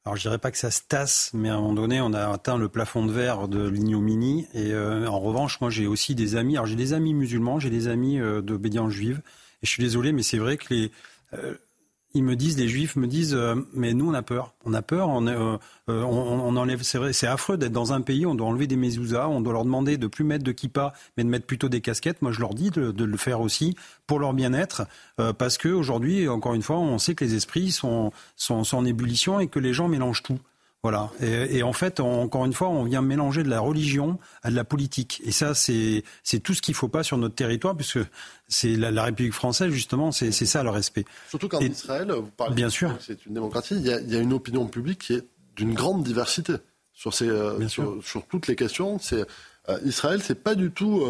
[0.05, 2.31] Alors je dirais pas que ça se tasse, mais à un moment donné, on a
[2.31, 4.47] atteint le plafond de verre de l'ignominie.
[4.53, 6.57] Et en revanche, moi j'ai aussi des amis.
[6.57, 9.21] Alors j'ai des amis musulmans, j'ai des amis d'obédience juive.
[9.63, 10.91] Et je suis désolé, mais c'est vrai que les,
[12.15, 14.81] ils me disent, les juifs me disent, euh, mais nous on a peur, on a
[14.81, 15.57] peur, on, euh,
[15.89, 19.51] euh, enlève, c'est affreux d'être dans un pays, on doit enlever des mezuzahs, on doit
[19.51, 22.21] leur demander de plus mettre de kippa, mais de mettre plutôt des casquettes.
[22.21, 23.75] Moi je leur dis de, le faire aussi
[24.07, 24.83] pour leur bien-être,
[25.37, 28.11] parce que aujourd'hui, encore une fois, on sait que les esprits sont
[28.49, 30.39] en ébullition et que les gens mélangent tout.
[30.85, 31.09] Voilà.
[31.19, 34.63] Et, en fait, encore une fois, on vient mélanger de la religion à de la
[34.63, 35.19] politique.
[35.25, 36.03] Et ça, c'est
[36.43, 37.97] tout ce qu'il ne faut pas sur notre territoire, puisque
[38.47, 41.05] c'est la, République française, justement, c'est ça le respect.
[41.27, 44.67] Surtout qu'en Israël, vous parlez bien sûr, c'est une démocratie, il y, a, une opinion
[44.67, 46.53] publique qui est d'une grande diversité
[46.93, 48.99] sur, ces, euh, sur, toutes les questions.
[48.99, 49.25] C'est
[49.69, 51.01] euh, Israël, c'est pas du tout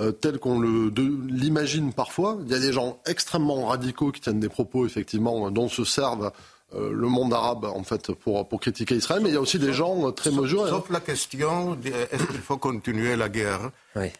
[0.00, 2.38] euh, tel qu'on l'imagine parfois.
[2.44, 6.30] Il y a des gens extrêmement radicaux qui tiennent des propos, effectivement, dont se servent
[6.74, 9.60] euh, le monde arabe en fait pour, pour critiquer Israël, mais il y a aussi
[9.60, 10.68] des gens très mesurés.
[10.68, 11.78] Sauf la question
[12.10, 13.70] est-ce qu'il faut continuer la guerre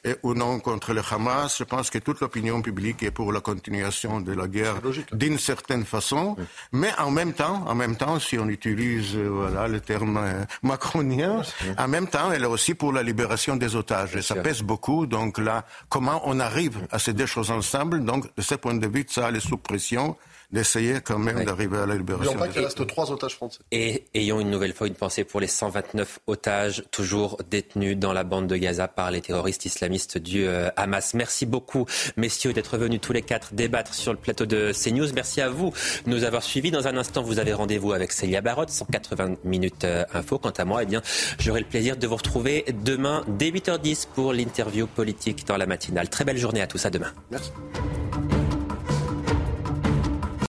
[0.05, 1.59] et, ou non contre le Hamas?
[1.59, 4.77] Je pense que toute l'opinion publique est pour la continuation de la guerre
[5.11, 6.37] d'une certaine façon,
[6.71, 10.45] mais en même temps, en même temps, si on utilise euh, voilà le terme euh,
[10.63, 11.43] macronien,
[11.77, 14.15] en même temps, elle est aussi pour la libération des otages.
[14.15, 15.07] Et ça pèse beaucoup.
[15.07, 18.05] Donc là, comment on arrive à ces deux choses ensemble?
[18.05, 20.17] Donc de ce point de vue, ça, les sous pression
[20.53, 22.33] d'essayer quand même d'arriver à la libération.
[22.33, 23.59] N'oublions pas qu'il reste trois otages français.
[23.73, 28.25] Et ayons une nouvelle fois une pensée pour les 129 otages toujours détenus dans la
[28.25, 31.15] bande de Gaza par les terroristes islamistes du euh, Hamas.
[31.15, 35.13] Merci beaucoup, messieurs, d'être venus tous les quatre débattre sur le plateau de CNews.
[35.15, 35.73] Merci à vous
[36.05, 36.71] de nous avoir suivis.
[36.71, 40.39] Dans un instant, vous avez rendez-vous avec Célia Barotte, 180 minutes euh, info.
[40.39, 41.03] Quant à moi, eh bien,
[41.39, 46.09] j'aurai le plaisir de vous retrouver demain dès 8h10 pour l'interview politique dans la matinale.
[46.09, 46.85] Très belle journée à tous.
[46.87, 47.13] À demain.
[47.31, 47.51] Merci.